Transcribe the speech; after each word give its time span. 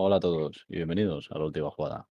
Hola 0.00 0.14
a 0.14 0.20
todos 0.20 0.64
y 0.68 0.76
bienvenidos 0.76 1.28
a 1.32 1.38
la 1.38 1.46
última 1.46 1.72
jugada. 1.72 2.06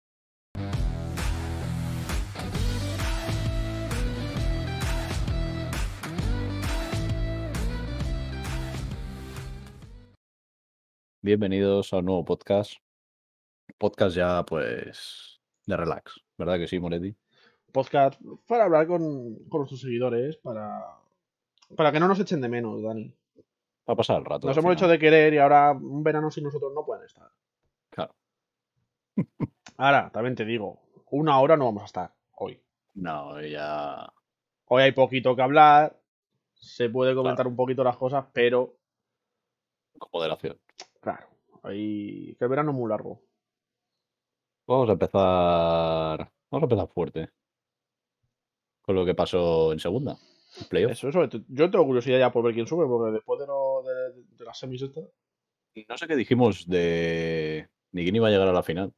Bienvenidos 11.22 11.94
a 11.94 12.00
un 12.00 12.06
nuevo 12.06 12.26
podcast. 12.26 12.74
Podcast 13.78 14.18
ya, 14.18 14.44
pues, 14.44 15.40
de 15.66 15.78
relax, 15.78 16.20
¿verdad 16.38 16.58
que 16.58 16.68
sí, 16.68 16.80
Moretti? 16.80 17.16
Podcast 17.72 18.22
para 18.46 18.66
hablar 18.66 18.88
con, 18.88 19.46
con 19.46 19.62
nuestros 19.62 19.80
seguidores, 19.80 20.36
para, 20.36 20.84
para 21.78 21.94
que 21.94 22.02
no 22.02 22.10
nos 22.10 22.20
echen 22.20 22.42
de 22.42 22.50
menos, 22.50 22.84
Dani. 22.84 23.16
Va 23.90 23.94
a 23.94 23.96
pasar 23.96 24.18
el 24.18 24.26
rato. 24.26 24.46
Nos 24.46 24.58
hemos 24.58 24.74
hecho 24.74 24.90
de 24.90 25.00
querer 25.00 25.34
y 25.34 25.38
ahora 25.38 25.72
un 25.72 26.04
verano 26.04 26.30
sin 26.30 26.44
nosotros 26.44 26.74
no 26.76 26.86
pueden 26.86 27.06
estar. 27.06 27.32
Ahora, 29.78 30.10
también 30.12 30.36
te 30.36 30.46
digo, 30.46 30.80
una 31.12 31.40
hora 31.40 31.56
no 31.58 31.66
vamos 31.66 31.84
a 31.84 31.86
estar 31.86 32.14
hoy. 32.38 32.62
No, 32.96 33.42
ya. 33.42 34.12
Hoy 34.66 34.84
hay 34.84 34.92
poquito 34.92 35.36
que 35.36 35.42
hablar, 35.42 36.00
se 36.54 36.90
puede 36.90 37.16
comentar 37.16 37.48
un 37.48 37.56
poquito 37.56 37.84
las 37.84 37.98
cosas, 37.98 38.26
pero 38.34 38.78
Con 39.98 40.10
moderación. 40.12 40.60
claro, 41.00 41.28
hay... 41.64 42.36
que 42.38 42.46
el 42.46 42.50
verano 42.50 42.72
es 42.72 42.78
muy 42.78 42.90
largo. 42.90 43.22
Vamos 44.68 44.90
a 44.90 44.94
empezar. 44.94 46.32
Vamos 46.52 46.64
a 46.64 46.66
empezar 46.66 46.88
fuerte. 46.90 47.30
Con 48.82 48.96
lo 48.96 49.06
que 49.06 49.16
pasó 49.16 49.72
en 49.74 49.80
segunda. 49.80 50.18
Playoff. 50.70 50.92
Eso, 50.94 51.10
eso, 51.10 51.26
yo 51.50 51.70
tengo 51.70 51.86
curiosidad 51.86 52.20
ya 52.20 52.32
por 52.32 52.44
ver 52.44 52.54
quién 52.54 52.68
sube, 52.68 52.86
porque 52.88 53.12
después 53.14 53.40
de, 53.40 53.48
lo, 53.48 53.84
de, 53.84 54.24
de 54.36 54.46
las 54.46 54.58
semis 54.58 54.82
estas... 54.82 55.06
No 55.88 55.98
sé 55.98 56.08
qué 56.08 56.16
dijimos 56.16 56.68
de. 56.68 57.70
Ni 57.92 58.04
quién 58.04 58.16
iba 58.16 58.28
a 58.28 58.32
llegar 58.32 58.48
a 58.48 58.54
la 58.54 58.64
final. 58.64 58.94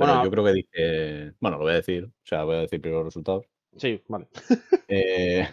Pero 0.00 0.12
Bueno, 0.12 0.24
yo 0.24 0.30
creo 0.30 0.44
que 0.44 0.52
dije. 0.52 1.32
Bueno, 1.40 1.58
lo 1.58 1.64
voy 1.64 1.72
a 1.72 1.76
decir. 1.76 2.04
O 2.04 2.12
sea, 2.26 2.44
voy 2.44 2.56
a 2.56 2.60
decir 2.60 2.80
primero 2.80 3.00
los 3.00 3.06
resultados. 3.12 3.46
Sí, 3.76 4.02
vale. 4.08 4.28
Eh, 4.88 5.46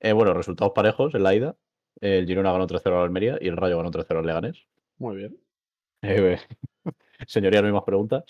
eh, 0.00 0.12
bueno, 0.12 0.34
resultados 0.34 0.72
parejos 0.74 1.14
en 1.14 1.22
la 1.22 1.34
ida. 1.34 1.56
El 2.00 2.26
Girona 2.26 2.52
ganó 2.52 2.66
3-0 2.66 2.96
al 2.96 3.04
Almería 3.04 3.38
y 3.40 3.48
el 3.48 3.56
Rayo 3.56 3.76
ganó 3.78 3.90
3-0 3.90 4.18
al 4.18 4.26
Leganés. 4.26 4.66
Muy 4.98 5.16
bien. 5.16 5.38
Eh, 6.02 6.36
señoría, 7.26 7.60
no 7.62 7.68
hay 7.68 7.72
más 7.72 7.84
preguntas. 7.84 8.24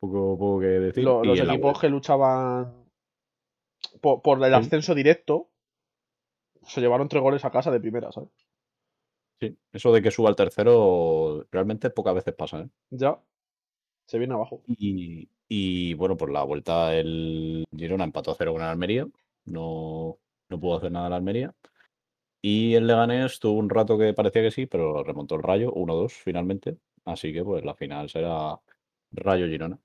Poco, 0.00 0.36
poco 0.38 0.60
que 0.60 0.66
decir. 0.66 1.04
Lo- 1.04 1.22
los 1.22 1.38
equipos 1.38 1.78
que 1.78 1.88
luchaban 1.90 2.86
por, 4.00 4.22
por 4.22 4.38
el 4.44 4.50
Sí. 4.52 4.58
ascenso 4.58 4.94
directo 4.94 5.50
se 6.62 6.80
llevaron 6.80 7.08
tres 7.08 7.22
goles 7.22 7.44
a 7.44 7.50
casa 7.50 7.70
de 7.70 7.80
primera, 7.80 8.10
¿sabes? 8.12 8.30
Sí, 9.40 9.56
eso 9.72 9.92
de 9.92 10.02
que 10.02 10.10
suba 10.10 10.28
al 10.30 10.36
tercero 10.36 11.46
realmente 11.50 11.90
pocas 11.90 12.14
veces 12.14 12.34
pasa, 12.34 12.60
¿eh? 12.60 12.68
Ya 12.90 13.18
se 14.10 14.18
viene 14.18 14.34
abajo. 14.34 14.60
Y, 14.66 15.28
y, 15.48 15.94
bueno, 15.94 16.16
por 16.16 16.30
la 16.30 16.42
vuelta 16.42 16.94
el 16.96 17.64
Girona 17.76 18.04
empató 18.04 18.32
a 18.32 18.34
cero 18.36 18.52
con 18.52 18.62
el 18.62 18.68
Almería. 18.68 19.06
No, 19.44 20.18
no 20.48 20.60
pudo 20.60 20.76
hacer 20.78 20.90
nada 20.92 21.06
el 21.06 21.12
Almería. 21.12 21.54
Y 22.42 22.74
el 22.74 22.86
Leganés 22.86 23.38
tuvo 23.38 23.58
un 23.58 23.70
rato 23.70 23.96
que 23.98 24.14
parecía 24.14 24.42
que 24.42 24.50
sí, 24.50 24.66
pero 24.66 25.04
remontó 25.04 25.36
el 25.36 25.42
Rayo 25.42 25.72
1-2 25.72 26.12
finalmente. 26.12 26.76
Así 27.04 27.32
que 27.32 27.44
pues 27.44 27.64
la 27.64 27.74
final 27.74 28.08
será 28.08 28.58
Rayo 29.12 29.46
Girona. 29.46 29.78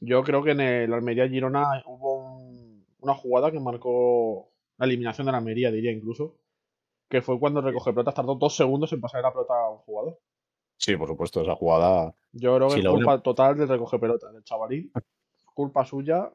Yo 0.00 0.22
creo 0.22 0.42
que 0.42 0.50
en 0.52 0.60
el 0.60 0.92
Almería 0.92 1.28
Girona 1.28 1.82
hubo 1.86 2.36
un- 2.38 2.86
una 3.00 3.14
jugada 3.14 3.50
que 3.50 3.60
marcó 3.60 4.48
la 4.78 4.86
eliminación 4.86 5.26
de 5.26 5.32
la 5.32 5.38
Almería, 5.38 5.70
diría 5.70 5.92
incluso. 5.92 6.36
Que 7.08 7.22
fue 7.22 7.38
cuando 7.38 7.60
recoge 7.60 7.92
pelotas 7.92 8.14
tardó 8.14 8.34
dos 8.34 8.56
segundos 8.56 8.92
en 8.92 9.00
pasar 9.00 9.22
la 9.22 9.32
pelota 9.32 9.54
a 9.54 9.70
un 9.70 9.78
jugador. 9.78 10.18
Sí, 10.76 10.96
por 10.96 11.08
supuesto, 11.08 11.40
esa 11.42 11.54
jugada. 11.54 12.14
Yo 12.32 12.56
creo 12.56 12.68
que 12.68 12.80
es 12.80 12.86
culpa 12.86 13.22
total 13.22 13.56
del 13.56 13.68
recoge 13.68 13.98
pelotas, 13.98 14.32
del 14.32 14.44
chavalín. 14.44 14.92
Culpa 15.54 15.84
suya. 15.84 16.30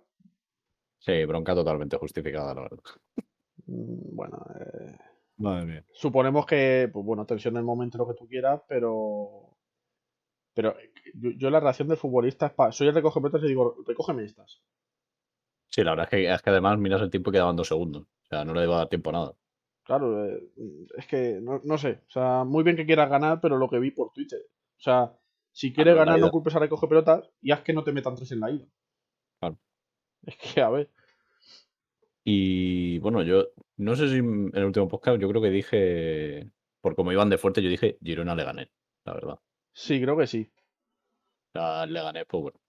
Sí, 0.99 1.25
bronca 1.25 1.53
totalmente 1.55 1.97
justificada, 1.97 2.53
la 2.55 2.61
verdad. 2.61 2.79
Mm, 3.67 4.15
Bueno, 4.15 4.37
eh, 4.59 4.97
Madre 5.37 5.65
mía. 5.65 5.85
suponemos 5.93 6.45
que, 6.45 6.89
pues 6.91 7.05
bueno, 7.05 7.25
tensión 7.25 7.53
del 7.53 7.63
momento, 7.63 7.97
lo 7.97 8.07
que 8.07 8.15
tú 8.15 8.27
quieras, 8.27 8.61
pero. 8.67 9.57
Pero 10.53 10.77
eh, 10.79 10.91
yo, 11.15 11.29
yo 11.31 11.49
la 11.49 11.59
reacción 11.59 11.87
del 11.87 11.97
futbolista 11.97 12.47
es 12.47 12.53
pa- 12.53 12.71
soy 12.71 12.87
el 12.87 12.93
recoge 12.95 13.21
pelotas 13.21 13.43
y 13.43 13.47
digo, 13.47 13.75
recógeme 13.87 14.23
estas. 14.25 14.61
Sí, 15.69 15.83
la 15.83 15.91
verdad 15.91 16.05
es 16.05 16.09
que, 16.09 16.33
es 16.33 16.41
que 16.41 16.49
además 16.49 16.77
miras 16.79 17.01
el 17.01 17.09
tiempo 17.09 17.29
y 17.29 17.33
quedaban 17.33 17.55
dos 17.55 17.67
segundos. 17.69 18.03
O 18.03 18.25
sea, 18.27 18.43
no 18.43 18.53
le 18.53 18.63
iba 18.63 18.75
a 18.75 18.79
dar 18.79 18.89
tiempo 18.89 19.09
a 19.11 19.13
nada. 19.13 19.33
Claro, 19.91 20.25
eh, 20.25 20.41
es 20.95 21.05
que 21.05 21.39
no, 21.41 21.59
no 21.65 21.77
sé. 21.77 21.99
O 22.07 22.11
sea, 22.11 22.45
muy 22.45 22.63
bien 22.63 22.77
que 22.77 22.85
quieras 22.85 23.09
ganar, 23.09 23.41
pero 23.41 23.57
lo 23.57 23.67
que 23.67 23.77
vi 23.77 23.91
por 23.91 24.13
Twitter. 24.13 24.39
O 24.77 24.81
sea, 24.81 25.11
si 25.51 25.73
quieres 25.73 25.91
en 25.91 25.97
la 25.97 26.05
ganar, 26.05 26.21
no 26.21 26.31
culpes 26.31 26.55
a 26.55 26.59
recoge 26.59 26.87
pelotas 26.87 27.29
y 27.41 27.51
haz 27.51 27.59
que 27.61 27.73
no 27.73 27.83
te 27.83 27.91
metan 27.91 28.15
tres 28.15 28.31
en 28.31 28.39
la 28.39 28.51
ida. 28.51 28.65
Claro. 29.41 29.59
Es 30.25 30.37
que, 30.37 30.61
a 30.61 30.69
ver. 30.69 30.89
Y 32.23 32.99
bueno, 32.99 33.21
yo 33.23 33.47
no 33.75 33.95
sé 33.97 34.07
si 34.07 34.19
en 34.19 34.49
el 34.53 34.63
último 34.63 34.87
podcast 34.87 35.19
yo 35.19 35.27
creo 35.27 35.41
que 35.41 35.49
dije, 35.49 36.49
por 36.79 36.95
como 36.95 37.11
iban 37.11 37.29
de 37.29 37.37
fuerte, 37.37 37.61
yo 37.61 37.69
dije 37.69 37.97
Girona 38.01 38.33
le 38.33 38.45
gané, 38.45 38.71
la 39.03 39.13
verdad. 39.13 39.39
Sí, 39.73 39.99
creo 39.99 40.15
que 40.15 40.27
sí. 40.27 40.49
Le 41.53 42.01
gané, 42.01 42.25
pues 42.25 42.43
bueno. 42.43 42.59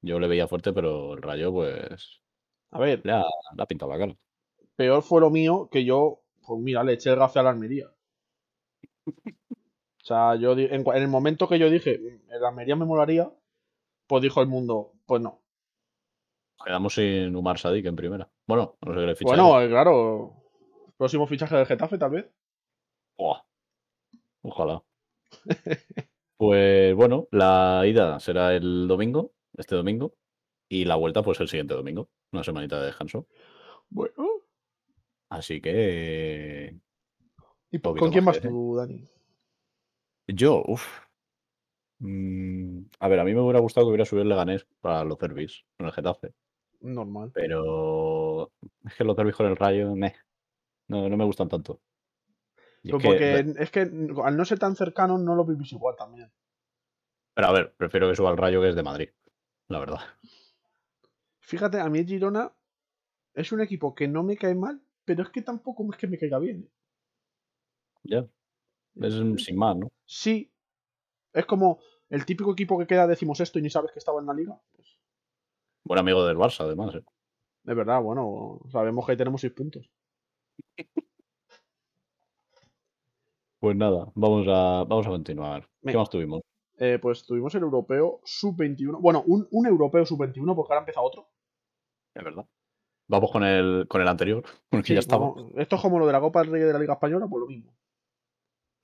Yo 0.00 0.18
le 0.18 0.26
veía 0.26 0.48
fuerte, 0.48 0.72
pero 0.72 1.14
el 1.14 1.22
Rayo, 1.22 1.52
pues, 1.52 2.22
A 2.72 2.80
ver, 2.80 3.02
pintado 3.68 3.92
la 3.92 3.98
cara. 3.98 4.16
peor 4.74 5.02
fue 5.04 5.20
lo 5.20 5.30
mío 5.30 5.68
que 5.70 5.84
yo, 5.84 6.21
pues 6.46 6.60
mira, 6.60 6.82
le 6.84 6.94
eché 6.94 7.10
el 7.10 7.16
gafe 7.16 7.38
a 7.38 7.42
la 7.42 7.50
Almería. 7.50 7.90
O 9.06 10.04
sea, 10.04 10.34
yo 10.36 10.52
en, 10.52 10.70
en 10.86 10.96
el 10.96 11.08
momento 11.08 11.48
que 11.48 11.58
yo 11.58 11.70
dije, 11.70 11.98
"Mm, 11.98 12.32
el 12.32 12.44
Almería 12.44 12.76
me 12.76 12.84
molaría, 12.84 13.30
pues 14.06 14.22
dijo 14.22 14.40
el 14.40 14.48
mundo, 14.48 14.92
pues 15.06 15.22
no. 15.22 15.40
Quedamos 16.64 16.94
sin 16.94 17.34
Umar 17.34 17.58
Sadik 17.58 17.86
en 17.86 17.96
primera. 17.96 18.30
Bueno, 18.46 18.76
no 18.82 18.94
sé 18.94 19.00
qué 19.00 19.06
le 19.06 19.14
ficha. 19.16 19.28
Bueno, 19.30 19.60
eh, 19.60 19.68
claro. 19.68 20.34
Próximo 20.96 21.26
fichaje 21.26 21.56
del 21.56 21.66
Getafe, 21.66 21.98
tal 21.98 22.10
vez. 22.10 22.26
Buah, 23.16 23.42
Ojalá. 24.42 24.82
Pues 26.36 26.92
bueno, 26.96 27.28
la 27.30 27.82
ida 27.86 28.18
será 28.18 28.52
el 28.56 28.88
domingo, 28.88 29.32
este 29.56 29.76
domingo, 29.76 30.14
y 30.68 30.84
la 30.84 30.96
vuelta, 30.96 31.22
pues 31.22 31.38
el 31.38 31.46
siguiente 31.46 31.74
domingo. 31.74 32.10
Una 32.32 32.42
semanita 32.42 32.80
de 32.80 32.86
descanso. 32.86 33.28
Bueno. 33.88 34.31
Así 35.32 35.62
que 35.62 36.76
¿Y 37.70 37.78
Poquito 37.78 38.04
con 38.04 38.12
quién 38.12 38.24
más 38.24 38.34
vas 38.34 38.42
que- 38.42 38.48
tú, 38.48 38.76
Dani? 38.76 39.08
Yo, 40.26 40.62
uff. 40.66 40.86
a 43.00 43.08
ver, 43.08 43.18
a 43.20 43.24
mí 43.24 43.32
me 43.32 43.40
hubiera 43.40 43.60
gustado 43.60 43.86
que 43.86 43.90
hubiera 43.90 44.04
subido 44.04 44.24
el 44.24 44.28
Leganés 44.28 44.66
para 44.80 45.04
los 45.04 45.18
derbis 45.18 45.64
con 45.78 45.86
el 45.86 45.92
Getafe. 45.92 46.34
Normal. 46.80 47.30
Pero 47.32 48.52
es 48.84 48.94
que 48.94 49.04
los 49.04 49.16
derbis 49.16 49.34
con 49.36 49.46
el 49.46 49.56
Rayo, 49.56 49.94
meh, 49.94 50.14
no, 50.88 51.08
no 51.08 51.16
me 51.16 51.24
gustan 51.24 51.48
tanto. 51.48 51.80
Es 52.82 52.90
que- 52.90 52.98
porque 52.98 53.54
es 53.58 53.70
que 53.70 53.80
al 53.80 54.36
no 54.36 54.44
ser 54.44 54.58
tan 54.58 54.76
cercanos 54.76 55.18
no 55.20 55.34
lo 55.34 55.44
vivís 55.46 55.72
igual 55.72 55.96
también. 55.96 56.30
pero 57.34 57.46
a 57.46 57.52
ver, 57.52 57.72
prefiero 57.74 58.06
que 58.10 58.16
suba 58.16 58.30
el 58.30 58.36
Rayo 58.36 58.60
que 58.60 58.68
es 58.68 58.74
de 58.74 58.82
Madrid, 58.82 59.08
la 59.68 59.78
verdad. 59.78 60.00
Fíjate, 61.40 61.80
a 61.80 61.88
mí 61.88 62.04
Girona 62.04 62.52
es 63.32 63.50
un 63.52 63.62
equipo 63.62 63.94
que 63.94 64.08
no 64.08 64.22
me 64.22 64.36
cae 64.36 64.54
mal, 64.54 64.82
pero 65.04 65.22
es 65.22 65.30
que 65.30 65.42
tampoco 65.42 65.86
es 65.92 65.98
que 65.98 66.06
me 66.06 66.18
caiga 66.18 66.38
bien. 66.38 66.70
Ya. 68.04 68.26
Es 68.96 69.14
un- 69.14 69.38
sin 69.38 69.56
más, 69.56 69.76
¿no? 69.76 69.88
Sí, 70.04 70.52
es 71.32 71.46
como 71.46 71.80
el 72.10 72.26
típico 72.26 72.52
equipo 72.52 72.78
que 72.78 72.86
queda 72.86 73.06
decimosexto 73.06 73.58
y 73.58 73.62
ni 73.62 73.70
sabes 73.70 73.90
que 73.92 73.98
estaba 73.98 74.20
en 74.20 74.26
la 74.26 74.34
liga. 74.34 74.60
Pues, 74.74 74.88
Buen 75.84 75.98
amigo 76.00 76.24
del 76.26 76.36
Barça, 76.36 76.60
además. 76.64 76.94
¿eh? 76.94 77.02
de 77.64 77.74
verdad, 77.74 78.02
bueno, 78.02 78.60
sabemos 78.70 79.06
que 79.06 79.12
ahí 79.12 79.18
tenemos 79.18 79.40
seis 79.40 79.52
puntos. 79.52 79.88
Pues 83.60 83.76
nada, 83.76 84.10
vamos 84.14 84.46
a, 84.48 84.84
vamos 84.84 85.06
a 85.06 85.10
continuar. 85.10 85.68
¿Qué 85.86 85.96
más 85.96 86.10
tuvimos? 86.10 86.40
Eh, 86.78 86.98
pues 87.00 87.24
tuvimos 87.24 87.54
el 87.54 87.62
europeo 87.62 88.20
sub-21. 88.24 88.98
Bueno, 89.00 89.22
un, 89.26 89.46
un 89.52 89.66
europeo 89.66 90.04
sub-21 90.04 90.56
porque 90.56 90.72
ahora 90.72 90.80
empieza 90.80 91.00
otro. 91.00 91.28
Es 92.14 92.24
verdad. 92.24 92.44
Vamos 93.08 93.30
con 93.30 93.44
el, 93.44 93.86
con 93.88 94.00
el 94.00 94.08
anterior, 94.08 94.42
con 94.70 94.78
el 94.78 94.82
que 94.82 94.88
Sí, 94.88 94.94
ya 94.94 95.00
estaba. 95.00 95.32
como- 95.34 95.50
esto 95.58 95.76
es 95.76 95.82
como 95.82 95.98
lo 95.98 96.06
de 96.06 96.12
la 96.12 96.20
Copa 96.20 96.40
del 96.42 96.50
Rey 96.52 96.62
de 96.62 96.72
la 96.72 96.78
Liga 96.78 96.94
Española, 96.94 97.26
pues 97.28 97.40
lo 97.40 97.46
mismo. 97.46 97.74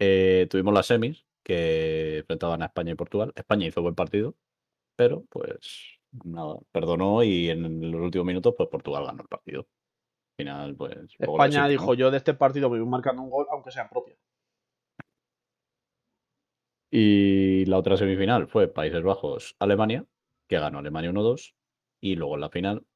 Eh, 0.01 0.47
tuvimos 0.51 0.75
las 0.75 0.87
semis 0.87 1.25
que 1.45 2.19
enfrentaban 2.19 2.63
a 2.63 2.67
España 2.67 2.93
y 2.93 2.95
Portugal. 2.95 3.33
España 3.35 3.67
hizo 3.67 3.83
buen 3.83 3.95
partido, 3.95 4.35
pero 4.97 5.25
pues 5.31 5.99
nada, 6.25 6.57
perdonó 6.73 7.23
y 7.23 7.49
en 7.51 7.91
los 7.91 8.01
últimos 8.01 8.27
minutos 8.27 8.55
pues 8.57 8.69
Portugal 8.69 9.07
ganó 9.07 9.23
el 9.23 9.29
partido. 9.29 9.61
Al 9.61 10.45
final, 10.45 10.77
pues. 10.77 10.97
España 11.19 11.67
dijo, 11.69 11.87
¿no? 11.87 11.95
yo 11.95 12.11
de 12.11 12.19
este 12.19 12.35
partido 12.35 12.71
me 12.71 12.79
voy 12.79 12.89
marcando 12.89 13.23
un 13.23 13.31
gol, 13.31 13.47
aunque 13.51 13.71
sea 13.73 13.89
propia. 13.89 14.15
Y 16.91 17.65
la 17.67 17.79
otra 17.79 17.97
semifinal 17.97 18.47
fue 18.49 18.69
Países 18.69 19.03
Bajos, 19.03 19.57
Alemania, 19.59 20.07
que 20.49 20.59
ganó 20.59 20.79
Alemania 20.79 21.11
1-2. 21.11 21.55
Y 22.01 22.15
luego 22.17 22.37
en 22.37 22.41
la 22.41 22.51
final, 22.51 22.87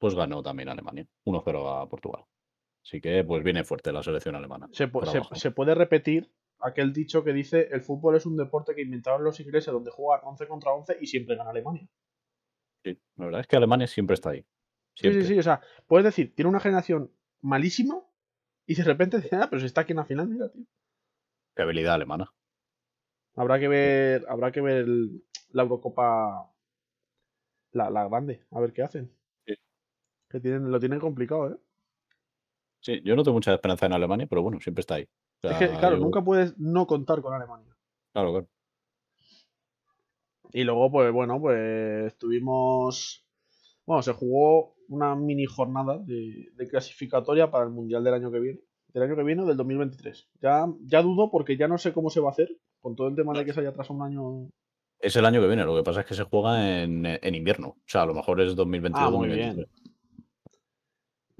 pues 0.00 0.14
ganó 0.14 0.42
también 0.42 0.70
Alemania, 0.70 1.06
1-0 1.26 1.82
a 1.82 1.88
Portugal. 1.88 2.24
Así 2.82 3.00
que 3.00 3.22
pues 3.22 3.44
viene 3.44 3.62
fuerte 3.64 3.92
la 3.92 4.02
selección 4.02 4.34
alemana. 4.34 4.68
Se, 4.72 4.88
puede 4.88 5.74
repetir 5.74 6.32
aquel 6.58 6.92
dicho 6.92 7.22
que 7.22 7.34
dice 7.34 7.68
el 7.70 7.82
fútbol 7.82 8.16
es 8.16 8.24
un 8.24 8.36
deporte 8.36 8.74
que 8.74 8.80
inventaron 8.80 9.22
los 9.22 9.38
ingleses 9.40 9.72
donde 9.72 9.90
juegan 9.90 10.26
11 10.26 10.48
contra 10.48 10.72
11 10.72 10.96
y 11.00 11.06
siempre 11.06 11.36
gana 11.36 11.50
Alemania. 11.50 11.86
Sí, 12.82 12.98
la 13.16 13.26
verdad 13.26 13.42
es 13.42 13.46
que 13.46 13.56
Alemania 13.56 13.86
siempre 13.86 14.14
está 14.14 14.30
ahí. 14.30 14.44
Sí, 14.94 15.12
sí, 15.12 15.22
sí, 15.22 15.38
o 15.38 15.42
sea, 15.42 15.60
puedes 15.86 16.04
decir, 16.04 16.34
tiene 16.34 16.48
una 16.48 16.60
generación 16.60 17.12
malísima 17.42 18.02
y 18.66 18.74
de 18.74 18.84
repente 18.84 19.20
dice, 19.20 19.36
ah, 19.36 19.48
pero 19.50 19.60
si 19.60 19.66
está 19.66 19.82
aquí 19.82 19.92
en 19.92 19.98
la 19.98 20.04
final, 20.06 20.28
mira, 20.28 20.50
tío. 20.50 20.64
Qué 21.54 21.62
habilidad 21.62 21.94
alemana. 21.94 22.32
Habrá 23.36 23.58
que 23.58 23.68
ver, 23.68 24.24
habrá 24.28 24.50
que 24.50 24.62
ver 24.62 24.86
la 25.50 25.62
Eurocopa, 25.62 26.50
la, 27.72 27.90
la 27.90 28.08
grande, 28.08 28.46
a 28.50 28.60
ver 28.60 28.72
qué 28.72 28.82
hacen. 28.82 29.19
Que 30.30 30.40
tienen, 30.40 30.70
lo 30.70 30.78
tienen 30.80 31.00
complicado, 31.00 31.50
¿eh? 31.52 31.56
Sí, 32.80 33.02
yo 33.04 33.14
no 33.16 33.22
tengo 33.22 33.34
mucha 33.34 33.52
esperanza 33.52 33.84
en 33.86 33.92
Alemania, 33.92 34.26
pero 34.26 34.42
bueno, 34.42 34.58
siempre 34.60 34.80
está 34.80 34.94
ahí. 34.94 35.06
O 35.42 35.48
Es 35.48 35.56
que, 35.58 35.68
claro, 35.68 35.96
yo- 35.96 36.02
nunca 36.02 36.22
puedes 36.22 36.56
no 36.58 36.86
contar 36.86 37.20
con 37.20 37.34
Alemania. 37.34 37.76
Claro, 38.12 38.30
claro. 38.30 38.48
Y 40.52 40.64
luego, 40.64 40.90
pues 40.90 41.12
bueno, 41.12 41.40
pues 41.40 42.16
tuvimos. 42.18 43.24
Bueno, 43.86 44.02
se 44.02 44.12
jugó 44.12 44.74
una 44.88 45.14
mini 45.14 45.46
jornada 45.46 45.98
de, 45.98 46.48
de 46.54 46.68
clasificatoria 46.68 47.50
para 47.50 47.64
el 47.64 47.70
Mundial 47.70 48.02
del 48.04 48.14
año 48.14 48.30
que 48.30 48.40
viene. 48.40 48.60
Del 48.92 49.04
año 49.04 49.16
que 49.16 49.22
viene 49.22 49.42
o 49.42 49.46
del 49.46 49.56
2023. 49.56 50.28
Ya, 50.40 50.66
ya 50.82 51.02
dudo 51.02 51.30
porque 51.30 51.56
ya 51.56 51.68
no 51.68 51.78
sé 51.78 51.92
cómo 51.92 52.10
se 52.10 52.20
va 52.20 52.28
a 52.28 52.32
hacer. 52.32 52.48
Con 52.80 52.96
todo 52.96 53.08
el 53.08 53.14
tema 53.14 53.32
de 53.38 53.44
que 53.44 53.52
se 53.52 53.60
haya 53.60 53.68
atrasado 53.70 53.98
un 54.00 54.06
año. 54.06 54.50
Es 54.98 55.14
el 55.16 55.24
año 55.24 55.40
que 55.40 55.46
viene, 55.46 55.64
lo 55.64 55.76
que 55.76 55.82
pasa 55.82 56.00
es 56.00 56.06
que 56.06 56.14
se 56.14 56.24
juega 56.24 56.82
en, 56.82 57.06
en 57.06 57.34
invierno. 57.34 57.68
O 57.68 57.76
sea, 57.86 58.02
a 58.02 58.06
lo 58.06 58.14
mejor 58.14 58.40
es 58.40 58.54
2022 58.56 59.06
Ah, 59.06 59.10
muy 59.10 59.28
2023. 59.28 59.68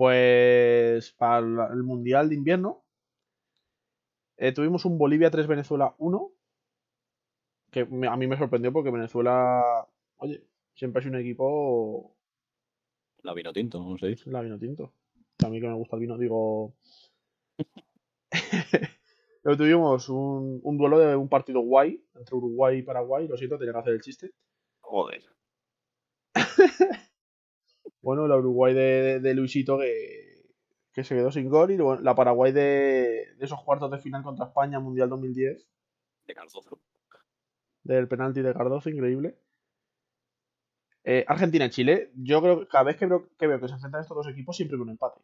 Pues 0.01 1.13
para 1.13 1.41
el 1.75 1.83
Mundial 1.83 2.31
de 2.31 2.35
invierno. 2.35 2.83
eh, 4.39 4.53
tuvimos 4.53 4.85
un 4.85 4.99
Bolivia 4.99 5.31
3 5.31 5.47
Venezuela 5.47 5.95
1. 5.99 6.33
Que 7.71 7.81
a 7.81 8.17
mí 8.17 8.27
me 8.27 8.39
sorprendió 8.39 8.73
porque 8.73 8.91
Venezuela. 8.91 9.87
Oye, 10.17 10.43
siempre 10.75 11.01
ha 11.01 11.03
sido 11.03 11.15
un 11.15 11.21
equipo 11.21 12.17
La 13.23 13.33
vino 13.35 13.53
tinto, 13.53 13.79
¿cómo 13.79 13.97
se 13.97 14.09
dice? 14.09 14.31
La 14.31 14.43
vino 14.43 14.59
tinto. 14.59 14.93
A 15.45 15.49
mí 15.49 15.61
que 15.61 15.69
me 15.69 15.75
gusta 15.75 15.97
el 15.97 16.01
vino, 16.01 16.19
digo. 16.19 16.75
Luego 19.43 19.57
tuvimos 19.59 20.09
un, 20.09 20.61
un 20.63 20.79
duelo 20.79 20.99
de 20.99 21.17
un 21.17 21.29
partido 21.29 21.61
guay 21.61 22.03
entre 22.15 22.37
Uruguay 22.37 22.79
y 22.79 22.83
Paraguay. 22.83 23.29
Lo 23.29 23.37
siento, 23.37 23.59
tenía 23.59 23.73
que 23.73 23.79
hacer 23.81 23.93
el 23.95 24.01
chiste. 24.01 24.33
Joder. 24.81 25.23
Bueno, 28.03 28.27
la 28.27 28.37
Uruguay 28.37 28.75
de, 28.75 29.21
de 29.21 29.35
Luisito 29.35 29.79
que, 29.79 30.47
que 30.93 31.05
se 31.05 31.15
quedó 31.15 31.31
sin 31.31 31.49
gol. 31.49 31.71
Y 31.71 31.77
luego 31.77 31.97
la 31.97 32.15
Paraguay 32.15 32.53
de, 32.53 33.35
de 33.37 33.45
esos 33.45 33.63
cuartos 33.63 33.91
de 33.91 33.99
final 33.99 34.23
contra 34.23 34.47
España, 34.47 34.81
Mundial 34.81 35.09
2010. 35.09 35.67
De 36.27 36.35
Cardozo. 36.35 36.81
Del 37.83 38.09
penalti 38.09 38.43
de 38.43 38.55
Cardozo, 38.55 38.91
increíble. 38.91 39.39
Eh, 41.05 41.25
Argentina 41.27 41.67
y 41.67 41.71
Chile. 41.71 42.11
Yo 42.15 42.41
creo 42.43 42.61
que 42.61 42.69
cada 42.69 42.85
vez 42.85 42.97
que 42.97 43.07
veo, 43.07 43.29
que 43.39 43.47
veo 43.47 43.61
que 43.61 43.69
se 43.69 43.75
enfrentan 43.75 44.03
estos 44.03 44.17
dos 44.17 44.29
equipos, 44.29 44.57
siempre 44.57 44.77
hay 44.77 44.83
un 44.83 44.91
empate. 44.91 45.21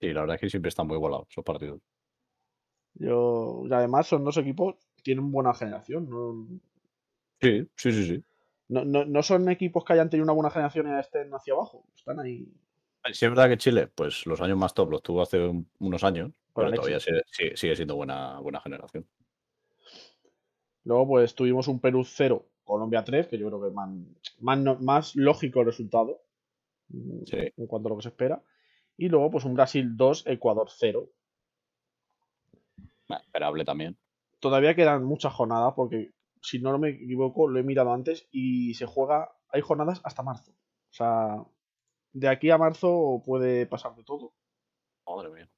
Sí, 0.00 0.12
la 0.12 0.22
verdad 0.22 0.34
es 0.34 0.40
que 0.40 0.50
siempre 0.50 0.68
están 0.68 0.86
muy 0.86 0.96
igualados 0.96 1.28
esos 1.30 1.44
partidos. 1.44 1.80
Yo, 2.94 3.62
y 3.68 3.72
además 3.72 4.06
son 4.06 4.24
dos 4.24 4.36
equipos 4.36 4.76
que 4.96 5.02
tienen 5.02 5.30
buena 5.30 5.54
generación. 5.54 6.08
No, 6.08 6.46
Sí, 7.40 7.68
sí, 7.76 7.92
sí, 7.92 8.06
sí. 8.06 8.24
No, 8.72 8.84
no, 8.84 9.04
no 9.04 9.22
son 9.22 9.48
equipos 9.50 9.84
que 9.84 9.92
hayan 9.92 10.08
tenido 10.08 10.24
una 10.24 10.32
buena 10.32 10.50
generación 10.50 10.88
y 10.88 10.98
estén 10.98 11.30
hacia 11.34 11.52
abajo. 11.54 11.84
Están 11.94 12.20
ahí. 12.20 12.48
Sí, 13.12 13.24
es 13.26 13.30
verdad 13.30 13.48
que 13.48 13.58
Chile, 13.58 13.88
pues 13.88 14.24
los 14.26 14.40
años 14.40 14.56
más 14.56 14.72
top 14.74 14.90
los 14.92 15.02
tuvo 15.02 15.20
hace 15.22 15.38
un- 15.40 15.68
unos 15.80 16.04
años, 16.04 16.30
pero 16.54 16.72
todavía 16.72 17.00
sigue, 17.00 17.22
sigue- 17.26 17.56
sigue 17.56 17.76
siendo 17.76 17.96
buena, 17.96 18.38
buena 18.40 18.60
generación. 18.60 19.06
Luego, 20.84 21.06
pues 21.08 21.34
tuvimos 21.34 21.68
un 21.68 21.80
Perú 21.80 22.02
0, 22.04 22.46
Colombia 22.64 23.04
3, 23.04 23.26
que 23.28 23.38
yo 23.38 23.48
creo 23.48 23.60
que 23.60 23.68
es 23.68 23.74
más, 23.74 23.90
más, 24.40 24.80
más 24.80 25.16
lógico 25.16 25.60
el 25.60 25.66
resultado. 25.66 26.20
mm, 26.88 27.24
Sí. 27.26 27.38
En 27.56 27.66
cuanto 27.66 27.88
a 27.88 27.90
lo 27.90 27.96
que 27.96 28.02
se 28.02 28.08
espera. 28.08 28.42
Y 28.96 29.08
luego, 29.08 29.30
pues 29.30 29.44
un 29.44 29.54
Brasil 29.54 29.96
2, 29.96 30.24
Ecuador 30.26 30.68
0. 30.70 31.08
Bah, 33.08 33.16
Esperable 33.24 33.64
también. 33.64 33.96
Todavía 34.40 34.74
quedan 34.74 35.04
muchas 35.04 35.32
jornadas 35.32 35.72
porque, 35.74 36.10
si 36.42 36.58
no 36.58 36.76
me 36.78 36.90
equivoco, 36.90 37.48
lo 37.48 37.58
he 37.58 37.62
mirado 37.62 37.92
antes 37.92 38.28
y 38.30 38.74
se 38.74 38.86
juega. 38.86 39.32
Hay 39.48 39.60
jornadas 39.60 40.00
hasta 40.04 40.22
marzo. 40.22 40.52
O 40.52 40.94
sea, 40.94 41.44
de 42.12 42.28
aquí 42.28 42.50
a 42.50 42.58
marzo 42.58 43.22
puede 43.24 43.66
pasar 43.66 43.94
de 43.94 44.04
todo. 44.04 44.34
Madre 45.06 45.30
mía. 45.30 45.50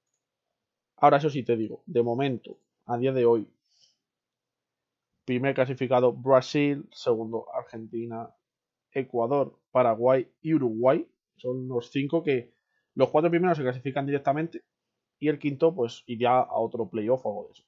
Ahora, 0.96 1.16
eso 1.16 1.30
sí 1.30 1.42
te 1.42 1.56
digo, 1.56 1.82
de 1.86 2.02
momento, 2.02 2.58
a 2.86 2.96
día 2.98 3.12
de 3.12 3.26
hoy, 3.26 3.48
primer 5.24 5.54
clasificado 5.54 6.12
Brasil, 6.12 6.88
segundo 6.92 7.46
Argentina, 7.52 8.30
Ecuador, 8.92 9.58
Paraguay 9.70 10.30
y 10.40 10.54
Uruguay. 10.54 11.06
Son 11.36 11.66
los 11.66 11.90
cinco 11.90 12.22
que 12.22 12.54
los 12.94 13.10
cuatro 13.10 13.30
primeros 13.30 13.56
se 13.56 13.64
clasifican 13.64 14.06
directamente 14.06 14.62
y 15.18 15.28
el 15.28 15.38
quinto 15.38 15.74
pues 15.74 16.04
iría 16.06 16.38
a 16.38 16.58
otro 16.58 16.88
playoff 16.88 17.24
o 17.24 17.30
algo 17.30 17.46
de 17.46 17.52
eso. 17.52 17.64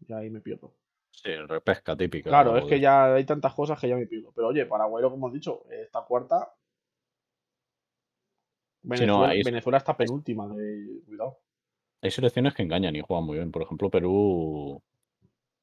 Ya 0.00 0.18
ahí 0.18 0.30
me 0.30 0.40
pierdo. 0.40 0.74
Sí, 1.22 1.34
repesca 1.48 1.96
típica. 1.96 2.30
Claro, 2.30 2.56
es 2.56 2.64
que 2.64 2.80
ya 2.80 3.14
hay 3.14 3.24
tantas 3.24 3.54
cosas 3.54 3.78
que 3.80 3.88
ya 3.88 3.96
me 3.96 4.06
pierdo. 4.06 4.32
Pero 4.34 4.48
oye, 4.48 4.66
Paraguay, 4.66 5.02
lo 5.02 5.10
que 5.10 5.16
hemos 5.16 5.32
dicho, 5.32 5.64
esta 5.70 6.02
cuarta. 6.02 6.52
Venezuela, 8.82 9.34
Venezuela 9.44 9.78
está 9.78 9.96
penúltima, 9.96 10.46
de... 10.48 11.02
cuidado. 11.06 11.38
Hay 12.00 12.10
selecciones 12.10 12.54
que 12.54 12.62
engañan 12.62 12.94
y 12.94 13.00
juegan 13.00 13.24
muy 13.26 13.36
bien. 13.36 13.50
Por 13.50 13.62
ejemplo, 13.62 13.90
Perú 13.90 14.80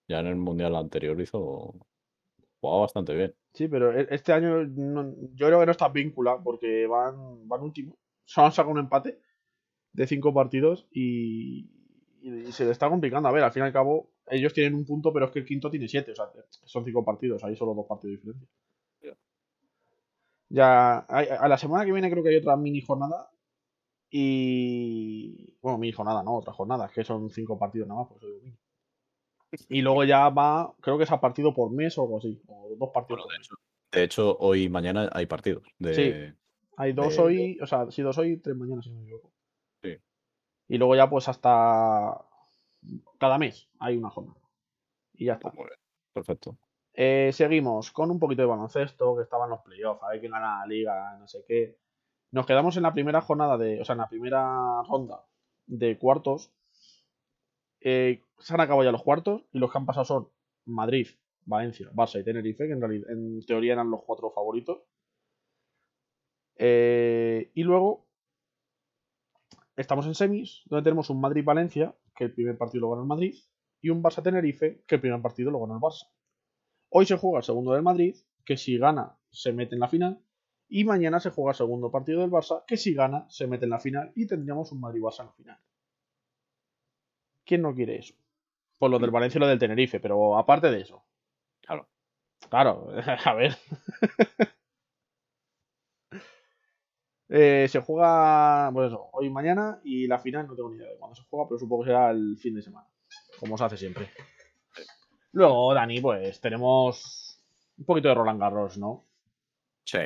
ya 0.07 0.19
en 0.19 0.27
el 0.27 0.35
mundial 0.35 0.75
anterior 0.75 1.19
hizo. 1.21 1.73
jugaba 2.61 2.81
bastante 2.81 3.15
bien. 3.15 3.33
Sí, 3.53 3.67
pero 3.67 3.97
e- 3.97 4.07
este 4.09 4.33
año 4.33 4.65
no- 4.65 5.13
yo 5.33 5.47
creo 5.47 5.59
que 5.59 5.65
no 5.65 5.71
está 5.71 5.89
víncula 5.89 6.39
porque 6.43 6.87
van, 6.87 7.47
van 7.47 7.61
último. 7.61 7.97
Solo 8.25 8.47
han 8.47 8.53
sacado 8.53 8.73
un 8.73 8.79
empate 8.79 9.19
de 9.93 10.07
cinco 10.07 10.33
partidos 10.33 10.87
y, 10.91 11.69
y 12.21 12.51
se 12.51 12.65
le 12.65 12.71
está 12.71 12.89
complicando. 12.89 13.29
A 13.29 13.31
ver, 13.31 13.43
al 13.43 13.51
fin 13.51 13.63
y 13.63 13.65
al 13.67 13.73
cabo, 13.73 14.11
ellos 14.27 14.53
tienen 14.53 14.75
un 14.75 14.85
punto, 14.85 15.11
pero 15.13 15.25
es 15.25 15.31
que 15.31 15.39
el 15.39 15.45
quinto 15.45 15.69
tiene 15.69 15.87
siete. 15.87 16.11
O 16.11 16.15
sea, 16.15 16.29
son 16.65 16.83
cinco 16.85 17.03
partidos, 17.05 17.43
hay 17.43 17.55
solo 17.55 17.73
dos 17.73 17.85
partidos 17.87 18.13
de 18.13 18.17
diferencia. 18.17 18.47
Ya. 20.49 20.99
A 20.99 21.47
la 21.47 21.57
semana 21.57 21.85
que 21.85 21.91
viene 21.91 22.09
creo 22.11 22.23
que 22.23 22.29
hay 22.29 22.35
otra 22.37 22.55
mini 22.55 22.81
jornada. 22.81 23.29
Y. 24.09 25.53
Bueno, 25.61 25.77
mini 25.77 25.91
jornada, 25.91 26.23
no, 26.23 26.35
otra 26.37 26.53
jornada, 26.53 26.85
es 26.85 26.91
que 26.91 27.03
son 27.03 27.29
cinco 27.29 27.57
partidos 27.57 27.87
nada 27.87 28.01
más, 28.01 28.09
por 28.09 28.17
eso 28.17 28.27
digo 28.27 28.39
mini. 28.43 28.57
Y 29.69 29.81
luego 29.81 30.03
ya 30.03 30.29
va, 30.29 30.73
creo 30.81 30.97
que 30.97 31.03
es 31.05 31.11
a 31.11 31.19
partido 31.21 31.53
por 31.53 31.71
mes 31.71 31.97
o 31.97 32.03
algo 32.03 32.17
así, 32.17 32.41
o 32.47 32.75
dos 32.77 32.89
partidos 32.93 33.21
Bueno, 33.21 33.23
por 33.23 33.31
de 33.33 33.37
mes. 33.39 33.47
hecho, 33.47 33.55
de 33.91 34.03
hecho, 34.03 34.37
hoy 34.39 34.63
y 34.63 34.69
mañana 34.69 35.09
hay 35.13 35.25
partidos. 35.25 35.63
De, 35.79 35.93
Sí. 35.93 36.35
Hay 36.77 36.91
dos 36.93 37.15
de- 37.15 37.21
hoy, 37.23 37.59
o 37.61 37.65
sea, 37.67 37.89
sí, 37.89 38.01
dos 38.01 38.17
hoy 38.17 38.31
y 38.33 38.37
tres 38.37 38.55
mañana, 38.55 38.81
si 38.81 38.89
no 38.89 38.97
me 38.97 39.03
equivoco. 39.03 39.31
Sí. 39.81 39.97
Y 40.67 40.77
luego 40.77 40.95
ya, 40.95 41.09
pues 41.09 41.27
hasta 41.29 42.21
cada 43.19 43.37
mes 43.37 43.69
hay 43.79 43.97
una 43.97 44.09
jornada. 44.09 44.39
Y 45.13 45.25
ya 45.25 45.33
está. 45.33 45.49
Pues 45.49 45.55
muy 45.55 45.65
bien. 45.65 45.79
Perfecto. 46.13 46.57
Eh, 46.93 47.31
seguimos 47.33 47.91
con 47.91 48.09
un 48.09 48.19
poquito 48.19 48.41
de 48.41 48.47
baloncesto, 48.47 49.17
que 49.17 49.23
estaban 49.23 49.49
los 49.49 49.61
playoffs, 49.61 50.01
a 50.01 50.09
ver 50.09 50.21
quién 50.21 50.31
gana 50.31 50.59
la 50.59 50.65
liga, 50.65 51.17
no 51.17 51.27
sé 51.27 51.43
qué. 51.47 51.77
Nos 52.31 52.45
quedamos 52.45 52.77
en 52.77 52.83
la 52.83 52.93
primera 52.93 53.21
jornada 53.21 53.57
de, 53.57 53.81
o 53.81 53.85
sea, 53.85 53.93
en 53.93 53.99
la 53.99 54.09
primera 54.09 54.81
ronda 54.83 55.25
de 55.67 55.97
cuartos. 55.97 56.53
Eh, 57.81 58.21
se 58.39 58.53
han 58.53 58.61
acabado 58.61 58.83
ya 58.83 58.91
los 58.91 59.03
cuartos 59.03 59.43
y 59.51 59.59
los 59.59 59.71
que 59.71 59.77
han 59.77 59.85
pasado 59.85 60.05
son 60.05 60.29
Madrid, 60.65 61.07
Valencia, 61.45 61.89
Barça 61.93 62.19
y 62.19 62.23
Tenerife, 62.23 62.65
que 62.65 62.73
en 62.73 62.81
realidad, 62.81 63.09
en 63.11 63.45
teoría 63.45 63.73
eran 63.73 63.91
los 63.91 64.03
cuatro 64.03 64.31
favoritos. 64.31 64.79
Eh, 66.57 67.51
y 67.53 67.63
luego 67.63 68.04
estamos 69.75 70.05
en 70.07 70.15
semis, 70.15 70.63
donde 70.65 70.83
tenemos 70.83 71.09
un 71.09 71.21
Madrid-Valencia, 71.21 71.95
que 72.15 72.25
el 72.25 72.33
primer 72.33 72.57
partido 72.57 72.81
lo 72.81 72.89
gana 72.91 73.01
el 73.01 73.07
Madrid, 73.07 73.35
y 73.81 73.89
un 73.89 74.01
Barça-Tenerife, 74.01 74.83
que 74.87 74.95
el 74.95 75.01
primer 75.01 75.21
partido 75.21 75.51
lo 75.51 75.59
gana 75.59 75.75
el 75.75 75.81
Barça. 75.81 76.09
Hoy 76.89 77.05
se 77.05 77.17
juega 77.17 77.39
el 77.39 77.43
segundo 77.43 77.73
del 77.73 77.83
Madrid, 77.83 78.15
que 78.45 78.57
si 78.57 78.77
gana 78.77 79.17
se 79.29 79.51
mete 79.51 79.75
en 79.75 79.81
la 79.81 79.87
final. 79.87 80.21
Y 80.67 80.83
mañana 80.83 81.19
se 81.19 81.29
juega 81.29 81.51
el 81.51 81.57
segundo 81.57 81.91
partido 81.91 82.21
del 82.21 82.31
Barça, 82.31 82.63
que 82.65 82.77
si 82.77 82.93
gana 82.93 83.25
se 83.29 83.45
mete 83.47 83.65
en 83.65 83.71
la 83.71 83.79
final 83.79 84.11
y 84.15 84.25
tendríamos 84.25 84.71
un 84.71 84.81
Madrid-Barça 84.81 85.19
en 85.19 85.25
la 85.27 85.33
final. 85.33 85.59
¿Quién 87.45 87.61
no 87.61 87.75
quiere 87.75 87.97
eso? 87.97 88.15
Pues 88.79 88.91
lo 88.91 88.97
del 88.97 89.11
Valencia 89.11 89.37
y 89.37 89.41
lo 89.41 89.47
del 89.47 89.59
Tenerife, 89.59 89.99
pero 89.99 90.37
aparte 90.37 90.71
de 90.71 90.81
eso. 90.81 91.03
Claro. 91.61 91.87
Claro, 92.49 92.87
a 93.25 93.33
ver. 93.33 93.55
Eh, 97.27 97.67
se 97.67 97.81
juega, 97.81 98.69
pues 98.71 98.87
eso, 98.87 99.09
hoy 99.13 99.27
y 99.27 99.29
mañana 99.31 99.79
y 99.83 100.07
la 100.07 100.19
final 100.19 100.47
no 100.47 100.55
tengo 100.55 100.69
ni 100.69 100.77
idea 100.77 100.89
de 100.89 100.97
cuándo 100.97 101.15
se 101.15 101.23
juega, 101.27 101.47
pero 101.47 101.59
supongo 101.59 101.83
que 101.83 101.89
será 101.89 102.11
el 102.11 102.37
fin 102.37 102.53
de 102.53 102.61
semana, 102.61 102.87
como 103.39 103.57
se 103.57 103.63
hace 103.63 103.77
siempre. 103.77 104.09
Luego, 105.31 105.73
Dani, 105.73 105.99
pues 106.01 106.39
tenemos 106.39 107.41
un 107.77 107.85
poquito 107.85 108.09
de 108.09 108.13
Roland 108.13 108.39
Garros, 108.39 108.77
¿no? 108.77 109.05
Sí. 109.83 109.99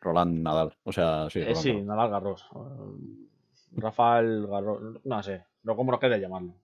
Roland 0.00 0.42
Nadal. 0.42 0.76
O 0.84 0.92
sea, 0.92 1.28
sí. 1.30 1.40
Eh, 1.40 1.54
sí, 1.54 1.70
Garros. 1.70 1.86
Nadal 1.86 2.10
Garros. 2.10 2.44
Eh, 2.54 3.26
Rafael 3.72 4.46
Garros, 4.46 5.00
no 5.04 5.22
sé, 5.22 5.44
no 5.62 5.76
como 5.76 5.92
no 5.92 5.98
quería 5.98 6.18
llamarlo. 6.18 6.54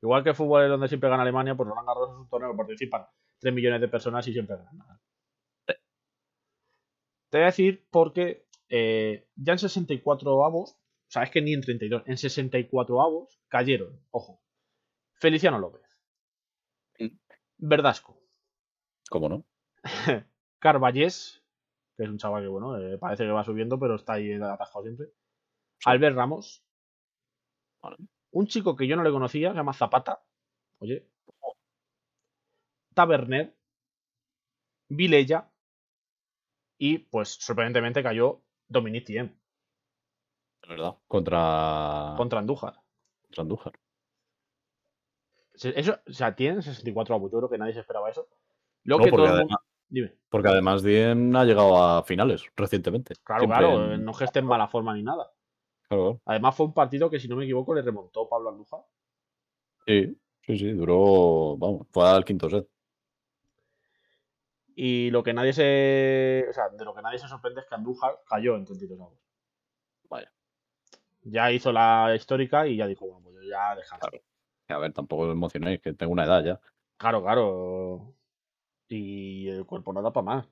Igual 0.00 0.22
que 0.22 0.30
el 0.30 0.34
fútbol 0.34 0.64
es 0.64 0.70
donde 0.70 0.88
siempre 0.88 1.10
gana 1.10 1.22
Alemania, 1.22 1.54
pues 1.54 1.68
Roland 1.68 1.86
Garros 1.86 2.10
es 2.10 2.16
un 2.16 2.28
torneo 2.28 2.52
que 2.52 2.56
participan 2.56 3.06
3 3.38 3.54
millones 3.54 3.80
de 3.80 3.88
personas 3.88 4.26
y 4.26 4.32
siempre 4.32 4.56
ganan. 4.56 4.98
Te 7.30 7.36
voy 7.36 7.42
a 7.42 7.46
decir 7.46 7.86
porque 7.90 8.47
eh, 8.68 9.28
ya 9.36 9.52
en 9.52 9.58
64 9.58 10.44
avos, 10.44 10.72
o 10.72 11.10
sea, 11.10 11.22
es 11.22 11.30
que 11.30 11.40
ni 11.42 11.54
en 11.54 11.62
32, 11.62 12.02
en 12.06 12.18
64 12.18 13.02
avos 13.02 13.40
cayeron, 13.48 14.00
ojo, 14.10 14.42
Feliciano 15.14 15.58
López. 15.58 15.82
Verdasco, 17.56 18.18
¿Cómo 19.10 19.28
no? 19.28 19.44
Carballés, 20.60 21.42
que 21.96 22.04
es 22.04 22.08
un 22.08 22.18
chaval 22.18 22.42
que, 22.42 22.48
bueno, 22.48 22.78
eh, 22.78 22.98
parece 22.98 23.24
que 23.24 23.30
va 23.30 23.44
subiendo, 23.44 23.78
pero 23.78 23.96
está 23.96 24.14
ahí 24.14 24.32
atascado 24.32 24.84
siempre. 24.84 25.08
Albert 25.84 26.16
Ramos, 26.16 26.64
un 28.30 28.46
chico 28.46 28.76
que 28.76 28.86
yo 28.86 28.96
no 28.96 29.02
le 29.02 29.10
conocía, 29.10 29.50
se 29.50 29.56
llama 29.56 29.72
Zapata, 29.72 30.22
oye, 30.78 31.08
Taberner, 32.94 33.54
Vilella. 34.88 35.48
Y, 36.80 36.98
pues, 36.98 37.28
sorprendentemente 37.28 38.02
cayó 38.02 38.42
Dominic 38.68 39.04
Thiem 39.06 39.34
De 40.62 40.68
verdad. 40.68 40.96
Contra, 41.06 42.14
contra 42.16 42.38
Andújar. 42.40 42.74
contra 43.22 43.42
Andújar. 43.42 43.72
Eso, 45.54 45.98
o 46.06 46.12
sea, 46.12 46.36
tienen 46.36 46.62
64 46.62 47.14
avos. 47.16 47.32
Yo 47.32 47.38
creo 47.38 47.50
que 47.50 47.58
nadie 47.58 47.72
se 47.74 47.80
esperaba 47.80 48.10
eso. 48.10 48.28
Lo 48.84 48.98
No, 48.98 49.04
que 49.04 49.10
porque, 49.10 49.26
todo 49.26 49.34
el 49.36 49.40
mundo- 49.42 49.56
además, 49.58 49.84
Dime. 49.88 50.14
porque 50.28 50.48
además 50.48 50.82
Diem 50.82 51.34
ha 51.34 51.44
llegado 51.44 51.82
a 51.82 52.02
finales 52.04 52.44
recientemente. 52.56 53.14
Claro, 53.24 53.40
Siempre 53.40 53.58
claro, 53.58 53.92
en- 53.94 54.04
no 54.04 54.12
esté 54.12 54.38
en 54.38 54.46
mala 54.46 54.68
forma 54.68 54.94
ni 54.94 55.02
nada. 55.02 55.30
claro, 55.88 56.02
claro. 56.04 56.20
Además, 56.26 56.54
fue 56.54 56.66
un 56.66 56.74
partido 56.74 57.10
que, 57.10 57.18
si 57.18 57.26
no 57.28 57.34
me 57.36 57.44
equivoco, 57.44 57.74
le 57.74 57.82
remontó 57.82 58.28
Pablo 58.28 58.50
Andújar. 58.50 58.80
Sí, 59.86 60.16
sí, 60.42 60.58
sí, 60.58 60.72
duró, 60.72 61.56
vamos, 61.56 61.86
fue 61.90 62.08
al 62.08 62.24
quinto 62.24 62.48
set. 62.50 62.68
Y 64.80 65.10
lo 65.10 65.24
que 65.24 65.34
nadie 65.34 65.52
se. 65.52 66.46
O 66.48 66.52
sea, 66.52 66.68
de 66.68 66.84
lo 66.84 66.94
que 66.94 67.02
nadie 67.02 67.18
se 67.18 67.26
sorprende 67.26 67.62
es 67.62 67.66
que 67.66 67.74
Andújar 67.74 68.20
cayó 68.28 68.54
en 68.54 68.64
32 68.64 69.00
avos. 69.00 69.18
Vaya. 70.08 70.32
Ya 71.22 71.50
hizo 71.50 71.72
la 71.72 72.14
histórica 72.14 72.64
y 72.64 72.76
ya 72.76 72.86
dijo, 72.86 73.04
bueno, 73.04 73.22
pues 73.24 73.34
yo 73.34 73.50
ya 73.50 73.74
dejar. 73.74 73.98
Claro. 73.98 74.22
A 74.68 74.78
ver, 74.78 74.92
tampoco 74.92 75.24
os 75.24 75.32
emocionéis, 75.32 75.80
que 75.80 75.94
tengo 75.94 76.12
una 76.12 76.26
edad 76.26 76.44
ya. 76.44 76.60
Claro, 76.96 77.24
claro. 77.24 78.14
Y 78.86 79.48
el 79.48 79.66
cuerpo 79.66 79.92
no 79.92 80.00
da 80.00 80.12
para 80.12 80.24
más. 80.24 80.48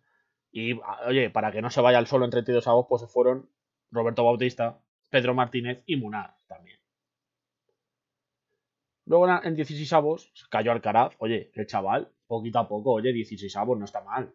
Y, 0.50 0.72
oye, 1.06 1.30
para 1.30 1.52
que 1.52 1.62
no 1.62 1.70
se 1.70 1.80
vaya 1.80 1.98
al 1.98 2.08
solo 2.08 2.24
en 2.24 2.32
32 2.32 2.66
avos, 2.66 2.86
pues 2.88 3.02
se 3.02 3.06
fueron 3.06 3.48
Roberto 3.92 4.24
Bautista, 4.24 4.80
Pedro 5.08 5.34
Martínez 5.34 5.84
y 5.86 5.94
Munar 5.94 6.36
también. 6.48 6.75
Luego 9.06 9.28
en- 9.28 9.46
en 9.46 9.54
16 9.54 9.92
avos 9.92 10.32
cayó 10.50 10.72
Alcaraz. 10.72 11.14
Oye, 11.18 11.50
el 11.54 11.66
chaval, 11.66 12.12
poquito 12.26 12.58
a 12.58 12.68
poco, 12.68 12.92
oye, 12.92 13.12
16 13.12 13.56
avos 13.56 13.78
no 13.78 13.84
está 13.84 14.02
mal. 14.02 14.34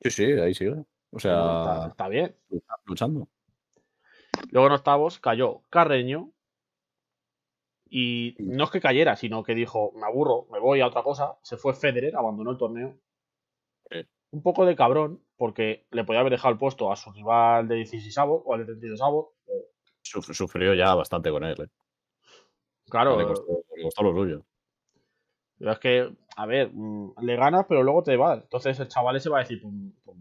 Sí, 0.00 0.10
sí, 0.10 0.24
ahí 0.32 0.54
sigue. 0.54 0.84
O 1.10 1.18
sea, 1.18 1.86
está 1.88 2.08
bien. 2.08 2.34
luchando. 2.86 3.28
Luego 4.50 4.66
en 4.68 4.72
octavos 4.72 5.18
cayó 5.20 5.62
Carreño. 5.70 6.32
Y 7.94 8.34
no 8.38 8.64
es 8.64 8.70
que 8.70 8.80
cayera, 8.80 9.16
sino 9.16 9.42
que 9.42 9.54
dijo, 9.54 9.92
me 9.94 10.06
aburro, 10.06 10.46
me 10.50 10.58
voy 10.58 10.80
a 10.80 10.86
otra 10.86 11.02
cosa. 11.02 11.36
Se 11.42 11.58
fue 11.58 11.74
Federer, 11.74 12.16
abandonó 12.16 12.50
el 12.52 12.56
torneo. 12.56 12.98
Sí. 13.90 13.98
Un 14.30 14.42
poco 14.42 14.64
de 14.64 14.74
cabrón, 14.74 15.22
porque 15.36 15.86
le 15.90 16.04
podía 16.04 16.20
haber 16.20 16.32
dejado 16.32 16.52
el 16.52 16.58
puesto 16.58 16.90
a 16.90 16.96
su 16.96 17.12
rival 17.12 17.68
de 17.68 17.74
16 17.76 18.16
avos 18.16 18.42
o 18.46 18.54
al 18.54 18.60
de 18.60 18.64
32 18.66 19.02
avos. 19.02 19.26
Suf- 20.02 20.32
Sufrió 20.32 20.72
ya 20.72 20.94
bastante 20.94 21.30
con 21.30 21.44
él. 21.44 21.60
¿eh? 21.60 21.68
Claro, 22.92 23.16
Le, 23.16 23.24
costó, 23.24 23.64
le 23.74 23.82
costó 23.84 24.02
lo 24.02 24.12
suyo. 24.12 24.44
pero 25.58 25.72
es 25.72 25.78
que, 25.78 26.14
a 26.36 26.44
ver, 26.44 26.70
mm, 26.74 27.14
le 27.22 27.36
ganas, 27.36 27.64
pero 27.66 27.82
luego 27.82 28.02
te 28.02 28.18
vas. 28.18 28.42
Entonces 28.42 28.78
el 28.80 28.88
chaval 28.88 29.16
ese 29.16 29.30
va 29.30 29.38
a 29.38 29.40
decir, 29.40 29.62
pues, 29.62 29.74
pues, 30.04 30.18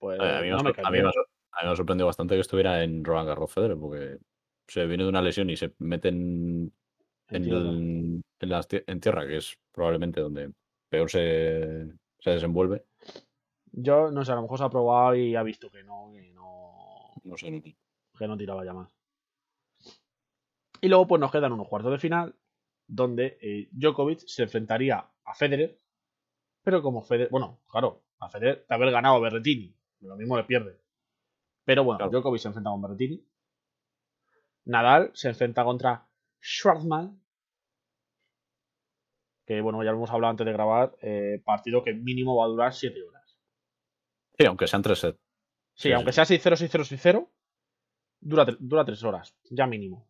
pues, 0.00 0.18
Eh, 0.18 0.24
a, 0.24 0.40
mí 0.40 0.48
me, 0.48 0.50
no 0.50 0.58
ha 0.58 0.62
me 0.64 0.70
a 0.70 0.90
mí 0.90 0.98
me 1.00 1.08
a 1.52 1.74
mí 1.74 1.94
me 1.94 2.02
bastante 2.02 2.34
que 2.34 2.40
estuviera 2.40 2.82
en 2.82 3.04
Roland 3.04 3.28
Garros 3.28 3.52
Federer, 3.52 3.76
porque 3.78 4.18
se 4.66 4.84
viene 4.86 5.04
de 5.04 5.10
una 5.10 5.22
lesión 5.22 5.48
y 5.48 5.56
se 5.56 5.72
mete 5.78 6.08
en, 6.08 6.72
en, 7.28 8.20
en 8.40 9.00
tierra, 9.00 9.28
que 9.28 9.36
es 9.36 9.56
probablemente 9.70 10.20
donde 10.20 10.50
peor 10.88 11.08
se, 11.08 11.86
se 12.18 12.30
desenvuelve. 12.30 12.84
Yo, 13.70 14.10
no 14.10 14.24
sé, 14.24 14.32
a 14.32 14.34
lo 14.34 14.42
mejor 14.42 14.58
se 14.58 14.64
ha 14.64 14.70
probado 14.70 15.14
y 15.14 15.36
ha 15.36 15.44
visto 15.44 15.70
que 15.70 15.84
no, 15.84 16.10
que 16.12 16.32
no, 16.32 17.12
No 17.22 17.36
sé, 17.36 17.62
que 18.18 18.26
no 18.26 18.36
tiraba 18.36 18.64
ya 18.64 18.72
más. 18.72 18.97
Y 20.80 20.88
luego 20.88 21.06
pues 21.06 21.20
nos 21.20 21.30
quedan 21.32 21.52
unos 21.52 21.68
cuartos 21.68 21.92
de 21.92 21.98
final 21.98 22.34
donde 22.86 23.38
eh, 23.42 23.68
Djokovic 23.72 24.20
se 24.26 24.44
enfrentaría 24.44 24.98
a 25.24 25.34
Federer, 25.34 25.78
pero 26.62 26.82
como 26.82 27.02
Federer, 27.02 27.30
bueno, 27.30 27.60
claro, 27.68 28.02
a 28.18 28.28
Federer 28.28 28.64
de 28.68 28.74
haber 28.74 28.90
ganado 28.90 29.16
a 29.16 29.20
Berretini, 29.20 29.74
lo 30.00 30.16
mismo 30.16 30.36
le 30.36 30.44
pierde. 30.44 30.80
Pero 31.64 31.84
bueno, 31.84 31.98
Claro. 31.98 32.12
Djokovic 32.12 32.40
se 32.40 32.48
enfrenta 32.48 32.70
con 32.70 32.80
Berretini. 32.82 33.22
Nadal 34.66 35.10
se 35.14 35.28
enfrenta 35.28 35.64
contra 35.64 36.06
Schwarzman. 36.40 37.20
Que 39.46 39.60
bueno, 39.62 39.82
ya 39.82 39.90
lo 39.90 39.96
hemos 39.96 40.10
hablado 40.10 40.30
antes 40.30 40.46
de 40.46 40.52
grabar, 40.52 40.94
eh, 41.00 41.40
partido 41.44 41.82
que 41.82 41.94
mínimo 41.94 42.36
va 42.36 42.44
a 42.44 42.48
durar 42.48 42.74
7 42.74 43.02
horas. 43.02 43.38
Sí, 44.38 44.44
aunque 44.46 44.66
sean 44.66 44.82
tres 44.82 44.98
sets. 44.98 45.18
Sí, 45.74 45.88
Sí, 45.88 45.92
aunque 45.92 46.12
sí. 46.12 46.16
sea 46.16 46.24
6-0, 46.24 46.56
6-0, 46.56 46.84
6-0, 46.84 47.28
dura, 48.20 48.44
tre- 48.44 48.56
dura 48.60 48.84
3 48.84 49.02
horas, 49.04 49.34
ya 49.50 49.66
mínimo. 49.66 50.06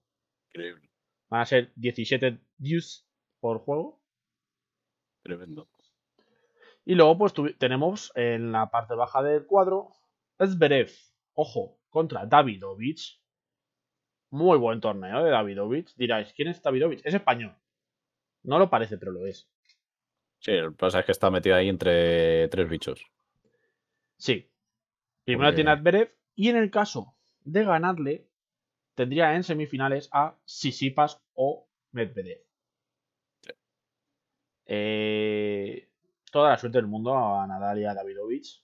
Increíble. 0.49 0.89
Van 1.29 1.41
a 1.43 1.47
ser 1.47 1.73
17 1.77 2.39
views 2.59 3.07
por 3.41 3.59
juego. 3.61 4.01
Tremendo. 5.23 5.69
Y 6.85 6.95
luego, 6.95 7.19
pues 7.19 7.35
tenemos 7.59 8.13
en 8.15 8.51
la 8.53 8.71
parte 8.71 8.95
baja 8.95 9.23
del 9.23 9.45
cuadro 9.47 9.93
Zverev, 10.43 10.91
ojo, 11.35 11.79
contra 11.91 12.25
Davidovich. 12.27 13.21
Muy 14.31 14.59
buen 14.59 14.81
torneo 14.81 15.23
de 15.23 15.31
Davidovich. 15.31 15.95
Diráis, 15.97 16.33
¿quién 16.33 16.49
es 16.49 16.63
Davidovich? 16.63 17.03
Es 17.05 17.15
español. 17.15 17.55
No 18.43 18.59
lo 18.59 18.71
parece, 18.71 18.97
pero 18.97 19.13
lo 19.13 19.27
es. 19.27 19.51
Sí, 20.39 20.53
lo 20.53 20.71
que 20.71 20.77
pasa 20.77 21.01
es 21.01 21.07
que 21.07 21.13
está 21.13 21.31
metido 21.31 21.57
ahí 21.57 21.69
entre 21.69 22.49
tres 22.49 22.69
bichos. 22.69 23.05
Sí. 24.17 24.51
Primero 25.25 25.49
Porque- 25.49 25.57
tiene 25.57 25.71
a 25.73 25.77
Zverev 25.79 26.15
y 26.35 26.49
en 26.49 26.57
el 26.57 26.71
caso 26.71 27.15
de 27.45 27.65
ganarle, 27.65 28.28
tendría 28.99 29.37
en 29.37 29.45
semifinales 29.45 30.09
a 30.11 30.37
Sisipas 30.45 31.23
o 31.35 31.69
Medvedev. 31.93 32.43
Sí. 33.43 33.53
Eh, 34.67 35.89
toda 36.33 36.51
la 36.51 36.59
suerte 36.59 36.79
del 36.79 36.89
mundo 36.89 37.17
a 37.17 37.47
Nadal 37.47 37.79
y 37.79 37.85
a 37.85 37.95
Davidovich. 37.95 38.61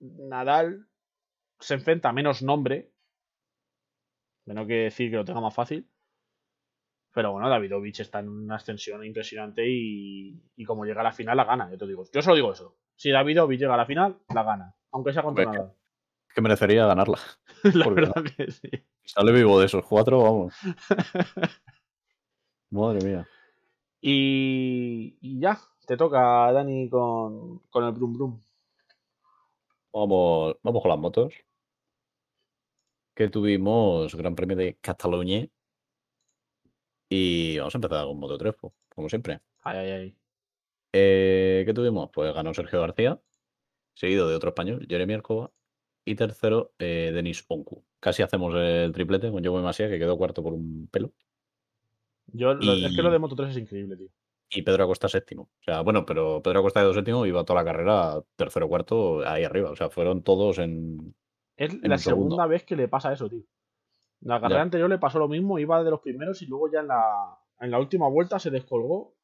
Nadal 0.00 0.88
se 1.60 1.74
enfrenta 1.74 2.08
a 2.08 2.12
menos 2.12 2.42
nombre. 2.42 2.90
Que 4.44 4.52
no 4.52 4.66
quiere 4.66 4.84
decir 4.84 5.12
que 5.12 5.16
lo 5.16 5.24
tenga 5.24 5.40
más 5.40 5.54
fácil. 5.54 5.88
Pero 7.14 7.30
bueno, 7.30 7.48
Davidovich 7.48 8.00
está 8.00 8.18
en 8.18 8.28
una 8.30 8.56
ascensión 8.56 9.04
impresionante 9.04 9.64
y, 9.64 10.42
y 10.56 10.64
como 10.64 10.84
llega 10.84 11.02
a 11.02 11.04
la 11.04 11.12
final, 11.12 11.36
la 11.36 11.44
gana. 11.44 11.70
Yo 11.70 11.78
te 11.78 11.86
digo, 11.86 12.02
yo 12.12 12.20
solo 12.20 12.34
digo 12.34 12.52
eso. 12.52 12.76
Si 12.96 13.12
Davidovich 13.12 13.60
llega 13.60 13.74
a 13.74 13.76
la 13.76 13.86
final, 13.86 14.18
la 14.34 14.42
gana. 14.42 14.74
Aunque 14.90 15.12
sea 15.12 15.22
contra 15.22 15.44
Nadal. 15.44 15.75
Que 16.36 16.42
merecería 16.42 16.84
ganarla. 16.86 17.18
La 17.62 17.84
porque- 17.84 18.00
verdad 18.02 18.22
que 18.36 18.50
sí. 18.52 18.68
Sale 19.06 19.32
vivo 19.32 19.58
de 19.58 19.64
esos 19.64 19.82
cuatro, 19.86 20.22
vamos. 20.22 20.54
Madre 22.70 23.00
mía. 23.02 23.26
Y, 24.02 25.16
y 25.22 25.40
ya, 25.40 25.58
te 25.86 25.96
toca, 25.96 26.52
Dani, 26.52 26.90
con, 26.90 27.60
con 27.70 27.84
el 27.84 27.92
Brum 27.92 28.12
Brum. 28.12 28.40
Vamos, 29.94 30.56
vamos 30.62 30.82
con 30.82 30.90
las 30.90 30.98
motos. 30.98 31.32
Que 33.14 33.30
tuvimos 33.30 34.14
Gran 34.14 34.34
Premio 34.36 34.56
de 34.56 34.76
Cataluña. 34.76 35.48
Y 37.08 37.56
vamos 37.56 37.74
a 37.74 37.78
empezar 37.78 38.04
con 38.04 38.18
Moto 38.20 38.36
3, 38.36 38.54
pues, 38.60 38.74
como 38.94 39.08
siempre. 39.08 39.40
Ay, 39.62 39.78
ay, 39.78 39.90
ay. 39.90 40.16
Eh, 40.92 41.62
¿Qué 41.64 41.72
tuvimos? 41.72 42.10
Pues 42.12 42.34
ganó 42.34 42.52
Sergio 42.52 42.82
García, 42.82 43.18
seguido 43.94 44.28
de 44.28 44.34
otro 44.34 44.50
español, 44.50 44.86
Jeremy 44.86 45.14
Arcoba. 45.14 45.50
Y 46.06 46.14
tercero, 46.14 46.72
eh, 46.78 47.10
Denis 47.12 47.44
Onku. 47.48 47.82
Casi 48.00 48.22
hacemos 48.22 48.54
el 48.54 48.92
triplete 48.92 49.30
con 49.30 49.44
Joe 49.44 49.60
Masía, 49.60 49.88
que 49.90 49.98
quedó 49.98 50.16
cuarto 50.16 50.42
por 50.42 50.52
un 50.54 50.88
pelo. 50.90 51.10
Yo, 52.28 52.54
lo- 52.54 52.72
Es 52.74 52.94
que 52.94 53.02
lo 53.02 53.10
de 53.10 53.18
Moto 53.18 53.34
3 53.34 53.50
es 53.50 53.56
increíble, 53.58 53.96
tío. 53.96 54.08
Y 54.50 54.62
Pedro 54.62 54.84
Acosta 54.84 55.08
séptimo. 55.08 55.42
O 55.42 55.62
sea, 55.64 55.80
bueno, 55.80 56.06
pero 56.06 56.40
Pedro 56.42 56.60
Acosta 56.60 56.86
de 56.86 56.94
séptimo 56.94 57.26
iba 57.26 57.44
toda 57.44 57.60
la 57.62 57.64
carrera 57.70 58.22
tercero 58.36 58.68
cuarto 58.68 59.26
ahí 59.28 59.42
arriba. 59.42 59.70
O 59.72 59.76
sea, 59.76 59.90
fueron 59.90 60.22
todos 60.22 60.58
en. 60.58 61.14
Es 61.56 61.72
en 61.74 61.90
la 61.90 61.98
segundo. 61.98 62.36
segunda 62.36 62.46
vez 62.46 62.62
que 62.64 62.76
le 62.76 62.86
pasa 62.86 63.12
eso, 63.12 63.28
tío. 63.28 63.42
La 64.20 64.40
carrera 64.40 64.60
Ya. 64.60 64.62
anterior 64.62 64.88
le 64.88 64.98
pasó 64.98 65.18
lo 65.18 65.26
mismo, 65.28 65.58
iba 65.58 65.82
de 65.82 65.90
los 65.90 66.00
primeros 66.00 66.40
y 66.42 66.46
luego 66.46 66.70
ya 66.70 66.80
en 66.80 66.88
la, 66.88 67.36
en 67.60 67.70
la 67.72 67.78
última 67.80 68.08
vuelta 68.08 68.38
se 68.38 68.50
descolgó. 68.50 69.14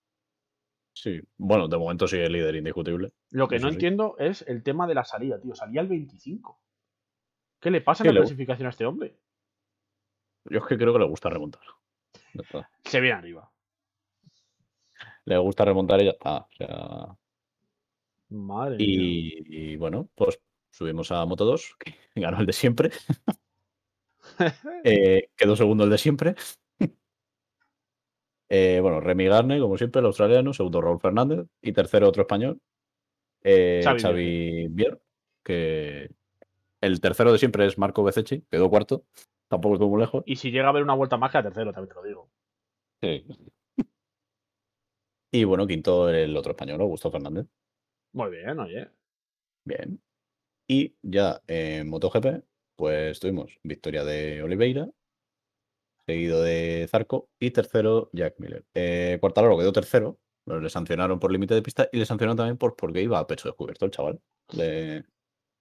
Sí. 0.95 1.21
Bueno, 1.39 1.69
de 1.69 1.79
momento 1.79 2.09
sigue 2.09 2.25
el 2.27 2.33
líder 2.33 2.57
indiscutible. 2.57 3.13
Lo 3.31 3.47
que 3.49 3.59
no 3.61 3.69
sí. 3.69 3.75
entiendo 3.75 4.17
es 4.19 4.43
el 4.49 4.63
tema 4.65 4.87
de 4.89 4.95
la 4.95 5.05
salida, 5.05 5.41
tío. 5.41 5.55
Salía 5.55 5.81
el 5.81 5.89
25. 5.89 6.59
¿Qué 7.63 7.71
le 7.71 7.81
pasa 7.81 8.03
en 8.03 8.09
la 8.09 8.13
le- 8.15 8.21
clasificación 8.21 8.67
a 8.67 8.71
este 8.71 8.85
hombre? 8.85 9.17
Yo 10.47 10.59
es 10.59 10.67
que 10.67 10.77
creo 10.77 10.93
que 10.93 10.99
le 10.99 11.07
gusta 11.07 11.31
remontar. 11.31 11.63
Se 12.85 13.01
viene 13.01 13.17
arriba. 13.17 13.51
le 15.25 15.39
gusta 15.39 15.65
remontar 15.65 16.03
y 16.03 16.07
ya 16.07 16.11
está. 16.11 16.39
O 16.39 16.49
sea, 16.59 17.17
Madre 18.31 18.77
mía. 18.79 18.87
y, 18.89 19.45
y 19.73 19.77
bueno, 19.77 20.09
pues 20.17 20.41
subimos 20.71 21.13
a 21.13 21.25
Moto 21.25 21.45
2, 21.45 21.77
que 21.79 21.95
ganó 22.17 22.41
el 22.41 22.47
de 22.47 22.53
siempre. 22.53 22.91
Eh, 24.85 25.29
quedó 25.37 25.57
segundo 25.57 25.85
el 25.85 25.91
de 25.91 25.99
siempre. 25.99 26.35
Eh, 28.55 28.81
bueno, 28.83 29.01
Remy 29.01 29.27
Garner, 29.29 29.61
como 29.61 29.79
siempre, 29.79 30.01
el 30.01 30.07
australiano, 30.07 30.53
segundo 30.53 30.81
Raúl 30.83 31.01
Fernández 31.01 31.47
y 31.63 31.73
tercero 31.73 32.07
otro 32.07 32.21
español, 32.23 32.61
eh, 33.43 33.81
Xavi 33.83 34.01
Xavi 34.01 34.67
Bier, 34.69 35.01
que 35.43 36.11
el 36.83 37.01
tercero 37.01 37.33
de 37.33 37.39
siempre 37.39 37.65
es 37.65 37.79
Marco 37.79 38.03
Bececchi, 38.03 38.43
quedó 38.51 38.69
cuarto, 38.69 39.07
tampoco 39.49 39.77
estuvo 39.77 39.91
muy 39.91 40.01
lejos. 40.01 40.25
Y 40.27 40.37
si 40.37 40.51
llega 40.51 40.67
a 40.67 40.71
haber 40.71 40.83
una 40.83 40.95
vuelta 40.95 41.17
más, 41.17 41.31
queda 41.31 41.45
tercero, 41.45 41.73
también 41.73 41.89
te 41.89 41.95
lo 41.95 42.03
digo. 42.03 42.31
Sí. 43.01 43.25
Y 45.35 45.45
bueno, 45.45 45.67
quinto 45.67 46.11
el 46.11 46.37
otro 46.37 46.53
español, 46.53 46.81
Augusto 46.83 47.11
Fernández. 47.11 47.47
Muy 48.13 48.31
bien, 48.31 48.59
oye. 48.59 48.91
Bien. 49.65 50.03
Y 50.69 50.95
ya 51.03 51.41
en 51.47 51.89
MotoGP, 51.89 52.45
pues 52.77 53.19
tuvimos 53.19 53.59
victoria 53.63 54.05
de 54.05 54.43
Oliveira, 54.43 54.91
seguido 56.07 56.43
de 56.43 56.87
Zarco 56.91 57.31
y 57.41 57.53
tercero 57.53 58.11
Jack 58.13 58.35
Miller. 58.39 58.67
Eh, 58.75 59.19
quedó 59.23 59.73
tercero, 59.73 60.19
pero 60.45 60.61
le 60.61 60.69
sancionaron 60.69 61.19
por 61.19 61.33
límite 61.33 61.55
de 61.55 61.63
pista 61.63 61.89
y 61.93 61.99
le 61.99 62.07
sancionaron 62.07 62.37
también 62.37 62.59
por 62.59 62.77
porque 62.77 63.03
iba 63.03 63.19
a 63.19 63.27
pecho 63.27 63.49
descubierto 63.49 63.87
el 63.87 63.91
chaval. 63.93 64.21
Le, 64.53 65.05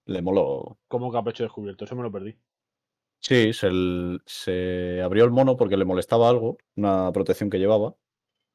le 0.06 0.22
moló. 0.22 0.78
¿Cómo 0.88 1.10
que 1.12 1.18
a 1.18 1.22
pecho 1.24 1.42
descubierto? 1.44 1.84
Eso 1.84 1.96
me 1.96 2.02
lo 2.02 2.12
perdí. 2.12 2.36
Sí, 3.20 3.52
se, 3.52 3.70
se 4.26 5.00
abrió 5.02 5.24
el 5.24 5.30
mono 5.30 5.56
porque 5.56 5.76
le 5.76 5.84
molestaba 5.84 6.28
algo, 6.28 6.58
una 6.76 7.12
protección 7.12 7.50
que 7.50 7.58
llevaba, 7.58 7.94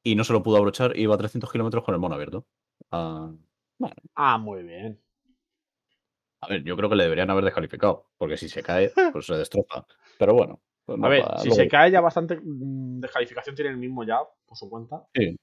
y 0.03 0.15
no 0.15 0.23
se 0.25 0.33
lo 0.33 0.43
pudo 0.43 0.57
abrochar 0.57 0.97
iba 0.97 1.15
a 1.15 1.17
300 1.17 1.51
kilómetros 1.51 1.83
con 1.83 1.93
el 1.95 2.01
mono 2.01 2.15
abierto. 2.15 2.45
Ah, 2.91 3.31
bueno, 3.77 3.95
Ah, 4.15 4.37
muy 4.37 4.63
bien. 4.63 4.99
a 6.41 6.47
ver, 6.49 6.63
yo 6.63 6.75
creo 6.75 6.89
que 6.89 6.95
le 6.95 7.03
deberían 7.03 7.29
haber 7.29 7.45
descalificado, 7.45 8.07
porque 8.17 8.37
si 8.37 8.49
se 8.49 8.61
cae, 8.61 8.91
pues 9.13 9.25
se 9.25 9.35
destroza. 9.35 9.85
Pero 10.19 10.33
bueno. 10.33 10.61
pues 10.85 10.97
A 10.97 11.01
no 11.01 11.09
ver, 11.09 11.23
pa- 11.23 11.37
si 11.39 11.47
luego- 11.47 11.63
se 11.63 11.67
cae 11.69 11.89
ya 11.91 12.01
bastante 12.01 12.37
mm, 12.41 12.99
descalificación 12.99 13.55
tiene 13.55 13.71
el 13.71 13.77
mismo 13.77 14.03
ya, 14.03 14.19
por 14.45 14.57
su 14.57 14.69
cuenta. 14.69 15.07
Sí. 15.15 15.37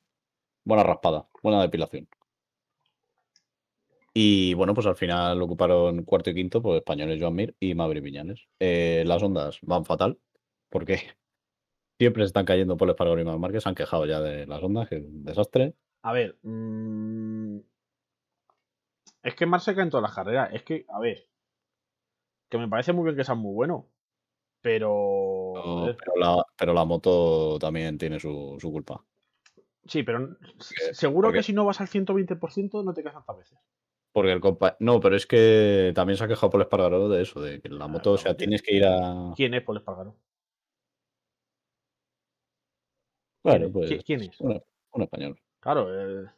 Buena 0.65 0.83
raspada, 0.85 1.27
buena 1.43 1.63
depilación. 1.63 2.09
Y 4.17 4.55
bueno, 4.55 4.75
pues 4.75 4.87
al 4.87 4.95
final 4.95 5.43
ocuparon 5.43 6.05
cuarto 6.05 6.31
y 6.31 6.35
quinto, 6.35 6.63
pues 6.63 6.77
españoles 6.79 7.21
Joan 7.21 7.35
Mir 7.35 7.57
y 7.59 7.75
Maverick 7.75 8.05
Viñales. 8.05 8.47
Eh, 8.61 9.03
las 9.07 9.21
ondas 9.23 9.59
van 9.63 9.85
fatal, 9.85 10.19
porque 10.71 10.99
siempre 11.99 12.23
se 12.23 12.27
están 12.29 12.45
cayendo 12.45 12.77
por 12.77 12.89
y 12.89 13.25
Marc 13.25 13.39
Márquez. 13.39 13.65
Se 13.65 13.69
han 13.69 13.75
quejado 13.75 14.07
ya 14.07 14.21
de 14.21 14.47
las 14.47 14.63
ondas, 14.63 14.89
que 14.89 14.97
es 14.99 15.03
un 15.05 15.25
desastre. 15.25 15.75
A 16.03 16.13
ver. 16.13 16.39
mm, 16.43 17.59
es 19.25 19.35
que 19.35 19.47
Mar 19.47 19.61
se 19.61 19.75
cae 19.75 19.83
en 19.85 19.91
todas 19.91 20.03
las 20.03 20.15
carreras. 20.15 20.51
Es 20.53 20.63
que, 20.63 20.85
a 20.89 21.01
ver. 21.01 21.27
Que 22.49 22.59
me 22.59 22.69
parece 22.69 22.93
muy 22.93 23.05
bien 23.05 23.17
que 23.17 23.25
sean 23.25 23.39
muy 23.39 23.53
buenos. 23.53 23.85
Pero. 24.61 25.55
Pero, 25.99 26.13
la, 26.17 26.47
pero 26.57 26.73
la 26.73 26.85
moto 26.85 27.59
también 27.59 27.99
tiene 27.99 28.21
su, 28.21 28.57
su 28.61 28.71
culpa. 28.71 29.05
Sí, 29.87 30.03
pero 30.03 30.37
seguro 30.93 31.29
porque- 31.29 31.39
que 31.41 31.43
si 31.43 31.53
no 31.53 31.65
vas 31.65 31.81
al 31.81 31.89
120% 31.89 32.85
no 32.85 32.95
te 32.95 33.03
caes 33.03 33.15
tantas 33.17 33.37
veces. 33.39 33.59
Porque 34.15 34.31
el 34.31 34.41
compa... 34.41 34.77
No, 34.79 35.01
pero 35.01 35.17
es 35.17 35.27
que 35.27 35.91
también 35.93 36.17
se 36.17 36.23
ha 36.23 36.29
quejado 36.29 36.49
por 36.49 36.61
Espargaro 36.61 37.09
de 37.09 37.23
eso, 37.23 37.41
de 37.41 37.61
que 37.61 37.69
la 37.69 37.89
moto, 37.89 38.13
o 38.13 38.17
sea, 38.17 38.37
tienes 38.37 38.63
que 38.63 38.77
ir 38.77 38.85
a. 38.87 39.33
¿Quién 39.35 39.55
es 39.55 39.63
Paul 39.63 39.79
Espargaro? 39.79 40.17
Bueno, 43.43 43.67
¿Qui- 43.67 43.73
pues. 43.73 44.05
quién 44.05 44.23
es? 44.23 44.41
Un, 44.41 44.63
un 44.93 45.03
español. 45.03 45.37
Claro, 45.59 45.89
eh, 46.23 46.31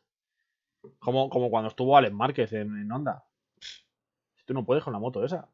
como, 0.98 1.28
como 1.28 1.50
cuando 1.50 1.68
estuvo 1.68 1.94
Alex 1.98 2.14
Márquez 2.14 2.50
en, 2.54 2.78
en 2.78 2.90
Honda. 2.90 3.26
Tú 4.46 4.54
no 4.54 4.64
puedes 4.64 4.82
con 4.82 4.94
la 4.94 4.98
moto 4.98 5.22
esa. 5.22 5.46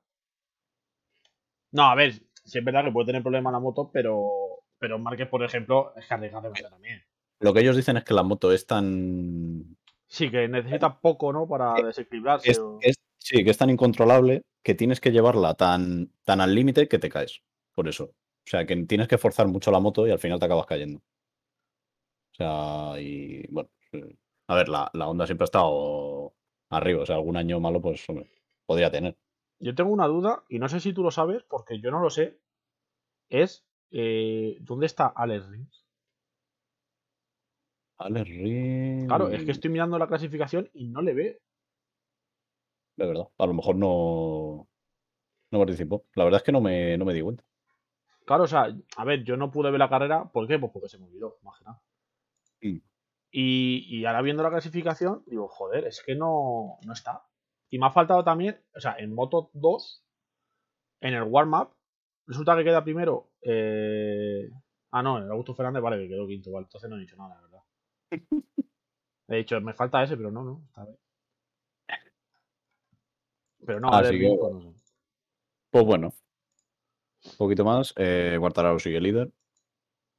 No, 1.73 1.85
a 1.87 1.95
ver, 1.97 2.13
sí 2.45 2.59
es 2.59 2.65
verdad 2.65 2.85
que 2.85 2.93
puede 2.93 3.07
tener 3.07 3.23
problemas 3.23 3.53
la 3.53 3.59
moto, 3.59 3.91
pero, 3.93 4.63
pero 4.79 4.97
Márquez, 5.01 5.27
por 5.29 5.43
ejemplo, 5.43 5.93
es 5.97 6.07
que 6.07 6.15
arriesga 6.15 6.41
demasiado 6.41 6.75
también. 6.77 7.03
Lo 7.41 7.53
que 7.53 7.61
ellos 7.63 7.75
dicen 7.75 7.97
es 7.97 8.05
que 8.05 8.15
la 8.15 8.23
moto 8.23 8.53
es 8.53 8.65
tan. 8.65 9.77
Sí, 10.12 10.31
que 10.31 10.46
necesita 10.46 11.01
poco, 11.01 11.33
¿no? 11.33 11.48
Para 11.48 11.75
Eh, 11.81 11.85
desequilibrarse. 11.87 12.51
Es, 12.51 12.59
o- 12.59 12.79
es- 12.83 12.96
sí, 13.16 13.42
que 13.42 13.51
es 13.51 13.57
tan 13.57 13.70
incontrolable 13.70 14.42
que 14.62 14.75
tienes 14.75 15.01
que 15.01 15.11
llevarla 15.11 15.55
tan, 15.55 16.12
tan 16.25 16.42
al 16.42 16.55
límite 16.55 16.87
que 16.87 16.98
te 16.98 17.09
caes. 17.09 17.40
Por 17.75 17.88
eso. 17.88 18.05
O 18.05 18.14
sea, 18.44 18.66
que 18.66 18.77
tienes 18.85 19.09
que 19.09 19.16
forzar 19.16 19.48
mucho 19.48 19.70
la 19.70 19.81
moto 19.81 20.07
y 20.07 20.11
al 20.11 20.18
final 20.18 20.38
te 20.38 20.44
acabas 20.44 20.66
cayendo. 20.66 20.98
O 20.98 22.35
sea, 22.35 23.01
y 23.01 23.46
bueno. 23.51 23.70
eh, 23.92 24.16
A 24.48 24.55
ver, 24.55 24.68
la, 24.68 24.90
la 24.92 25.09
Honda 25.09 25.25
siempre 25.25 25.44
ha 25.44 25.46
estado 25.53 26.35
arriba. 26.68 27.03
O 27.03 27.07
sea, 27.07 27.16
algún 27.16 27.38
año 27.38 27.59
malo, 27.59 27.81
pues, 27.81 28.07
hombre, 28.11 28.31
podría 28.66 28.90
tener. 28.90 29.16
Yo 29.61 29.75
tengo 29.75 29.92
una 29.92 30.09
duda, 30.09 30.44
y 30.51 30.59
no 30.59 30.68
sé 30.68 30.81
si 30.81 30.92
tú 30.92 31.03
lo 31.03 31.11
sabes, 31.11 31.42
porque 31.44 31.81
yo 31.81 31.90
no 31.90 32.01
lo 32.01 32.11
sé. 32.11 32.38
Es, 33.31 33.64
eh, 33.92 34.59
¿dónde 34.61 34.85
está 34.87 35.07
Alex 35.07 35.48
Rins? 35.48 35.82
Alex 38.05 39.07
Claro, 39.07 39.29
es 39.29 39.45
que 39.45 39.51
estoy 39.53 39.71
mirando 39.71 39.99
la 39.99 40.07
clasificación 40.07 40.69
y 40.75 40.88
no 40.88 41.03
le 41.03 41.15
ve. 41.15 41.41
De 42.97 43.07
verdad. 43.07 43.29
A 43.38 43.47
lo 43.47 43.55
mejor 43.55 43.77
no. 43.77 44.69
No 45.51 45.59
participó. 45.59 46.05
La 46.15 46.25
verdad 46.25 46.38
es 46.41 46.45
que 46.45 46.53
no 46.53 46.61
me, 46.61 46.97
no 46.97 47.05
me 47.05 47.15
di 47.15 47.23
cuenta. 47.23 47.45
Claro, 48.25 48.45
o 48.45 48.47
sea, 48.47 48.75
a 48.97 49.05
ver, 49.05 49.25
yo 49.25 49.37
no 49.37 49.51
pude 49.51 49.71
ver 49.71 49.79
la 49.79 49.88
carrera. 49.88 50.31
¿Por 50.31 50.47
qué? 50.47 50.59
Pues 50.59 50.73
porque 50.73 50.88
se 50.88 50.99
me 50.99 51.07
olvidó, 51.07 51.38
nada. 51.43 51.83
Mm. 52.61 52.79
Y, 53.31 53.99
y 53.99 54.05
ahora 54.05 54.23
viendo 54.23 54.43
la 54.43 54.51
clasificación, 54.51 55.25
digo, 55.27 55.49
joder, 55.49 55.87
es 55.87 56.03
que 56.05 56.15
no, 56.15 56.79
no 56.87 56.93
está. 56.93 57.25
Y 57.71 57.79
me 57.79 57.87
ha 57.87 57.91
faltado 57.91 58.23
también, 58.23 58.61
o 58.75 58.81
sea, 58.81 58.97
en 58.99 59.15
Moto 59.15 59.51
2, 59.55 60.05
en 61.01 61.15
el 61.15 61.23
warm-up, 61.23 61.71
resulta 62.27 62.57
que 62.57 62.65
queda 62.65 62.85
primero. 62.85 63.31
eh, 63.43 64.51
Ah, 64.95 65.03
no, 65.03 65.17
en 65.17 65.25
el 65.25 65.31
Augusto 65.31 65.55
Fernández, 65.55 65.83
vale, 65.83 66.03
que 66.03 66.09
quedó 66.09 66.27
quinto, 66.27 66.53
vale, 66.53 66.65
entonces 66.65 66.91
no 66.91 66.97
he 66.97 67.01
dicho 67.01 67.17
nada, 67.17 67.35
la 67.35 67.41
verdad. 67.41 67.52
He 69.29 69.37
dicho, 69.37 69.61
me 69.61 69.72
falta 69.72 70.03
ese, 70.03 70.16
pero 70.16 70.31
no, 70.31 70.44
no, 70.44 70.62
está 70.68 70.85
bien. 70.85 70.98
Pero 73.64 73.81
no, 73.81 73.88
Así 73.90 74.18
que, 74.18 74.37
pues 74.38 74.53
no 74.53 74.61
sé. 74.61 74.83
Pues 75.70 75.85
bueno. 75.85 76.14
Un 77.25 77.37
poquito 77.38 77.64
más. 77.64 77.94
Eh, 77.96 78.38
sigue 78.79 79.01
líder. 79.01 79.33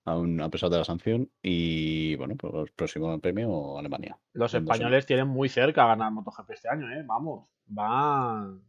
Aún 0.06 0.41
a 0.41 0.49
pesar 0.49 0.69
de 0.69 0.77
la 0.77 0.84
sanción. 0.84 1.29
Y 1.41 2.15
bueno, 2.15 2.36
pues 2.36 2.71
próximo 2.71 3.19
premio 3.19 3.77
Alemania. 3.77 4.17
Los 4.34 4.53
españoles 4.53 5.06
tienen 5.06 5.27
muy 5.27 5.49
cerca 5.49 5.86
ganar 5.86 6.12
MotoGP 6.12 6.51
este 6.51 6.69
año, 6.69 6.89
¿eh? 6.91 7.03
Vamos, 7.06 7.49
van. 7.65 8.62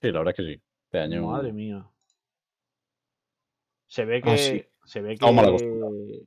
Sí, 0.00 0.10
la 0.10 0.18
verdad 0.18 0.34
es 0.36 0.36
que 0.36 0.52
sí. 0.54 0.62
Este 0.86 0.98
año. 0.98 1.26
Madre 1.26 1.52
mía. 1.52 1.88
Se 3.86 4.04
ve 4.04 4.20
Ah, 4.24 4.30
que. 4.30 4.38
sí. 4.38 4.64
Se 4.84 5.00
ve 5.00 5.16
que. 5.16 6.26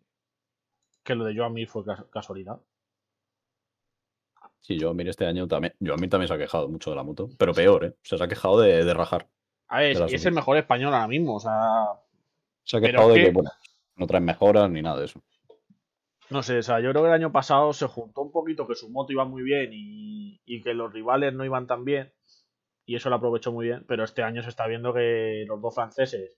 Que 1.07 1.15
lo 1.15 1.23
de 1.23 1.33
Joan 1.37 1.53
Mir 1.53 1.69
fue 1.69 1.85
cas- 1.85 2.03
casualidad. 2.11 2.59
Sí, 4.59 4.77
yo 4.77 4.93
mire 4.93 5.09
este 5.11 5.25
año 5.25 5.47
también. 5.47 5.73
Yo 5.79 5.93
a 5.93 5.97
mí 5.97 6.09
también 6.09 6.27
se 6.27 6.33
ha 6.33 6.37
quejado 6.37 6.67
mucho 6.67 6.89
de 6.89 6.97
la 6.97 7.03
moto. 7.03 7.29
Pero 7.37 7.53
peor, 7.53 7.85
¿eh? 7.85 7.89
O 7.89 8.05
sea, 8.05 8.17
se 8.17 8.23
ha 8.25 8.27
quejado 8.27 8.59
de, 8.59 8.83
de 8.83 8.93
rajar. 8.93 9.29
A 9.69 9.79
ver, 9.79 9.95
es 10.13 10.25
el 10.25 10.33
mejor 10.33 10.57
español 10.57 10.93
ahora 10.93 11.07
mismo, 11.07 11.35
o 11.35 11.39
sea. 11.39 11.85
Se 12.65 12.75
ha 12.75 12.81
quejado 12.81 13.07
de 13.13 13.15
que, 13.15 13.25
que- 13.27 13.31
bueno, 13.31 13.51
no 13.95 14.05
traen 14.05 14.25
mejoras 14.25 14.69
ni 14.69 14.81
nada 14.81 14.99
de 14.99 15.05
eso. 15.05 15.21
No 16.29 16.43
sé, 16.43 16.57
o 16.57 16.63
sea, 16.63 16.81
yo 16.81 16.89
creo 16.91 17.03
que 17.03 17.07
el 17.07 17.13
año 17.13 17.31
pasado 17.31 17.71
se 17.71 17.87
juntó 17.87 18.19
un 18.21 18.33
poquito 18.33 18.67
que 18.67 18.75
su 18.75 18.89
moto 18.89 19.13
iba 19.13 19.23
muy 19.23 19.43
bien 19.43 19.69
y, 19.71 20.41
y 20.45 20.61
que 20.61 20.73
los 20.73 20.91
rivales 20.91 21.33
no 21.33 21.45
iban 21.45 21.67
tan 21.67 21.85
bien. 21.85 22.11
Y 22.85 22.97
eso 22.97 23.09
lo 23.09 23.15
aprovechó 23.15 23.53
muy 23.53 23.67
bien. 23.67 23.85
Pero 23.87 24.03
este 24.03 24.23
año 24.23 24.43
se 24.43 24.49
está 24.49 24.67
viendo 24.67 24.93
que 24.93 25.45
los 25.47 25.61
dos 25.61 25.73
franceses 25.73 26.33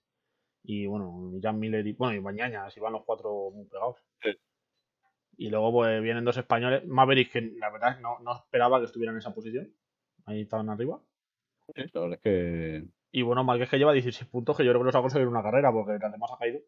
y 0.61 0.85
bueno, 0.85 1.31
Jan 1.41 1.57
Miller 1.57 1.87
y 1.87 1.93
bueno, 1.93 2.13
y 2.15 2.21
Mañana, 2.21 2.69
si 2.69 2.79
van 2.79 2.93
los 2.93 3.03
cuatro 3.05 3.49
muy 3.51 3.65
pegados. 3.65 3.95
Sí. 4.21 4.29
Y 5.41 5.49
luego 5.49 5.71
pues 5.71 6.03
vienen 6.03 6.25
dos 6.25 6.35
españoles. 6.35 6.85
Maverick, 6.85 7.31
que 7.31 7.39
la 7.39 7.69
verdad 7.69 7.97
no, 8.01 8.19
no 8.19 8.35
esperaba 8.35 8.77
que 8.79 8.87
estuvieran 8.87 9.15
en 9.15 9.19
esa 9.19 9.33
posición. 9.33 9.73
Ahí 10.25 10.41
estaban 10.41 10.69
arriba. 10.69 10.99
Sí, 11.73 11.83
la 11.93 12.01
verdad 12.01 12.17
es 12.17 12.21
que. 12.21 12.83
Y 13.13 13.21
bueno, 13.21 13.45
Márquez 13.45 13.69
que 13.69 13.77
lleva 13.77 13.93
16 13.93 14.29
puntos, 14.29 14.57
que 14.57 14.65
yo 14.65 14.71
creo 14.71 14.81
que 14.81 14.87
los 14.87 14.95
ha 14.95 15.01
conseguido 15.01 15.29
en 15.29 15.35
una 15.35 15.41
carrera, 15.41 15.71
porque 15.71 15.97
las 15.97 16.11
demás 16.11 16.29
ha 16.33 16.37
caído. 16.37 16.59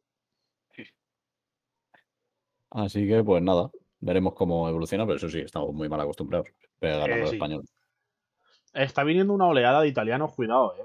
Así 2.69 3.05
que, 3.05 3.21
pues 3.25 3.43
nada. 3.43 3.69
Veremos 3.99 4.33
cómo 4.35 4.69
evoluciona, 4.69 5.05
pero 5.05 5.17
eso 5.17 5.29
sí, 5.29 5.39
estamos 5.39 5.73
muy 5.73 5.89
mal 5.89 5.99
acostumbrados. 5.99 6.47
Ganando 6.79 7.17
Eh, 7.17 7.21
el 7.23 7.27
sí. 7.27 7.35
español. 7.35 7.65
Está 8.73 9.03
viniendo 9.03 9.33
una 9.33 9.47
oleada 9.47 9.81
de 9.81 9.89
italianos, 9.89 10.33
cuidado, 10.33 10.75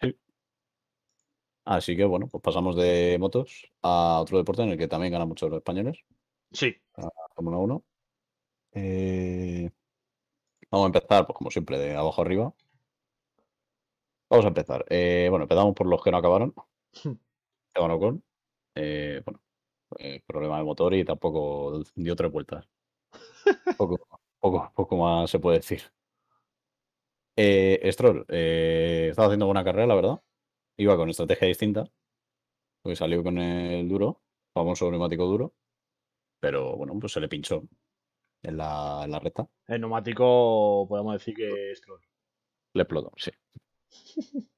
eh. 0.00 0.16
Así 1.66 1.94
que 1.94 2.04
bueno, 2.04 2.26
pues 2.26 2.42
pasamos 2.42 2.74
de 2.74 3.18
motos 3.20 3.70
a 3.82 4.18
otro 4.20 4.38
deporte 4.38 4.62
en 4.62 4.70
el 4.70 4.78
que 4.78 4.88
también 4.88 5.12
ganan 5.12 5.28
mucho 5.28 5.48
los 5.48 5.58
españoles. 5.58 5.98
Sí, 6.52 6.74
Fórmula 7.34 7.58
1. 7.58 7.84
Eh, 8.74 9.70
Vamos 10.72 10.86
a 10.86 10.88
empezar, 10.88 11.24
pues 11.26 11.36
como 11.38 11.52
siempre, 11.52 11.78
de 11.78 11.94
abajo 11.94 12.20
arriba. 12.20 12.52
Vamos 14.30 14.44
a 14.46 14.48
empezar. 14.48 14.84
Eh, 14.88 15.26
bueno, 15.30 15.44
empezamos 15.44 15.74
por 15.74 15.86
los 15.86 16.02
que 16.02 16.10
no 16.10 16.16
acabaron. 16.18 16.54
Esteban 17.68 17.90
Ocon. 17.92 18.24
Eh, 18.74 19.22
bueno, 19.24 19.40
eh, 19.98 20.22
problema 20.26 20.58
de 20.58 20.64
motor 20.64 20.94
y 20.94 21.04
tampoco 21.04 21.82
dio 21.96 22.16
tres 22.16 22.32
vueltas. 22.32 22.68
Poco, 23.78 23.98
poco, 24.40 24.72
poco 24.74 24.96
más 24.96 25.30
se 25.30 25.38
puede 25.40 25.58
decir. 25.58 25.82
Stroll, 27.92 28.24
estaba 28.28 29.26
haciendo 29.28 29.46
buena 29.46 29.64
carrera, 29.64 29.86
la 29.86 29.94
verdad. 29.94 30.22
Iba 30.78 30.96
con 30.96 31.10
estrategia 31.10 31.48
distinta. 31.48 31.90
Porque 32.82 32.96
salió 32.96 33.22
con 33.24 33.38
el 33.38 33.88
duro, 33.88 34.22
famoso 34.54 34.90
neumático 34.90 35.24
duro. 35.26 35.54
Pero 36.42 36.76
bueno, 36.76 36.98
pues 37.00 37.12
se 37.12 37.20
le 37.20 37.28
pinchó 37.28 37.62
en 38.42 38.56
la, 38.58 39.02
en 39.04 39.12
la 39.12 39.20
recta. 39.20 39.48
El 39.68 39.80
neumático, 39.82 40.86
podemos 40.88 41.14
decir 41.14 41.34
que 41.34 41.72
es. 41.72 41.82
Le 42.74 42.82
explotó, 42.82 43.12
sí. 43.16 43.30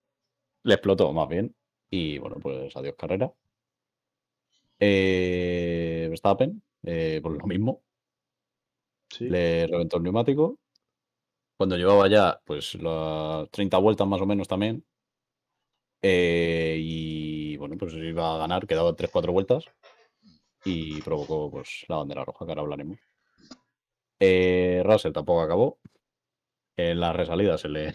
Le 0.64 0.74
explotó 0.74 1.12
más 1.12 1.28
bien. 1.28 1.54
Y 1.90 2.18
bueno, 2.18 2.36
pues 2.40 2.76
adiós 2.76 2.96
carrera. 2.98 3.32
Eh, 4.80 6.06
Verstappen, 6.10 6.62
eh, 6.84 7.20
por 7.22 7.32
lo 7.32 7.46
mismo. 7.46 7.82
Sí. 9.08 9.28
Le 9.28 9.66
reventó 9.66 9.96
el 9.96 10.02
neumático. 10.02 10.58
Cuando 11.56 11.76
llevaba 11.76 12.08
ya, 12.08 12.40
pues, 12.44 12.74
las 12.76 13.50
30 13.50 13.78
vueltas 13.78 14.06
más 14.06 14.20
o 14.20 14.26
menos 14.26 14.46
también. 14.48 14.84
eh, 16.02 16.76
y 16.80 17.56
bueno, 17.56 17.76
pues 17.78 17.94
iba 17.94 18.34
a 18.34 18.38
ganar, 18.38 18.66
quedaban 18.66 18.96
3-4 18.96 19.32
vueltas. 19.32 19.64
Y 20.64 21.00
provocó 21.02 21.50
pues 21.50 21.84
la 21.88 21.96
bandera 21.96 22.24
roja, 22.24 22.44
que 22.44 22.52
ahora 22.52 22.62
hablaremos. 22.62 22.98
Eh, 24.20 24.82
Russell 24.84 25.12
tampoco 25.12 25.42
acabó. 25.42 25.78
En 26.76 27.00
la 27.00 27.12
resalida 27.12 27.58
se 27.58 27.68
le 27.68 27.94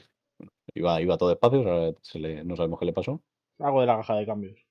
iba, 0.73 1.01
iba 1.01 1.17
todo 1.17 1.29
despacio, 1.29 1.61
o 1.61 1.63
sea, 1.63 1.93
se 2.01 2.19
le- 2.19 2.43
no 2.43 2.55
sabemos 2.55 2.79
qué 2.79 2.85
le 2.85 2.93
pasó. 2.93 3.21
Algo 3.59 3.81
de 3.81 3.87
la 3.87 3.97
caja 3.97 4.15
de 4.15 4.25
cambios. 4.25 4.65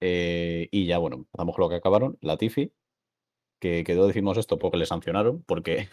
Eh, 0.00 0.68
y 0.70 0.86
ya, 0.86 0.98
bueno, 0.98 1.16
empezamos 1.16 1.54
con 1.54 1.62
lo 1.62 1.68
que 1.68 1.76
acabaron. 1.76 2.18
La 2.20 2.36
Tifi, 2.36 2.72
que 3.60 3.84
quedó, 3.84 4.06
decimos 4.06 4.36
esto, 4.38 4.58
porque 4.58 4.76
le 4.76 4.86
sancionaron, 4.86 5.42
porque 5.44 5.88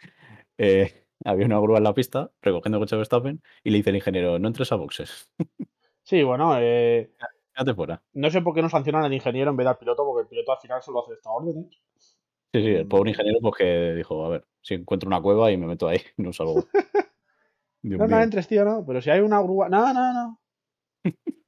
eh, 0.58 1.06
había 1.24 1.46
una 1.46 1.58
grúa 1.58 1.78
en 1.78 1.84
la 1.84 1.94
pista 1.94 2.30
recogiendo 2.42 2.78
el 2.78 2.82
coche 2.82 2.96
de 2.96 2.98
Verstappen 2.98 3.42
y 3.64 3.70
le 3.70 3.78
dice 3.78 3.90
el 3.90 3.96
ingeniero, 3.96 4.38
no 4.38 4.48
entres 4.48 4.72
a 4.72 4.76
boxes, 4.76 5.32
Sí, 6.04 6.22
bueno, 6.22 6.58
eh, 6.58 7.10
quédate 7.58 7.74
fuera. 7.74 8.02
no 8.14 8.30
sé 8.30 8.40
por 8.42 8.54
qué 8.54 8.62
no 8.62 8.68
sancionan 8.68 9.04
al 9.04 9.12
ingeniero 9.12 9.50
en 9.50 9.56
vez 9.56 9.66
del 9.66 9.76
piloto, 9.76 10.04
porque 10.04 10.22
el 10.22 10.28
piloto 10.28 10.52
al 10.52 10.58
final 10.58 10.82
solo 10.82 11.02
hace 11.02 11.14
estas 11.14 11.32
órdenes. 11.34 11.66
Sí, 12.52 12.62
sí, 12.62 12.68
el 12.68 12.86
pobre 12.86 13.10
ingeniero 13.10 13.40
pues 13.42 13.56
que 13.56 13.94
dijo, 13.94 14.24
a 14.24 14.28
ver, 14.30 14.46
si 14.62 14.74
encuentro 14.74 15.08
una 15.08 15.20
cueva 15.20 15.50
y 15.50 15.56
me 15.56 15.66
meto 15.66 15.88
ahí, 15.88 15.98
no 16.16 16.32
salgo. 16.32 16.64
No, 17.80 18.08
no 18.08 18.20
entres, 18.20 18.48
tío, 18.48 18.64
no. 18.64 18.84
Pero 18.84 19.00
si 19.00 19.08
hay 19.08 19.20
una 19.20 19.40
grúa. 19.40 19.68
No, 19.68 19.94
no, 19.94 20.12
no. 20.12 20.40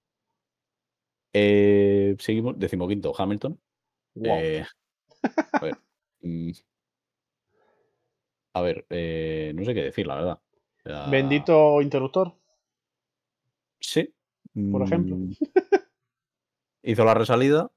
Eh, 1.33 2.17
seguimos, 2.19 2.59
decimoquinto, 2.59 3.13
Hamilton. 3.17 3.57
Guau. 4.15 4.39
Eh, 4.41 4.65
a 5.53 5.61
ver, 5.61 5.77
mm, 6.23 6.51
a 8.55 8.61
ver, 8.63 8.87
eh, 8.91 9.53
no 9.55 9.65
sé 9.65 9.75
qué 9.75 9.83
decir, 9.83 10.09
la 10.09 10.17
verdad. 10.17 10.41
Bendito 11.09 11.81
interruptor. 11.83 12.35
Sí. 13.81 14.13
por 14.73 14.83
ejemplo. 14.83 15.19
Hizo 16.83 17.05
la 17.05 17.15
resalida. 17.15 17.71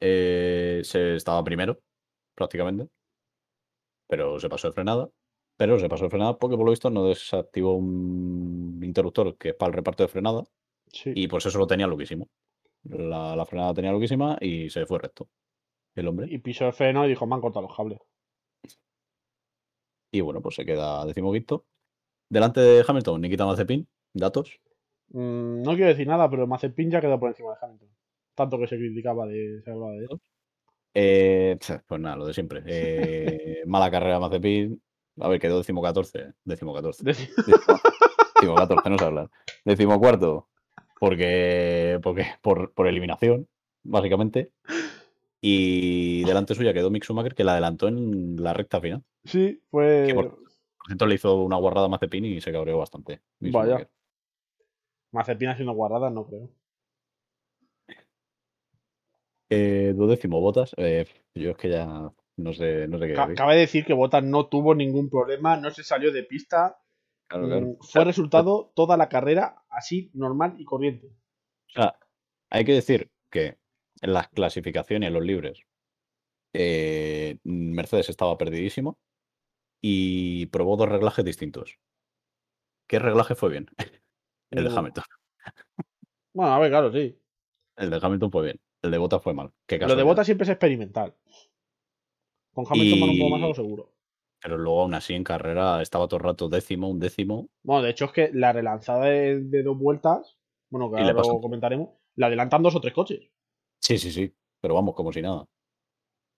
eh, 0.00 0.80
se 0.84 1.16
estaba 1.16 1.42
primero, 1.44 1.80
prácticamente. 2.34 2.88
Pero 4.08 4.38
se 4.38 4.48
pasó 4.48 4.68
de 4.68 4.74
frenada. 4.74 5.08
Pero 5.56 5.78
se 5.78 5.88
pasó 5.88 6.04
de 6.04 6.10
frenada 6.10 6.36
porque 6.38 6.56
por 6.56 6.64
lo 6.66 6.72
visto 6.72 6.90
no 6.90 7.06
desactivó 7.06 7.74
un 7.74 8.80
interruptor 8.82 9.36
que 9.38 9.50
es 9.50 9.54
para 9.54 9.68
el 9.70 9.74
reparto 9.74 10.02
de 10.02 10.08
frenada. 10.08 10.44
Sí. 10.92 11.12
Y 11.14 11.28
pues 11.28 11.46
eso 11.46 11.58
lo 11.58 11.66
tenía 11.66 11.86
loquísimo. 11.86 12.28
La, 12.82 13.34
la 13.36 13.46
frenada 13.46 13.72
tenía 13.72 13.92
loquísima 13.92 14.36
y 14.40 14.68
se 14.68 14.84
fue 14.84 14.98
recto. 14.98 15.28
El 15.94 16.08
hombre. 16.08 16.26
Y 16.28 16.38
pisó 16.38 16.66
el 16.66 16.72
freno 16.72 17.06
y 17.06 17.08
dijo, 17.08 17.26
me 17.26 17.34
han 17.36 17.40
cortado 17.40 17.66
los 17.66 17.76
cables. 17.76 18.00
Y 20.12 20.20
bueno, 20.20 20.42
pues 20.42 20.56
se 20.56 20.64
queda 20.64 21.04
decimoquinto. 21.06 21.64
Delante 22.28 22.60
de 22.60 22.84
Hamilton, 22.86 23.20
Nikita 23.20 23.46
Mazepin, 23.46 23.88
datos. 24.12 24.60
Mm, 25.08 25.62
no 25.62 25.74
quiero 25.74 25.88
decir 25.88 26.06
nada, 26.06 26.28
pero 26.28 26.46
Mazepin 26.46 26.90
ya 26.90 27.00
quedó 27.00 27.18
por 27.18 27.28
encima 27.30 27.50
de 27.52 27.56
Hamilton. 27.60 27.88
Tanto 28.34 28.58
que 28.58 28.66
se 28.66 28.76
criticaba 28.76 29.26
de 29.26 29.60
se 29.64 29.70
hablaba 29.70 29.92
de 29.92 29.98
él. 29.98 30.08
Eh, 30.96 31.58
pues 31.86 32.00
nada, 32.00 32.16
lo 32.16 32.26
de 32.26 32.34
siempre. 32.34 32.62
Eh, 32.66 33.62
mala 33.66 33.90
carrera 33.90 34.20
Mazepin. 34.20 34.80
A 35.20 35.28
ver, 35.28 35.40
quedó 35.40 35.58
decimocatorce. 35.58 36.32
Decimocatorce. 36.44 37.04
Deci- 37.04 37.30
Decimocatorce, 38.34 38.90
no 38.90 38.98
sé 38.98 39.04
hablar. 39.04 39.30
Decimocuarto. 39.64 40.48
Porque, 40.98 41.98
porque 42.02 42.24
por, 42.42 42.72
por 42.72 42.86
eliminación, 42.86 43.48
básicamente. 43.82 44.52
Y 45.40 46.24
delante 46.24 46.54
suya 46.54 46.72
quedó 46.72 46.90
Mick 46.90 47.04
Schumacher, 47.04 47.34
que 47.34 47.44
la 47.44 47.52
adelantó 47.52 47.88
en 47.88 48.42
la 48.42 48.54
recta 48.54 48.80
final. 48.80 49.02
Sí, 49.24 49.60
fue. 49.70 50.04
Que 50.08 50.14
por, 50.14 50.30
por 50.36 50.86
cierto, 50.86 51.06
le 51.06 51.14
hizo 51.16 51.42
una 51.42 51.56
guarrada 51.56 51.86
a 51.86 51.90
Mazepin 51.90 52.24
y 52.24 52.40
se 52.40 52.52
cabreó 52.52 52.78
bastante. 52.78 53.20
Mick 53.40 53.52
Vaya. 53.52 53.66
Schumacher. 53.74 53.90
Mazepin 55.12 55.48
haciendo 55.48 55.72
guardadas, 55.74 56.12
no 56.12 56.26
creo. 56.26 56.48
Eh, 59.54 59.92
duodécimo, 59.94 60.40
Botas. 60.40 60.74
Eh, 60.76 61.06
yo 61.34 61.50
es 61.50 61.56
que 61.56 61.68
ya 61.70 61.86
no 62.36 62.52
sé, 62.52 62.88
no 62.88 62.98
sé 62.98 63.06
qué 63.08 63.14
Ca- 63.14 63.22
decir. 63.22 63.36
Cabe 63.36 63.56
decir 63.56 63.84
que 63.84 63.92
Bottas 63.92 64.24
no 64.24 64.46
tuvo 64.48 64.74
ningún 64.74 65.08
problema, 65.08 65.56
no 65.56 65.70
se 65.70 65.84
salió 65.84 66.12
de 66.12 66.24
pista. 66.24 66.78
Claro, 67.28 67.46
claro. 67.46 67.66
Mm, 67.66 67.76
Fue 67.80 68.04
resultado 68.04 68.72
toda 68.74 68.96
la 68.96 69.08
carrera 69.08 69.62
así, 69.70 70.10
normal 70.14 70.54
y 70.58 70.64
corriente. 70.64 71.06
O 71.68 71.72
sea, 71.72 71.96
hay 72.50 72.64
que 72.64 72.72
decir 72.72 73.10
que 73.30 73.58
en 74.02 74.12
las 74.12 74.28
clasificaciones, 74.28 75.08
en 75.08 75.14
los 75.14 75.24
libres, 75.24 75.60
eh, 76.52 77.38
Mercedes 77.44 78.08
estaba 78.08 78.36
perdidísimo 78.38 78.98
y 79.80 80.46
probó 80.46 80.76
dos 80.76 80.88
reglajes 80.88 81.24
distintos. 81.24 81.78
¿Qué 82.86 82.98
reglaje 82.98 83.34
fue 83.34 83.50
bien? 83.50 83.66
El 84.50 84.58
de 84.58 84.70
Ninguno. 84.70 84.78
Hamilton. 84.78 85.04
Bueno, 86.32 86.52
a 86.54 86.58
ver, 86.58 86.70
claro, 86.70 86.92
sí. 86.92 87.18
El 87.76 87.90
de 87.90 87.98
Hamilton 88.00 88.30
fue 88.30 88.44
bien. 88.44 88.60
El 88.84 88.90
de 88.90 88.98
Bottas 88.98 89.22
fue 89.22 89.32
mal. 89.32 89.50
Qué 89.66 89.78
Lo 89.78 89.96
de. 89.96 90.02
Bottas 90.02 90.26
siempre 90.26 90.42
es 90.44 90.50
experimental. 90.50 91.14
Con 92.52 92.66
Hamilton 92.68 93.00
van 93.00 93.10
un 93.10 93.18
poco 93.18 93.30
más 93.30 93.40
a 93.42 93.46
lo 93.46 93.50
Y- 93.52 93.54
seguro. 93.54 93.90
Pero 94.42 94.58
luego, 94.58 94.82
aún 94.82 94.92
así, 94.92 95.14
en 95.14 95.24
carrera 95.24 95.80
estaba 95.80 96.06
todo 96.06 96.18
el 96.18 96.24
rato 96.24 96.50
décimo, 96.50 96.90
un 96.90 97.00
décimo. 97.00 97.48
Bueno, 97.62 97.82
de 97.82 97.90
hecho 97.90 98.04
es 98.04 98.12
que 98.12 98.30
la 98.34 98.52
relanzada 98.52 99.06
de, 99.06 99.40
de 99.40 99.62
dos 99.62 99.78
vueltas, 99.78 100.36
bueno, 100.68 100.90
que 100.90 101.00
Y 101.00 101.04
le 101.04 101.12
ahora 101.12 101.22
lo 101.26 101.40
comentaremos, 101.40 101.88
la 102.16 102.26
adelantan 102.26 102.62
dos 102.62 102.76
o 102.76 102.80
tres 102.82 102.92
coches. 102.92 103.30
Sí, 103.80 103.96
sí, 103.96 104.12
sí. 104.12 104.30
Pero 104.60 104.74
vamos, 104.74 104.94
como 104.94 105.12
si 105.14 105.22
nada. 105.22 105.46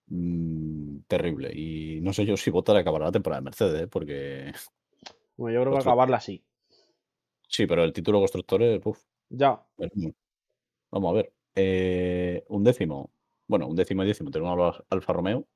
Mm, 0.07 0.99
terrible. 1.07 1.51
Y 1.53 1.99
no 2.01 2.13
sé 2.13 2.25
yo 2.25 2.37
si 2.37 2.49
Bottas 2.49 2.77
acabará 2.77 3.05
la 3.07 3.11
temporada 3.11 3.41
de 3.41 3.45
Mercedes, 3.45 3.81
¿eh? 3.83 3.87
porque 3.87 4.53
Bueno, 5.35 5.55
yo 5.55 5.61
creo 5.63 5.73
que 5.73 5.81
acabarla 5.81 6.15
así. 6.17 6.45
sí, 7.49 7.67
pero 7.67 7.83
el 7.83 7.91
título 7.91 8.19
constructores, 8.19 8.79
uf, 8.85 8.99
Ya. 9.29 9.61
Vamos 10.91 11.09
a 11.11 11.13
ver. 11.13 11.33
Eh, 11.59 12.43
un 12.49 12.63
décimo. 12.63 13.11
Bueno, 13.47 13.67
un 13.67 13.75
décimo 13.75 14.03
y 14.03 14.07
décimo. 14.07 14.29
Tenemos 14.29 14.77
a 14.77 14.85
Alfa 14.89 15.13
Romeo. 15.13 15.47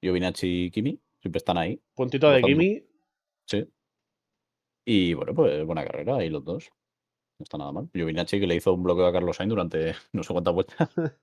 Giovinacci 0.00 0.64
y 0.64 0.70
Kimi. 0.70 0.98
Siempre 1.20 1.38
están 1.38 1.58
ahí. 1.58 1.80
Puntito 1.94 2.30
de. 2.30 2.42
Kimi. 2.42 2.82
Sí. 3.46 3.68
Y 4.86 5.14
bueno, 5.14 5.34
pues 5.34 5.64
buena 5.66 5.84
carrera 5.84 6.16
ahí 6.16 6.30
los 6.30 6.44
dos. 6.44 6.70
No 7.38 7.44
está 7.44 7.58
nada 7.58 7.72
mal. 7.72 7.90
Giovinacci 7.92 8.40
que 8.40 8.46
le 8.46 8.54
hizo 8.54 8.72
un 8.72 8.82
bloqueo 8.82 9.06
a 9.06 9.12
Carlos 9.12 9.36
Sainz 9.36 9.50
durante 9.50 9.94
no 10.12 10.22
sé 10.22 10.32
cuántas 10.32 10.54
vueltas. 10.54 10.88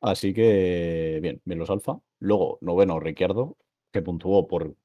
Así 0.00 0.32
que 0.32 1.18
bien, 1.20 1.42
bien 1.44 1.58
los 1.58 1.68
Alfa. 1.70 2.00
Luego, 2.20 2.58
noveno, 2.62 3.00
Ricciardo, 3.00 3.56
que 3.92 4.00
puntuó 4.00 4.46
por, 4.46 4.76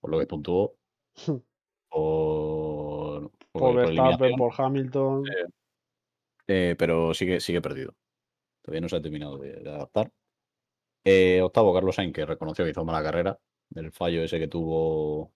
por 0.00 0.10
lo 0.10 0.18
que 0.18 0.26
puntuó. 0.26 0.74
Por, 1.94 3.30
Por 3.52 3.60
por 3.60 3.74
Verstappen, 3.74 4.34
por 4.36 4.54
Hamilton. 4.56 5.26
Eh, 5.26 5.46
pero 6.46 7.14
sigue, 7.14 7.40
sigue 7.40 7.60
perdido. 7.60 7.94
Todavía 8.62 8.80
no 8.82 8.88
se 8.88 8.96
ha 8.96 9.02
terminado 9.02 9.38
de, 9.38 9.54
de 9.60 9.70
adaptar. 9.70 10.12
Eh, 11.04 11.40
octavo, 11.42 11.74
Carlos 11.74 11.96
Sainz, 11.96 12.12
que 12.12 12.24
reconoció 12.26 12.64
que 12.64 12.70
hizo 12.70 12.84
mala 12.84 13.02
carrera. 13.02 13.38
El 13.74 13.90
fallo 13.92 14.22
ese 14.22 14.38
que 14.38 14.48
tuvo, 14.48 15.32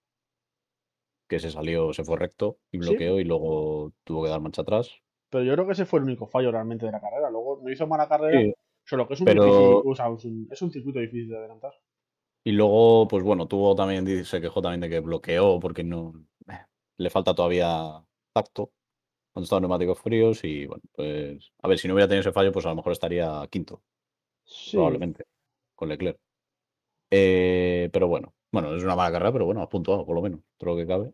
que 1.28 1.40
se 1.40 1.50
salió, 1.50 1.92
se 1.92 2.04
fue 2.04 2.18
recto 2.18 2.58
y 2.70 2.78
Sí. 2.80 2.88
bloqueó 2.88 3.18
y 3.20 3.24
luego 3.24 3.92
tuvo 4.04 4.22
que 4.24 4.28
dar 4.30 4.40
marcha 4.40 4.62
atrás. 4.62 4.90
Pero 5.30 5.44
yo 5.44 5.54
creo 5.54 5.66
que 5.66 5.72
ese 5.72 5.86
fue 5.86 5.98
el 5.98 6.04
único 6.04 6.26
fallo 6.26 6.52
realmente 6.52 6.86
de 6.86 6.92
la 6.92 7.00
carrera. 7.00 7.30
Luego 7.30 7.60
no 7.62 7.70
hizo 7.70 7.86
mala 7.86 8.08
carrera, 8.08 8.40
Sí, 8.40 8.54
solo 8.84 9.08
que 9.08 9.14
es 9.14 9.20
un, 9.20 9.24
pero- 9.26 9.44
difícil, 9.44 9.82
o 9.84 9.94
sea, 9.96 10.08
es 10.14 10.24
un, 10.24 10.48
es 10.50 10.62
un 10.62 10.70
circuito 10.70 11.00
difícil 11.00 11.28
de 11.30 11.38
adelantar. 11.38 11.72
Y 12.44 12.52
luego, 12.52 13.08
pues 13.08 13.24
bueno, 13.24 13.48
tuvo 13.48 13.74
también, 13.74 14.24
se 14.24 14.40
quejó 14.40 14.62
también 14.62 14.80
de 14.82 14.88
que 14.88 15.00
bloqueó 15.00 15.58
porque 15.58 15.82
no 15.82 16.12
eh, 16.48 16.52
le 16.98 17.10
falta 17.10 17.34
todavía 17.34 18.04
tacto 18.32 18.70
cuando 19.36 19.44
están 19.44 19.60
neumáticos 19.60 19.98
fríos 20.00 20.42
y 20.44 20.64
bueno, 20.64 20.82
pues 20.94 21.52
a 21.60 21.68
ver, 21.68 21.76
si 21.78 21.86
no 21.86 21.92
hubiera 21.92 22.08
tenido 22.08 22.22
ese 22.22 22.32
fallo, 22.32 22.50
pues 22.52 22.64
a 22.64 22.70
lo 22.70 22.76
mejor 22.76 22.92
estaría 22.92 23.46
quinto. 23.50 23.82
Sí. 24.46 24.78
probablemente, 24.78 25.24
con 25.74 25.90
Leclerc. 25.90 26.18
Eh, 27.10 27.90
pero 27.92 28.08
bueno, 28.08 28.32
bueno, 28.50 28.74
es 28.74 28.82
una 28.82 28.96
mala 28.96 29.12
carrera, 29.12 29.32
pero 29.32 29.44
bueno, 29.44 29.60
ha 29.60 29.68
puntuado 29.68 30.06
por 30.06 30.14
lo 30.14 30.22
menos, 30.22 30.40
todo 30.56 30.70
lo 30.70 30.76
que 30.78 30.86
cabe. 30.86 31.12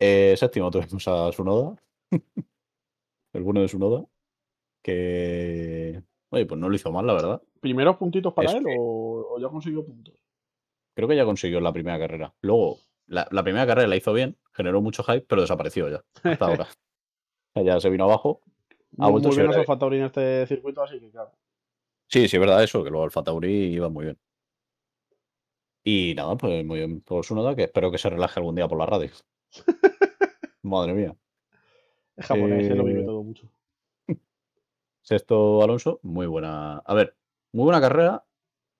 Eh, 0.00 0.34
séptimo 0.38 0.70
tuvimos 0.70 1.06
a 1.06 1.30
Sunoda, 1.32 1.76
el 3.34 3.42
bueno 3.42 3.60
de 3.60 3.68
Sunoda, 3.68 4.06
que, 4.82 6.02
oye, 6.30 6.46
pues 6.46 6.58
no 6.58 6.70
lo 6.70 6.76
hizo 6.76 6.90
mal, 6.92 7.06
la 7.06 7.12
verdad. 7.12 7.42
¿Primeros 7.60 7.96
puntitos 7.98 8.32
para 8.32 8.48
Es 8.48 8.54
él 8.56 8.64
que- 8.64 8.74
o, 8.78 8.82
o 8.82 9.34
o 9.34 9.38
ya 9.38 9.48
consiguió 9.48 9.84
puntos. 9.84 10.14
Creo 10.94 11.08
que 11.08 11.16
ya 11.16 11.26
consiguió 11.26 11.60
la 11.60 11.74
primera 11.74 11.98
carrera. 11.98 12.34
Luego, 12.40 12.78
la, 13.06 13.28
la 13.30 13.42
primera 13.42 13.66
carrera 13.66 13.86
la 13.86 13.96
hizo 13.96 14.14
bien, 14.14 14.38
generó 14.54 14.80
mucho 14.80 15.02
hype, 15.04 15.26
pero 15.28 15.42
desapareció 15.42 15.90
ya. 15.90 16.02
Hasta 16.22 16.46
ahora. 16.46 16.66
Sea, 17.56 17.74
ya 17.74 17.80
se 17.80 17.88
vino 17.90 18.04
abajo. 18.04 18.40
Ha 18.98 19.10
Muy, 19.10 19.22
muy 19.22 19.34
bien 19.36 19.50
ser- 19.50 19.60
Alfa 19.60 19.78
Tauri 19.78 19.96
en 19.98 20.04
este 20.04 20.46
circuito, 20.46 20.82
así 20.82 21.00
que 21.00 21.10
claro. 21.10 21.30
Sí, 22.08 22.28
sí, 22.28 22.36
es 22.36 22.40
verdad 22.40 22.62
eso, 22.62 22.84
que 22.84 22.90
luego 22.90 23.04
Alfa 23.04 23.22
Tauri 23.24 23.50
iba 23.74 23.88
muy 23.88 24.04
bien. 24.04 24.18
Y 25.84 26.14
nada, 26.16 26.36
pues 26.36 26.64
muy 26.64 26.78
bien 26.78 27.00
por 27.00 27.24
su 27.24 27.34
nota, 27.34 27.54
que 27.56 27.64
espero 27.64 27.90
que 27.90 27.98
se 27.98 28.10
relaje 28.10 28.38
algún 28.40 28.54
día 28.56 28.68
por 28.68 28.78
la 28.78 28.86
radio. 28.86 29.10
Madre 30.62 30.94
mía. 30.94 31.16
Es 32.16 32.26
japonés, 32.26 32.66
se 32.66 32.74
lo 32.74 32.84
vive 32.84 33.02
Eh, 33.02 33.04
todo 33.06 33.22
mucho. 33.22 33.48
Sexto 35.02 35.62
Alonso, 35.62 36.00
muy 36.02 36.26
buena. 36.26 36.78
A 36.78 36.94
ver, 36.94 37.16
muy 37.52 37.64
buena 37.64 37.80
carrera. 37.80 38.24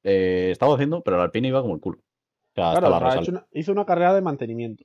eh, 0.02 0.50
estaba 0.52 0.74
haciendo, 0.74 1.02
pero 1.02 1.16
el 1.16 1.22
Alpine 1.22 1.48
iba 1.48 1.62
como 1.62 1.74
el 1.74 1.80
culo. 1.80 1.98
O 1.98 2.54
sea, 2.54 2.68
hasta 2.70 2.80
Claro, 2.86 3.00
la 3.04 3.08
o 3.20 3.22
sea, 3.24 3.32
una- 3.32 3.46
hizo 3.52 3.72
una 3.72 3.84
carrera 3.86 4.14
de 4.14 4.20
mantenimiento. 4.22 4.84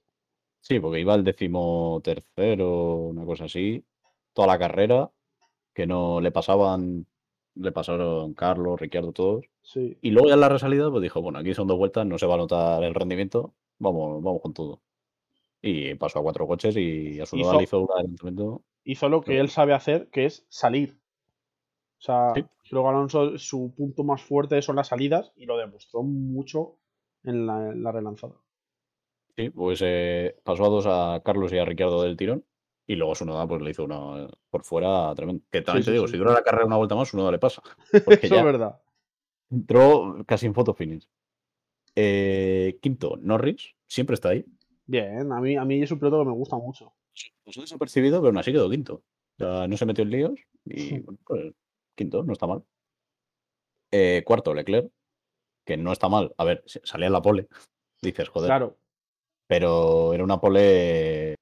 Sí, 0.62 0.80
porque 0.80 1.00
iba 1.00 1.15
el 1.15 1.24
décimo 1.24 2.00
tercero, 2.04 2.95
una 3.08 3.26
cosa 3.26 3.45
así, 3.45 3.84
toda 4.34 4.47
la 4.47 4.60
carrera, 4.60 5.12
que 5.74 5.88
no 5.88 6.21
le 6.21 6.32
pasaban, 6.32 7.06
le 7.56 7.71
pasaron 7.71 8.34
Carlos, 8.34 8.80
Ricciardo, 8.80 9.12
todos. 9.12 9.45
Sí. 9.63 9.97
Y 10.02 10.12
luego 10.12 10.28
ya 10.30 10.36
en 10.36 10.39
la 10.41 10.50
resalida, 10.50 10.89
pues 10.89 11.02
dijo, 11.02 11.21
bueno, 11.21 11.39
aquí 11.39 11.54
son 11.54 11.67
dos 11.67 11.78
vueltas, 11.78 12.06
no 12.06 12.17
se 12.17 12.26
va 12.28 12.36
a 12.36 12.38
notar 12.38 12.84
el 12.84 12.93
rendimiento, 12.93 13.54
vamos, 13.80 14.21
vamos 14.24 14.41
con 14.41 14.54
todo. 14.54 14.82
Y 15.62 15.93
pasó 15.95 16.19
a 16.19 16.24
cuatro 16.24 16.47
coches 16.47 16.76
y 16.78 17.19
a 17.19 17.26
su 17.26 17.36
Hizo- 17.38 17.58
le 17.58 17.63
hizo 17.63 17.80
un 17.82 17.88
adelantamiento. 17.93 18.62
Hizo 18.84 19.10
lo 19.10 19.21
que 19.21 19.39
él 19.39 19.50
sabe 19.50 19.74
hacer, 19.74 20.10
que 20.10 20.26
es 20.26 20.45
salir. 20.50 20.97
O 22.00 22.04
sea, 22.04 22.34
Sí. 22.36 22.43
luego 22.71 22.89
Alonso, 22.89 23.38
su 23.38 23.74
punto 23.76 24.04
más 24.04 24.21
fuerte 24.24 24.62
son 24.63 24.76
las 24.78 24.88
salidas 24.88 25.32
y 25.36 25.45
lo 25.45 25.58
demostró 25.58 26.02
mucho 26.02 26.78
en 27.24 27.45
la, 27.45 27.69
en 27.69 27.84
la 27.84 27.91
relanzada. 27.91 28.34
Sí, 29.41 29.49
pues 29.49 29.80
eh, 29.84 30.36
pasó 30.43 30.65
a 30.65 30.69
dos 30.69 30.86
a 30.88 31.21
Carlos 31.25 31.51
y 31.54 31.58
a 31.58 31.65
Ricciardo 31.65 32.04
del 32.04 32.15
tirón. 32.17 32.45
Y 32.88 32.95
luego 32.95 33.15
su 33.15 33.25
noda 33.25 33.47
pues 33.47 33.62
le 33.62 33.71
hizo 33.71 33.84
una 33.84 34.27
por 34.49 34.63
fuera 34.63 35.13
tremendo. 35.15 35.43
Que 35.51 35.62
también 35.62 35.84
Sí, 35.84 35.86
te 35.88 35.91
sí, 35.91 35.93
digo, 35.93 36.08
sí. 36.08 36.12
si 36.13 36.17
dura 36.17 36.34
la 36.34 36.43
carrera 36.43 36.65
una 36.65 36.77
vuelta 36.77 36.95
más, 36.95 37.08
su 37.10 37.17
noda 37.17 37.32
le 37.32 37.39
pasa. 37.39 37.62
Porque 38.06 38.25
Eso 38.27 38.36
ya 38.36 38.41
es 38.41 38.45
verdad. 38.45 38.82
entró 39.49 40.23
casi 40.27 40.45
en 40.45 40.54
photo 40.54 40.73
finish. 40.73 41.08
Eh, 41.95 42.77
quinto, 42.82 43.17
Norris, 43.21 43.75
siempre 43.88 44.13
está 44.15 44.30
ahí. 44.30 44.45
Bien, 44.86 45.32
a 45.32 45.39
mí, 45.39 45.56
a 45.56 45.63
mí 45.65 45.82
es 45.82 45.91
un 45.91 45.99
piloto 45.99 46.19
que 46.19 46.25
me 46.25 46.32
gusta 46.34 46.58
mucho. 46.58 46.93
Pasó 47.45 47.62
desapercibido, 47.62 48.19
pero 48.19 48.30
aún 48.30 48.38
así 48.38 48.51
quedó 48.51 48.69
quinto. 48.69 48.95
O 48.95 49.43
sea, 49.43 49.67
no 49.67 49.77
se 49.77 49.86
metió 49.86 50.04
en 50.04 50.10
líos 50.12 50.39
y 50.65 50.99
bueno, 50.99 51.19
pues, 51.25 51.54
quinto, 51.95 52.23
no 52.23 52.34
está 52.34 52.47
mal. 52.47 52.63
Eh, 53.91 54.23
cuarto, 54.25 54.54
Leclerc, 54.54 54.91
que 55.65 55.77
no 55.77 55.91
está 55.91 56.10
mal. 56.10 56.34
A 56.38 56.43
ver, 56.43 56.63
salía 56.65 57.08
en 57.08 57.13
la 57.13 57.21
pole. 57.21 57.47
Dices, 58.01 58.27
joder, 58.30 58.47
Claro, 58.47 58.77
pero 59.52 60.14
era 60.14 60.24
una 60.24 60.40
pole 60.40 61.36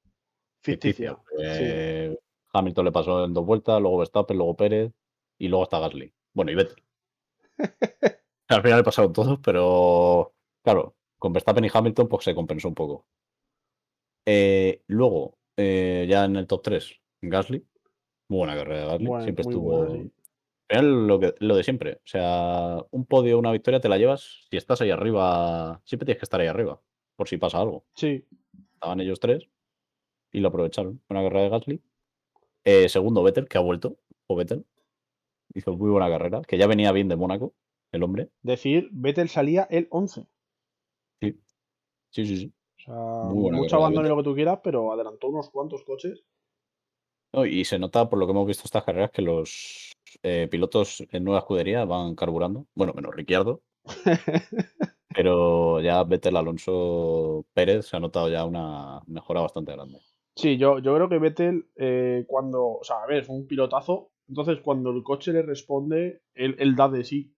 ficticia. 0.63 1.15
Sí. 1.37 2.17
Hamilton 2.53 2.85
le 2.85 2.91
pasó 2.91 3.23
en 3.23 3.35
dos 3.35 3.45
vueltas, 3.45 3.79
luego 3.79 3.99
Verstappen, 3.99 4.35
luego 4.35 4.55
Pérez 4.55 4.91
y 5.37 5.47
luego 5.47 5.61
hasta 5.61 5.77
Gasly. 5.77 6.11
Bueno, 6.33 6.49
y 6.49 6.55
Vettel. 6.55 6.83
Al 8.47 8.63
final 8.63 8.79
le 8.79 8.83
pasaron 8.83 9.13
todos, 9.13 9.37
pero 9.43 10.33
claro, 10.63 10.95
con 11.19 11.33
Verstappen 11.33 11.65
y 11.65 11.69
Hamilton 11.71 12.07
pues 12.07 12.23
se 12.23 12.33
compensó 12.33 12.67
un 12.69 12.73
poco. 12.73 13.05
Eh, 14.25 14.81
luego, 14.87 15.37
eh, 15.55 16.07
ya 16.09 16.25
en 16.25 16.35
el 16.37 16.47
top 16.47 16.63
3, 16.63 16.99
Gasly. 17.21 17.63
Muy 18.29 18.39
buena 18.39 18.55
carrera 18.55 18.79
de 18.79 18.87
Gasly. 18.87 19.05
Buena- 19.05 19.23
siempre 19.23 19.41
estuvo. 19.43 19.85
buena, 19.85 20.03
sí. 20.03 20.11
Lo, 20.81 21.19
que, 21.19 21.35
lo 21.41 21.55
de 21.55 21.63
siempre. 21.63 21.97
O 21.97 22.07
sea, 22.07 22.77
un 22.89 23.05
podio, 23.05 23.37
una 23.37 23.51
victoria 23.51 23.79
te 23.79 23.89
la 23.89 23.99
llevas. 23.99 24.47
Si 24.49 24.57
estás 24.57 24.81
ahí 24.81 24.89
arriba, 24.89 25.79
siempre 25.85 26.07
tienes 26.07 26.19
que 26.19 26.25
estar 26.25 26.41
ahí 26.41 26.47
arriba. 26.47 26.81
Por 27.19 27.27
si 27.27 27.35
pasa 27.35 27.59
algo. 27.59 27.83
Sí, 27.95 28.25
Estaban 28.75 29.01
ellos 29.01 29.19
tres 29.19 29.43
y 30.31 30.39
lo 30.39 30.47
aprovecharon. 30.47 31.01
Buena 31.09 31.21
carrera 31.21 31.43
de 31.43 31.49
Gasly. 31.49 31.83
Eh, 32.63 32.87
segundo, 32.87 33.21
Vettel, 33.23 33.49
que 33.49 33.57
ha 33.57 33.61
vuelto. 33.61 33.97
O 34.27 34.37
Vettel. 34.37 34.65
Hizo 35.53 35.75
muy 35.75 35.89
buena 35.89 36.07
carrera. 36.07 36.41
Que 36.43 36.57
ya 36.57 36.65
venía 36.65 36.93
bien 36.93 37.09
de 37.09 37.17
Mónaco, 37.17 37.53
el 37.91 38.03
hombre. 38.03 38.29
decir, 38.41 38.87
Vettel 38.93 39.27
salía 39.27 39.67
el 39.69 39.89
11. 39.91 40.27
Sí, 41.19 41.41
sí, 42.11 42.37
sí. 42.37 42.53
O 42.77 42.81
sea, 42.85 42.93
Muy 43.33 43.41
buena 43.41 43.57
mucho 43.57 43.75
abandono 43.75 44.07
lo 44.07 44.15
que 44.15 44.23
tú 44.23 44.33
quieras, 44.33 44.61
pero 44.63 44.93
adelantó 44.93 45.27
unos 45.27 45.49
cuantos 45.49 45.83
coches. 45.83 46.23
No, 47.33 47.45
y 47.45 47.65
se 47.65 47.79
nota 47.79 48.09
por 48.09 48.17
lo 48.17 48.27
que 48.27 48.31
hemos 48.31 48.47
visto 48.47 48.63
estas 48.63 48.85
carreras 48.85 49.11
que 49.11 49.23
los 49.23 49.91
eh, 50.23 50.47
pilotos 50.49 51.05
en 51.11 51.25
nueva 51.25 51.39
escudería 51.39 51.83
van 51.83 52.15
carburando. 52.15 52.65
Bueno, 52.75 52.93
menos 52.93 53.13
Ricciardo. 53.13 53.61
pero 55.21 55.81
ya 55.81 56.01
Vettel, 56.05 56.37
Alonso, 56.37 57.45
Pérez 57.53 57.87
se 57.87 57.97
ha 57.97 57.99
notado 57.99 58.29
ya 58.29 58.45
una 58.45 59.01
mejora 59.07 59.41
bastante 59.41 59.73
grande. 59.73 59.99
Sí, 60.33 60.55
yo, 60.55 60.79
yo 60.79 60.95
creo 60.95 61.09
que 61.09 61.19
Vettel, 61.19 61.67
eh, 61.75 62.23
cuando. 62.25 62.65
O 62.65 62.83
sea, 62.85 63.03
a 63.03 63.05
ver, 63.05 63.23
es 63.23 63.27
un 63.27 63.45
pilotazo. 63.45 64.11
Entonces, 64.29 64.59
cuando 64.61 64.91
el 64.91 65.03
coche 65.03 65.33
le 65.33 65.41
responde, 65.41 66.21
él, 66.35 66.55
él 66.57 66.73
da 66.73 66.87
de 66.87 67.03
sí. 67.03 67.35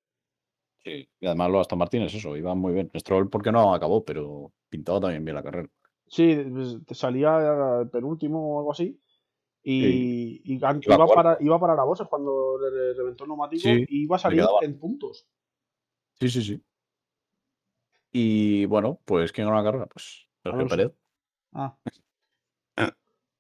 Sí. 0.84 1.10
Y 1.20 1.26
además 1.26 1.50
los 1.50 1.62
Aston 1.62 1.80
Martin 1.80 2.04
es 2.04 2.14
eso, 2.14 2.38
iban 2.38 2.60
muy 2.60 2.74
bien. 2.74 2.92
Stroll 2.96 3.32
porque 3.32 3.52
no 3.52 3.74
acabó, 3.74 4.06
pero 4.06 4.54
pintaba 4.70 5.00
también 5.00 5.26
bien 5.26 5.34
la 5.34 5.44
carrera. 5.44 5.70
Sí, 6.06 6.36
pues, 6.36 6.78
salía 6.96 7.90
penúltimo 7.92 8.58
o 8.58 8.60
algo 8.60 8.74
así. 8.74 9.02
Y, 9.64 10.42
Iba 10.44 10.78
iba, 10.80 11.08
para, 11.08 11.38
iba 11.40 11.56
a 11.56 11.60
parar 11.60 11.80
a 11.80 11.84
Bottas 11.84 12.08
cuando 12.08 12.60
le, 12.60 12.94
reventó 12.94 13.24
el 13.24 13.30
neumático 13.30 13.62
Sí, 13.62 13.86
y 13.88 14.04
iba 14.04 14.18
a 14.18 14.20
salir 14.20 14.44
en 14.62 14.78
puntos. 14.78 15.26
Sí, 16.20 16.30
sí, 16.30 16.44
sí. 16.44 16.62
Y 18.12 18.66
bueno, 18.66 19.00
pues 19.06 19.32
¿quién 19.32 19.48
ganó 19.48 19.58
la 19.58 19.64
carrera? 19.64 19.86
Pues 19.88 20.28
Sergio. 20.44 20.68
Pérez. 20.68 20.92
Ah. 21.54 21.78
Ah. 22.78 22.94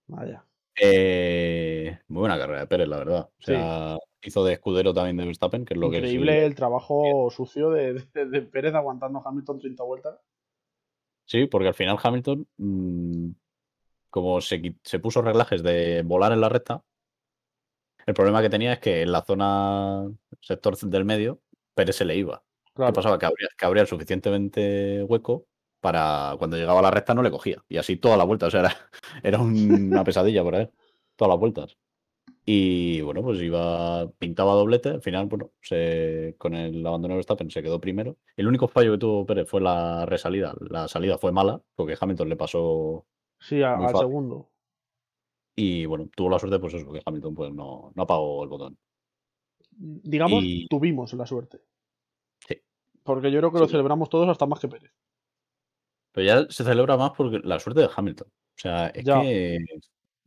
Vaya. 0.07 0.45
Eh, 0.79 1.99
muy 2.07 2.21
buena 2.21 2.37
carrera 2.37 2.61
de 2.61 2.67
Pérez, 2.67 2.87
la 2.87 2.97
verdad. 2.97 3.21
O 3.29 3.33
Sí. 3.39 3.45
sea, 3.53 3.97
hizo 4.21 4.43
de 4.45 4.53
escudero 4.53 4.93
también 4.93 5.17
de 5.17 5.25
Verstappen, 5.25 5.65
que 5.65 5.73
es 5.73 5.79
lo 5.79 5.89
que 5.89 5.97
Increíble 5.97 6.45
el 6.45 6.55
trabajo 6.55 7.29
sucio 7.31 7.69
de, 7.71 7.93
de- 8.13 8.25
de 8.25 8.41
Pérez 8.41 8.73
aguantando 8.75 9.19
a 9.19 9.23
Hamilton 9.27 9.59
30 9.59 9.83
vueltas. 9.83 10.19
sí, 11.25 11.45
porque 11.47 11.69
al 11.69 11.73
final 11.73 11.97
Hamilton, 12.01 12.45
mm, 12.57 13.29
como 14.09 14.41
se, 14.41 14.75
se 14.83 14.99
puso 14.99 15.21
reglajes 15.21 15.63
de 15.63 16.01
volar 16.03 16.33
en 16.33 16.41
la 16.41 16.49
recta, 16.49 16.83
el 18.05 18.13
problema 18.13 18.41
que 18.41 18.49
tenía 18.49 18.73
es 18.73 18.79
que 18.79 19.01
en 19.03 19.11
la 19.13 19.21
zona 19.23 20.11
sector 20.41 20.77
del 20.77 21.05
medio, 21.05 21.39
Pérez 21.73 21.95
se 21.95 22.03
le 22.05 22.17
iba. 22.17 22.43
¿Qué 22.87 22.93
Claro. 22.93 22.93
pasaba? 22.93 23.19
Que 23.19 23.25
abría, 23.27 23.47
que 23.57 23.65
abría 23.65 23.81
el 23.83 23.87
suficientemente 23.87 25.03
hueco 25.03 25.45
para 25.79 26.35
cuando 26.37 26.57
llegaba 26.57 26.79
a 26.79 26.83
la 26.83 26.91
recta 26.91 27.13
no 27.13 27.23
le 27.23 27.31
cogía. 27.31 27.63
Y 27.69 27.77
así 27.77 27.97
toda 27.97 28.17
la 28.17 28.23
vuelta. 28.23 28.47
O 28.47 28.51
sea, 28.51 28.61
era, 28.61 28.75
era 29.23 29.39
una 29.39 30.03
pesadilla 30.03 30.43
por 30.43 30.55
ahí. 30.55 30.69
Todas 31.15 31.29
las 31.33 31.39
vueltas. 31.39 31.77
Y 32.45 33.01
bueno, 33.01 33.21
pues 33.21 33.39
iba, 33.41 34.09
pintaba 34.17 34.53
doblete. 34.53 34.89
Al 34.89 35.01
final, 35.01 35.27
bueno, 35.27 35.51
se, 35.61 36.35
con 36.39 36.55
el 36.55 36.85
abandono 36.85 37.13
de 37.13 37.17
Verstappen 37.17 37.51
se 37.51 37.61
quedó 37.61 37.79
primero. 37.79 38.17
El 38.35 38.47
único 38.47 38.67
fallo 38.67 38.91
que 38.93 38.97
tuvo 38.97 39.25
Pérez 39.25 39.47
fue 39.47 39.61
la 39.61 40.05
resalida. 40.07 40.53
La 40.69 40.87
salida 40.87 41.17
fue 41.19 41.31
mala, 41.31 41.61
porque 41.75 41.95
Hamilton 41.99 42.29
le 42.29 42.35
pasó. 42.35 43.05
Sí, 43.39 43.61
a- 43.61 43.75
al 43.75 43.95
segundo. 43.95 44.49
Y 45.55 45.85
bueno, 45.85 46.09
tuvo 46.15 46.29
la 46.31 46.39
suerte, 46.39 46.57
pues 46.59 46.73
eso, 46.73 46.91
que 46.91 47.01
Hamilton 47.05 47.35
pues 47.35 47.53
no, 47.53 47.91
no 47.93 48.03
apagó 48.03 48.43
el 48.43 48.49
botón. 48.49 48.77
Digamos, 49.71 50.43
Y- 50.43 50.67
tuvimos 50.67 51.13
la 51.13 51.25
suerte. 51.25 51.59
Porque 53.03 53.31
yo 53.31 53.39
creo 53.39 53.51
que 53.51 53.57
Sí. 53.57 53.63
lo 53.63 53.69
celebramos 53.69 54.09
todos 54.09 54.27
hasta 54.29 54.45
más 54.45 54.59
que 54.59 54.67
Pérez. 54.67 54.91
Pero 56.11 56.27
ya 56.27 56.45
se 56.51 56.63
celebra 56.63 56.97
más 56.97 57.11
porque 57.17 57.39
la 57.43 57.59
suerte 57.59 57.81
de 57.81 57.89
Hamilton. 57.95 58.27
O 58.27 58.57
sea, 58.59 58.87
es 58.87 59.03
Ya. 59.05 59.21
que 59.21 59.57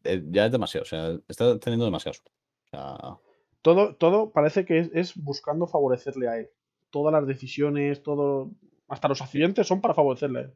eh, 0.05 0.23
ya 0.31 0.47
es 0.47 0.53
demasiado. 0.53 0.83
O 0.83 0.87
sea, 0.87 1.19
está 1.29 1.59
teniendo 1.59 1.85
demasiada 1.85 2.15
suerte. 2.15 2.33
O 2.65 2.69
sea, 2.71 3.19
Todo, 3.63 3.95
todo 3.97 4.33
parece 4.33 4.65
que 4.65 4.79
es, 4.79 4.91
es 4.93 5.15
buscando 5.17 5.67
favorecerle 5.67 6.29
a 6.29 6.39
él. 6.39 6.51
Todas 6.91 7.13
las 7.13 7.27
decisiones, 7.27 8.03
todo. 8.03 8.51
Hasta 8.89 9.09
los 9.09 9.23
accidentes 9.23 9.67
son 9.67 9.81
para 9.81 9.95
favorecerle 9.95 10.39
a 10.39 10.43
él. 10.43 10.55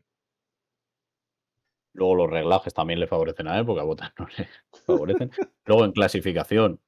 luego 1.95 2.15
los 2.15 2.31
reglajes 2.31 2.73
también 2.75 3.01
le 3.01 3.07
favorecen 3.09 3.49
a 3.49 3.59
él 3.59 3.67
porque 3.67 3.81
a 3.81 3.85
Bottas 3.85 4.13
no 4.19 4.27
le 4.37 4.49
favorecen. 4.87 5.31
luego 5.67 5.85
en 5.85 5.93
clasificación, 5.93 6.81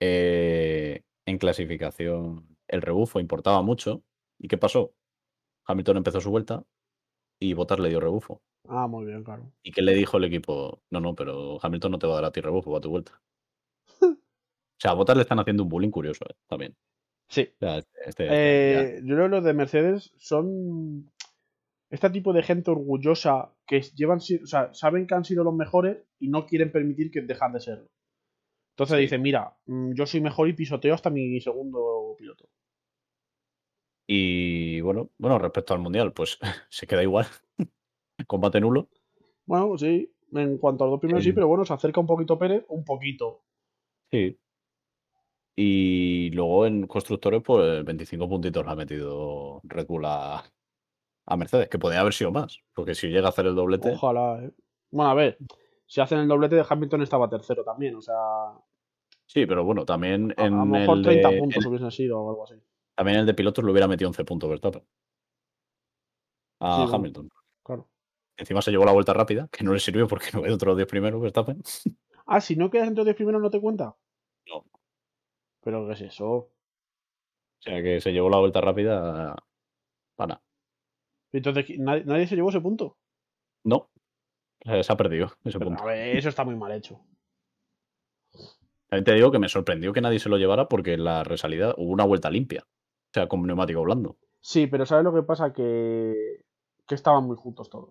eh, 0.00 1.02
en 1.26 1.38
clasificación, 1.38 2.56
el 2.66 2.82
rebufo 2.82 3.20
importaba 3.20 3.62
mucho. 3.62 4.02
¿Y 4.42 4.48
qué 4.48 4.58
pasó? 4.58 4.92
Hamilton 5.66 5.98
empezó 5.98 6.20
su 6.20 6.30
vuelta 6.30 6.64
y 7.40 7.54
Bottas 7.54 7.78
le 7.78 7.88
dio 7.88 8.00
rebufo. 8.00 8.42
Ah, 8.68 8.86
muy 8.88 9.06
bien, 9.06 9.22
claro. 9.24 9.52
¿Y 9.62 9.70
qué 9.72 9.82
le 9.82 9.94
dijo 9.94 10.16
el 10.18 10.24
equipo? 10.24 10.82
No, 10.90 11.00
no, 11.00 11.14
pero 11.14 11.58
Hamilton 11.62 11.92
no 11.92 11.98
te 11.98 12.06
va 12.06 12.14
a 12.14 12.16
dar 12.16 12.24
a 12.26 12.32
ti 12.32 12.40
rebufo, 12.40 12.70
va 12.72 12.78
a 12.78 12.82
tu 12.82 12.90
vuelta. 12.90 13.20
O 14.74 14.82
sea, 14.82 14.90
a 14.90 14.94
Bottas 14.94 15.14
le 15.14 15.22
están 15.22 15.38
haciendo 15.38 15.62
un 15.62 15.68
bullying 15.68 15.90
curioso 15.92 16.24
eh, 16.28 16.34
también. 16.48 16.74
Sí. 17.28 17.42
O 17.54 17.58
sea, 17.60 17.78
este- 17.78 18.00
este- 18.04 18.24
este. 18.24 18.96
Eh, 18.96 19.00
yo 19.04 19.14
creo 19.14 19.26
que 19.26 19.36
los 19.36 19.44
de 19.44 19.54
Mercedes 19.54 20.12
son 20.18 21.08
este 21.88 22.10
tipo 22.10 22.32
de 22.32 22.42
gente 22.42 22.72
orgullosa 22.72 23.54
que 23.64 23.80
llevan, 23.94 24.18
o 24.18 24.46
sea, 24.46 24.74
saben 24.74 25.06
que 25.06 25.14
han 25.14 25.24
sido 25.24 25.44
los 25.44 25.54
mejores 25.54 25.98
y 26.18 26.30
no 26.30 26.46
quieren 26.46 26.72
permitir 26.72 27.12
que 27.12 27.20
dejar 27.20 27.52
de 27.52 27.60
serlo. 27.60 27.86
Entonces 28.74 28.96
Sí. 28.96 29.02
dicen, 29.02 29.22
mira, 29.22 29.56
mm, 29.66 29.92
yo 29.94 30.04
soy 30.04 30.20
mejor 30.20 30.48
y 30.48 30.54
pisoteo 30.54 30.94
hasta 30.94 31.10
mi 31.10 31.40
segundo 31.40 32.16
piloto. 32.18 32.48
Y 34.06 34.80
bueno, 34.80 35.10
bueno, 35.18 35.38
respecto 35.38 35.74
al 35.74 35.80
Mundial, 35.80 36.12
pues 36.12 36.38
se 36.68 36.86
queda 36.86 37.02
igual. 37.02 37.26
Combate 38.26 38.60
nulo. 38.60 38.88
Bueno, 39.46 39.76
sí, 39.78 40.12
en 40.32 40.58
cuanto 40.58 40.84
a 40.84 40.86
los 40.86 40.92
dos 40.94 41.00
primeros 41.00 41.24
sí, 41.24 41.32
pero 41.32 41.48
bueno, 41.48 41.64
se 41.64 41.72
acerca 41.72 42.00
un 42.00 42.06
poquito 42.06 42.38
Pérez, 42.38 42.64
un 42.68 42.84
poquito. 42.84 43.42
Sí. 44.10 44.38
Y 45.54 46.30
luego 46.30 46.66
en 46.66 46.86
constructores, 46.86 47.42
pues 47.44 47.84
25 47.84 48.28
puntitos 48.28 48.64
le 48.64 48.72
ha 48.72 48.74
metido 48.74 49.60
Red 49.64 49.86
Bull 49.86 50.04
a, 50.06 50.42
a 51.26 51.36
Mercedes, 51.36 51.68
que 51.68 51.78
podría 51.78 52.00
haber 52.00 52.14
sido 52.14 52.30
más, 52.30 52.58
porque 52.74 52.94
si 52.94 53.08
llega 53.08 53.26
a 53.26 53.30
hacer 53.30 53.46
el 53.46 53.54
doblete, 53.54 53.92
Ojalá, 53.92 54.42
¿eh? 54.42 54.50
Bueno, 54.90 55.10
a 55.10 55.14
ver, 55.14 55.38
si 55.86 56.00
hacen 56.00 56.20
el 56.20 56.28
doblete 56.28 56.56
de 56.56 56.64
Hamilton 56.68 57.02
estaba 57.02 57.28
tercero 57.28 57.64
también, 57.64 57.94
o 57.96 58.00
sea, 58.00 58.14
a, 58.16 58.60
sí, 59.26 59.44
pero 59.46 59.64
bueno, 59.64 59.84
también 59.84 60.34
a 60.36 60.42
lo 60.42 60.46
en 60.46 60.70
mejor 60.70 60.98
el 60.98 61.04
30 61.04 61.30
de, 61.30 61.38
puntos 61.38 61.64
en- 61.64 61.68
hubiesen 61.70 61.90
sido 61.90 62.20
o 62.20 62.30
algo 62.30 62.44
así. 62.44 62.54
También 62.94 63.18
el 63.20 63.26
de 63.26 63.34
pilotos 63.34 63.64
le 63.64 63.70
hubiera 63.72 63.88
metido 63.88 64.08
11 64.08 64.24
puntos 64.24 64.48
Verstappen 64.50 64.82
a 66.60 66.86
Sí, 66.86 66.94
Hamilton. 66.94 67.28
claro. 67.64 67.88
Encima 68.36 68.62
se 68.62 68.70
llevó 68.70 68.84
la 68.84 68.92
vuelta 68.92 69.12
rápida, 69.12 69.48
que 69.50 69.64
no 69.64 69.72
le 69.72 69.80
sirvió 69.80 70.06
porque 70.08 70.26
no 70.32 70.42
quedó 70.42 70.54
otros 70.54 70.76
10 70.76 70.88
primeros 70.88 71.20
Verstappen. 71.20 71.62
Ah, 72.24 72.40
si 72.40 72.54
no 72.54 72.70
quedas 72.70 72.86
entre 72.86 73.00
los 73.00 73.06
10 73.06 73.16
primeros 73.16 73.42
no 73.42 73.50
te 73.50 73.60
cuenta. 73.60 73.96
No. 74.46 74.58
O 74.58 74.70
Pero 75.60 75.86
¿qué 75.88 75.92
es 75.94 76.00
eso? 76.02 76.50
sea 77.58 77.82
que 77.82 78.00
se 78.00 78.12
llevó 78.12 78.30
la 78.30 78.38
vuelta 78.38 78.60
rápida 78.60 79.34
para. 80.16 80.40
Entonces, 81.32 81.66
¿qui- 81.66 81.78
¿nadie, 81.78 82.04
nadie 82.04 82.26
se 82.28 82.36
llevó 82.36 82.50
ese 82.50 82.60
punto? 82.60 82.96
No, 83.64 83.90
eh, 84.60 84.82
se 84.84 84.92
ha 84.92 84.96
perdido 84.96 85.32
ese 85.44 85.58
Pero, 85.58 85.70
punto. 85.70 85.82
a 85.82 85.86
ver, 85.86 86.16
eso 86.16 86.28
está 86.28 86.44
muy 86.44 86.54
mal 86.54 86.70
hecho. 86.72 87.00
También 88.88 89.04
te 89.04 89.14
digo 89.14 89.32
que 89.32 89.38
me 89.40 89.48
sorprendió 89.48 89.92
que 89.92 90.00
nadie 90.00 90.20
se 90.20 90.28
lo 90.28 90.38
llevara 90.38 90.68
porque 90.68 90.94
en 90.94 91.04
la 91.04 91.24
resalida 91.24 91.74
hubo 91.76 91.90
una 91.92 92.04
vuelta 92.04 92.30
limpia. 92.30 92.64
O 93.12 93.14
sea, 93.14 93.28
con 93.28 93.42
neumático 93.46 93.82
blando. 93.82 94.16
Sí, 94.40 94.66
pero 94.66 94.86
¿sabes 94.86 95.04
lo 95.04 95.12
que 95.12 95.22
pasa? 95.22 95.52
Que, 95.52 96.44
que 96.86 96.94
estaban 96.94 97.24
muy 97.24 97.36
juntos 97.36 97.68
todos. 97.68 97.90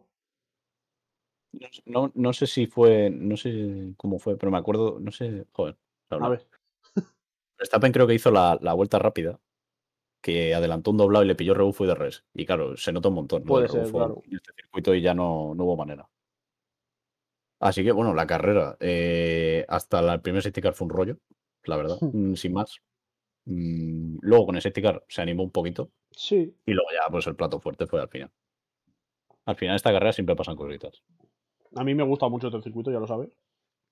No, 1.54 1.68
sé- 1.72 1.84
no, 1.86 2.12
no 2.16 2.34
sé 2.34 2.48
si 2.48 2.66
fue, 2.66 3.10
no 3.12 3.38
sé 3.38 3.94
cómo 3.98 4.18
fue, 4.18 4.36
pero 4.38 4.52
me 4.52 4.58
acuerdo, 4.58 5.00
no 5.00 5.12
sé, 5.12 5.46
joder. 5.52 5.78
A 6.10 6.28
ver, 6.30 6.48
Verstappen 7.60 7.92
creo 7.92 8.08
que 8.08 8.16
hizo 8.16 8.32
la, 8.32 8.58
la 8.62 8.74
vuelta 8.74 8.98
rápida, 8.98 9.40
que 10.22 10.56
adelantó 10.56 10.92
un 10.92 10.98
doblado 10.98 11.24
y 11.24 11.28
le 11.28 11.36
pilló 11.36 11.54
rebufo 11.54 11.84
y 11.84 11.88
de 11.88 11.96
res. 11.96 12.24
Y 12.34 12.46
claro, 12.46 12.76
se 12.78 12.92
nota 12.92 13.10
un 13.10 13.16
montón. 13.16 13.44
puede 13.44 13.68
ser, 13.68 13.82
rebufo 13.82 13.98
claro. 14.00 14.22
en 14.26 14.36
este 14.38 14.54
circuito 14.54 14.96
y 14.96 15.02
ya 15.02 15.14
no, 15.14 15.54
no 15.54 15.66
hubo 15.66 15.78
manera. 15.78 16.10
Así 17.60 17.84
que 17.84 17.92
bueno, 17.92 18.16
la 18.16 18.26
carrera, 18.26 18.76
eh, 18.80 19.66
hasta 19.68 20.02
la- 20.02 20.16
el 20.16 20.22
primer 20.22 20.42
safety 20.42 20.62
car 20.62 20.74
fue 20.74 20.86
un 20.86 20.94
rollo, 20.94 21.18
la 21.66 21.78
verdad, 21.78 21.98
sin 22.36 22.54
más. 22.54 22.78
Mm, 23.46 24.18
luego 24.22 24.46
con 24.48 24.56
el 24.56 24.62
safety 24.62 24.82
car 24.82 25.04
se 25.08 25.22
animó 25.22 25.42
un 25.44 25.50
poquito 25.52 25.90
Sí, 26.12 26.56
y 26.66 26.72
luego 26.74 26.90
ya 26.92 27.10
pues 27.10 27.26
el 27.28 27.36
plato 27.36 27.60
fuerte 27.60 27.88
fue 27.88 28.02
al 28.02 28.10
final. 28.10 28.32
Al 29.46 29.56
final 29.56 29.74
de 29.74 29.78
esta 29.78 29.92
carrera 29.92 30.14
siempre 30.14 30.36
pasan 30.36 30.56
cositas. 30.56 31.02
a 31.76 31.84
mí 31.84 31.96
me 31.96 32.04
gusta 32.04 32.28
mucho 32.30 32.48
este 32.48 32.62
circuito, 32.62 32.92
ya 32.92 33.00
lo 33.00 33.08
sabes. 33.08 33.30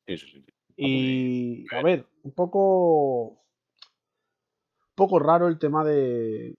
Sí, 0.06 0.18
sí, 0.18 0.28
sí. 0.32 0.46
Y, 0.76 1.66
a 1.76 1.82
ver, 1.82 2.06
un 2.24 2.32
poco. 2.32 3.30
Un 3.32 4.96
poco 4.96 5.20
raro 5.20 5.48
el 5.48 5.58
tema 5.60 5.84
de. 5.84 6.56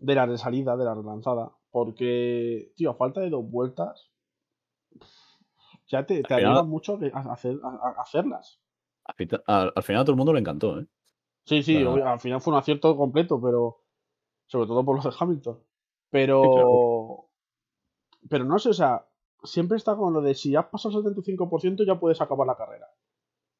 De 0.00 0.14
la 0.14 0.26
resalida, 0.26 0.76
de 0.76 0.84
la 0.84 0.94
relanzada. 0.94 1.52
Porque, 1.70 2.72
tío, 2.76 2.90
a 2.90 2.94
falta 2.94 3.20
de 3.20 3.30
dos 3.30 3.48
vueltas. 3.48 4.10
Ya 5.88 6.04
te, 6.04 6.22
te 6.22 6.34
animan 6.34 6.68
mucho 6.68 6.98
a, 7.12 7.32
hacer, 7.32 7.56
a- 7.62 7.94
a 7.98 8.02
hacerlas. 8.02 8.60
Al- 9.46 9.72
al 9.74 9.82
final 9.82 10.02
a 10.02 10.04
todo 10.04 10.12
el 10.12 10.16
mundo 10.16 10.32
le 10.32 10.40
encantó, 10.40 10.80
¿eh? 10.80 10.86
Sí, 11.46 11.62
sí, 11.62 11.80
Claro. 11.80 12.06
al 12.06 12.20
final 12.20 12.40
fue 12.40 12.52
un 12.52 12.58
acierto 12.58 12.96
completo, 12.96 13.40
pero. 13.40 13.82
Sobre 14.48 14.66
todo 14.66 14.84
por 14.84 14.96
los 14.96 15.04
de 15.04 15.12
Hamilton. 15.18 15.58
Pero. 16.10 16.42
claro. 16.42 17.22
Pero 18.28 18.44
no 18.44 18.58
sé, 18.58 18.70
o 18.70 18.74
sea, 18.74 19.06
siempre 19.44 19.76
está 19.76 19.96
con 19.96 20.12
lo 20.12 20.20
de 20.20 20.34
si 20.34 20.56
has 20.56 20.66
pasado 20.66 20.98
el 20.98 21.04
75% 21.14 21.86
ya 21.86 21.98
puedes 21.98 22.20
acabar 22.20 22.46
la 22.46 22.56
carrera. 22.56 22.88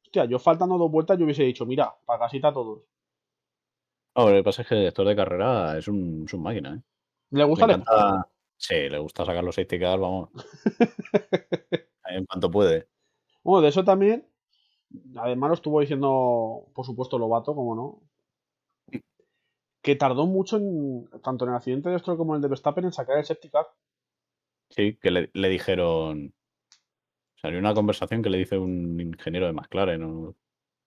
Hostia, 0.04 0.24
yo 0.24 0.38
faltando 0.38 0.76
dos 0.78 0.90
vueltas 0.90 1.18
yo 1.18 1.24
hubiese 1.24 1.44
dicho, 1.44 1.66
mira, 1.66 1.94
para 2.04 2.18
casita 2.20 2.48
a 2.48 2.52
todos. 2.52 2.82
Ahora, 4.14 4.32
lo 4.32 4.38
que 4.40 4.44
pasa 4.44 4.62
es 4.62 4.68
que 4.68 4.74
el 4.74 4.80
director 4.80 5.06
de 5.06 5.16
carrera 5.16 5.78
es 5.78 5.88
un, 5.88 6.24
es 6.26 6.32
un 6.34 6.42
máquina, 6.42 6.74
¿eh? 6.74 6.82
¿Le 7.30 7.38
Le 7.40 7.44
gusta 7.44 7.64
el 7.66 7.70
encanta. 7.72 8.28
Sí, 8.56 8.88
le 8.88 8.98
gusta 8.98 9.24
sacar 9.24 9.44
los 9.44 9.54
safety 9.54 9.78
car, 9.78 9.98
vamos. 10.00 10.30
En 12.08 12.24
cuanto 12.24 12.50
puede. 12.50 12.88
Bueno, 13.42 13.62
de 13.62 13.68
eso 13.68 13.84
también, 13.84 14.26
además 15.16 15.48
lo 15.48 15.54
estuvo 15.54 15.80
diciendo, 15.80 16.66
por 16.74 16.84
supuesto, 16.86 17.18
Lobato, 17.18 17.54
como 17.54 17.74
no, 17.74 18.00
que 19.82 19.94
tardó 19.96 20.26
mucho 20.26 20.56
en, 20.56 21.08
tanto 21.22 21.44
en 21.44 21.50
el 21.50 21.56
accidente 21.56 21.88
de 21.90 21.98
Stroll 21.98 22.16
como 22.18 22.32
en 22.32 22.36
el 22.36 22.42
de 22.42 22.48
Verstappen, 22.48 22.84
en 22.84 22.92
sacar 22.92 23.18
el 23.18 23.24
safety 23.24 23.48
car. 23.50 23.66
Sí, 24.70 24.98
que 25.00 25.10
le, 25.10 25.30
le 25.32 25.48
dijeron. 25.48 26.34
Salió 27.40 27.58
una 27.58 27.74
conversación 27.74 28.22
que 28.22 28.30
le 28.30 28.38
dice 28.38 28.58
un 28.58 29.00
ingeniero 29.00 29.46
de 29.46 29.52
McLaren. 29.52 30.00
¿no? 30.00 30.34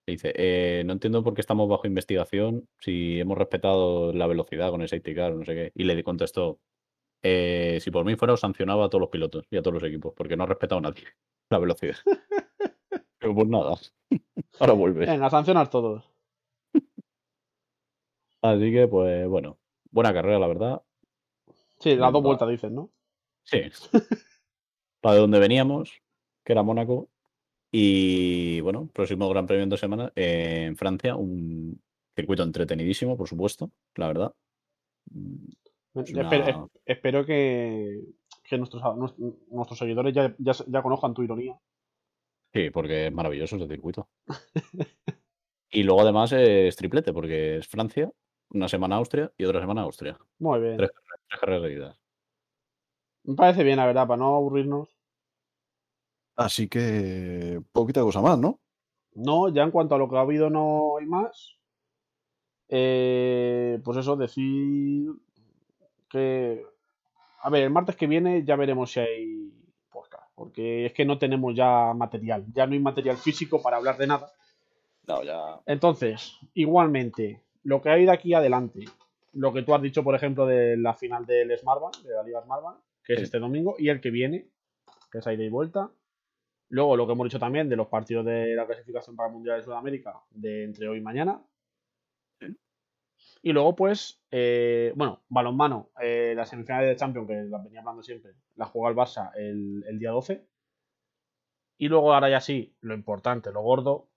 Le 0.07 0.11
dice: 0.13 0.33
"Eh, 0.35 0.83
No 0.85 0.93
entiendo 0.93 1.23
por 1.23 1.33
qué 1.33 1.41
estamos 1.41 1.69
bajo 1.69 1.87
investigación 1.87 2.67
si 2.79 3.19
hemos 3.19 3.37
respetado 3.37 4.13
la 4.13 4.27
velocidad 4.27 4.71
con 4.71 4.81
el 4.81 4.89
safety 4.89 5.15
car, 5.15 5.33
no 5.35 5.45
sé 5.45 5.53
qué. 5.55 5.71
Y 5.75 5.83
le 5.85 6.03
contestó: 6.03 6.59
"Eh, 7.23 7.79
Si 7.81 7.91
por 7.91 8.05
mí 8.05 8.15
fuera, 8.15 8.33
os 8.35 8.41
sancionaba 8.41 8.85
a 8.85 8.89
todos 8.89 9.01
los 9.01 9.09
pilotos 9.11 9.45
y 9.51 9.57
a 9.57 9.61
todos 9.61 9.75
los 9.75 9.83
equipos, 9.83 10.13
porque 10.15 10.37
no 10.37 10.43
ha 10.43 10.47
respetado 10.47 10.81
nadie 10.81 11.05
la 11.51 11.59
velocidad. 11.59 11.97
Pero 13.19 13.35
pues 13.35 13.47
nada. 13.47 13.75
Ahora 14.59 14.73
vuelve. 14.73 15.05
Venga, 15.05 15.27
a 15.27 15.29
sancionar 15.29 15.69
todos. 15.69 16.09
Así 18.41 18.71
que, 18.71 18.87
pues 18.87 19.27
bueno, 19.27 19.57
buena 19.91 20.13
carrera, 20.13 20.39
la 20.39 20.47
verdad. 20.47 20.81
Sí, 21.79 21.95
las 21.95 22.11
dos 22.11 22.23
vueltas 22.23 22.49
dicen, 22.49 22.75
¿no? 22.75 22.89
Sí. 23.43 23.61
Para 25.01 25.15
de 25.15 25.21
donde 25.21 25.39
veníamos, 25.39 26.01
que 26.43 26.53
era 26.53 26.63
Mónaco. 26.63 27.09
Y 27.71 28.59
bueno, 28.61 28.89
próximo 28.93 29.29
Gran 29.29 29.45
Premio 29.45 29.63
en 29.63 29.69
dos 29.69 29.79
semanas 29.79 30.11
eh, 30.15 30.65
en 30.67 30.75
Francia, 30.75 31.15
un 31.15 31.79
circuito 32.15 32.43
entretenidísimo, 32.43 33.15
por 33.15 33.27
supuesto, 33.27 33.69
la 33.95 34.07
verdad. 34.07 34.33
Es 35.95 36.09
Espero, 36.09 36.27
una- 36.27 36.49
es- 36.49 36.57
espero 36.85 37.25
que, 37.25 38.01
que 38.43 38.57
nuestros, 38.57 38.81
nues- 38.83 39.15
nuestros 39.51 39.77
seguidores 39.79 40.13
ya, 40.13 40.35
ya, 40.39 40.53
ya 40.67 40.81
conozcan 40.81 41.13
tu 41.13 41.21
ironía. 41.23 41.55
Sí, 42.53 42.71
porque 42.71 43.07
es 43.07 43.13
maravilloso 43.13 43.57
ese 43.57 43.67
circuito. 43.67 44.09
y 45.71 45.83
luego 45.83 46.01
además 46.01 46.31
es 46.31 46.75
triplete, 46.75 47.13
porque 47.13 47.57
es 47.57 47.67
Francia, 47.67 48.11
una 48.49 48.67
semana 48.67 48.95
Austria 48.95 49.31
y 49.37 49.45
otra 49.45 49.61
semana 49.61 49.83
Austria. 49.83 50.17
Muy 50.39 50.59
bien. 50.59 50.77
Tres, 50.77 50.91
tres 50.93 51.39
carreras 51.39 51.63
seguidas. 51.63 51.99
Me 53.23 53.35
parece 53.35 53.63
bien, 53.63 53.77
la 53.77 53.85
verdad, 53.85 54.07
para 54.07 54.17
no 54.17 54.35
aburrirnos. 54.35 54.89
Así 56.35 56.67
que 56.67 57.61
poquita 57.71 58.01
cosa 58.01 58.21
más, 58.21 58.39
¿no? 58.39 58.59
No, 59.13 59.49
ya 59.49 59.63
en 59.63 59.71
cuanto 59.71 59.95
a 59.95 59.97
lo 59.97 60.09
que 60.09 60.15
ha 60.15 60.21
habido 60.21 60.49
no 60.49 60.97
hay 60.97 61.05
más. 61.05 61.57
Eh, 62.69 63.79
pues 63.83 63.97
eso, 63.97 64.15
decir 64.15 65.11
que... 66.09 66.63
A 67.41 67.49
ver, 67.49 67.63
el 67.63 67.69
martes 67.69 67.95
que 67.95 68.07
viene 68.07 68.43
ya 68.45 68.55
veremos 68.55 68.91
si 68.91 68.99
hay 68.99 69.53
porque 70.39 70.85
es 70.85 70.93
que 70.93 71.03
no 71.03 71.19
tenemos 71.19 71.53
ya 71.53 71.93
material, 71.93 72.45
ya 72.55 72.65
no 72.65 72.71
hay 72.71 72.79
material 72.79 73.17
físico 73.17 73.61
para 73.61 73.75
hablar 73.75 73.97
de 73.97 74.07
nada. 74.07 74.31
No, 75.05 75.21
ya. 75.21 75.59
Entonces, 75.65 76.37
igualmente, 76.53 77.43
lo 77.63 77.81
que 77.81 77.89
hay 77.89 78.05
de 78.05 78.11
aquí 78.11 78.33
adelante, 78.33 78.85
lo 79.33 79.51
que 79.51 79.63
tú 79.63 79.75
has 79.75 79.81
dicho, 79.81 80.01
por 80.01 80.15
ejemplo, 80.15 80.45
de 80.45 80.77
la 80.77 80.93
final 80.93 81.25
del 81.25 81.57
Smartbank, 81.57 81.97
de 82.03 82.13
la 82.13 82.23
Liga 82.23 82.41
Smartbank, 82.41 82.77
que 83.03 83.15
es 83.15 83.21
este 83.23 83.37
domingo, 83.37 83.75
y 83.77 83.89
el 83.89 83.99
que 83.99 84.11
viene, 84.11 84.47
que 85.11 85.17
es 85.17 85.27
ida 85.27 85.43
y 85.43 85.49
vuelta. 85.49 85.91
Luego, 86.69 86.95
lo 86.95 87.05
que 87.05 87.11
hemos 87.11 87.25
dicho 87.25 87.39
también 87.39 87.67
de 87.67 87.75
los 87.75 87.87
partidos 87.87 88.25
de 88.25 88.55
la 88.55 88.65
clasificación 88.65 89.17
para 89.17 89.27
el 89.27 89.33
Mundial 89.33 89.57
de 89.57 89.65
Sudamérica, 89.65 90.21
de 90.31 90.63
entre 90.63 90.87
hoy 90.87 90.99
y 90.99 91.01
mañana. 91.01 91.41
Y 93.41 93.53
luego, 93.53 93.75
pues, 93.75 94.21
eh, 94.31 94.91
bueno, 94.95 95.23
balonmano, 95.29 95.91
eh, 96.01 96.33
las 96.35 96.49
semifinales 96.49 96.89
de 96.89 96.95
Champions, 96.95 97.27
que 97.27 97.35
las 97.49 97.63
venía 97.63 97.79
hablando 97.79 98.03
siempre, 98.03 98.33
la 98.55 98.65
juega 98.65 98.89
el 98.89 98.95
Barça 98.95 99.31
el, 99.35 99.83
el 99.87 99.99
día 99.99 100.11
12. 100.11 100.45
Y 101.77 101.87
luego, 101.87 102.13
ahora 102.13 102.29
ya 102.29 102.41
sí, 102.41 102.75
lo 102.81 102.93
importante, 102.93 103.51
lo 103.51 103.61
gordo, 103.61 104.09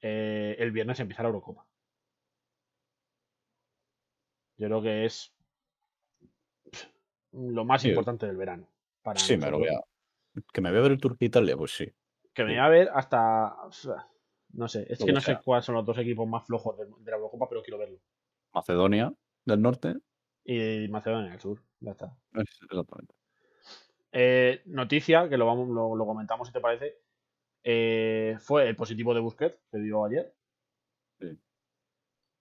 eh, 0.00 0.56
el 0.58 0.70
viernes 0.72 1.00
empieza 1.00 1.22
la 1.22 1.28
Eurocopa. 1.30 1.66
Yo 4.58 4.68
creo 4.68 4.82
que 4.82 5.04
es 5.04 5.34
lo 7.32 7.64
más 7.64 7.82
Sí. 7.82 7.88
importante 7.88 8.26
del 8.26 8.36
verano. 8.36 8.68
Para 9.02 9.18
Sí, 9.18 9.36
me 9.36 9.50
lo 9.50 9.58
voy 9.58 9.68
a. 9.68 9.80
Que 10.52 10.60
me 10.60 10.70
voy 10.70 10.78
a 10.78 10.82
ver 10.82 10.92
el 10.92 11.00
Turquía-Italia, 11.00 11.56
pues 11.56 11.72
sí. 11.72 11.86
Que 12.32 12.44
me 12.44 12.50
voy 12.50 12.58
a 12.58 12.68
ver 12.68 12.90
hasta. 12.94 13.56
No 14.52 14.68
sé, 14.68 14.86
es 14.88 15.00
Lo 15.00 15.06
que 15.06 15.12
no 15.12 15.20
sé 15.20 15.38
cuáles 15.44 15.64
son 15.64 15.74
los 15.74 15.84
dos 15.86 15.98
equipos 15.98 16.28
más 16.28 16.46
flojos 16.46 16.76
de, 16.78 16.86
de 16.86 17.10
la 17.10 17.16
Eurocopa, 17.16 17.48
pero 17.48 17.62
quiero 17.62 17.78
verlo. 17.78 17.98
Macedonia 18.54 19.12
del 19.44 19.60
Norte. 19.62 19.96
Y 20.44 20.88
Macedonia 20.88 21.30
del 21.30 21.40
Sur, 21.40 21.62
ya 21.80 21.92
está. 21.92 22.16
Exactamente. 22.34 23.14
Eh, 24.12 24.62
noticia, 24.66 25.28
que 25.28 25.36
lo, 25.36 25.46
vamos, 25.46 25.68
lo, 25.68 25.96
lo 25.96 26.06
comentamos 26.06 26.48
si 26.48 26.52
te 26.52 26.60
parece. 26.60 26.98
eh, 27.64 28.36
fue 28.40 28.68
el 28.68 28.76
positivo 28.76 29.14
de 29.14 29.20
Busquets, 29.20 29.58
que 29.70 29.78
dio 29.78 30.04
ayer. 30.04 30.34
Sí. 31.20 31.38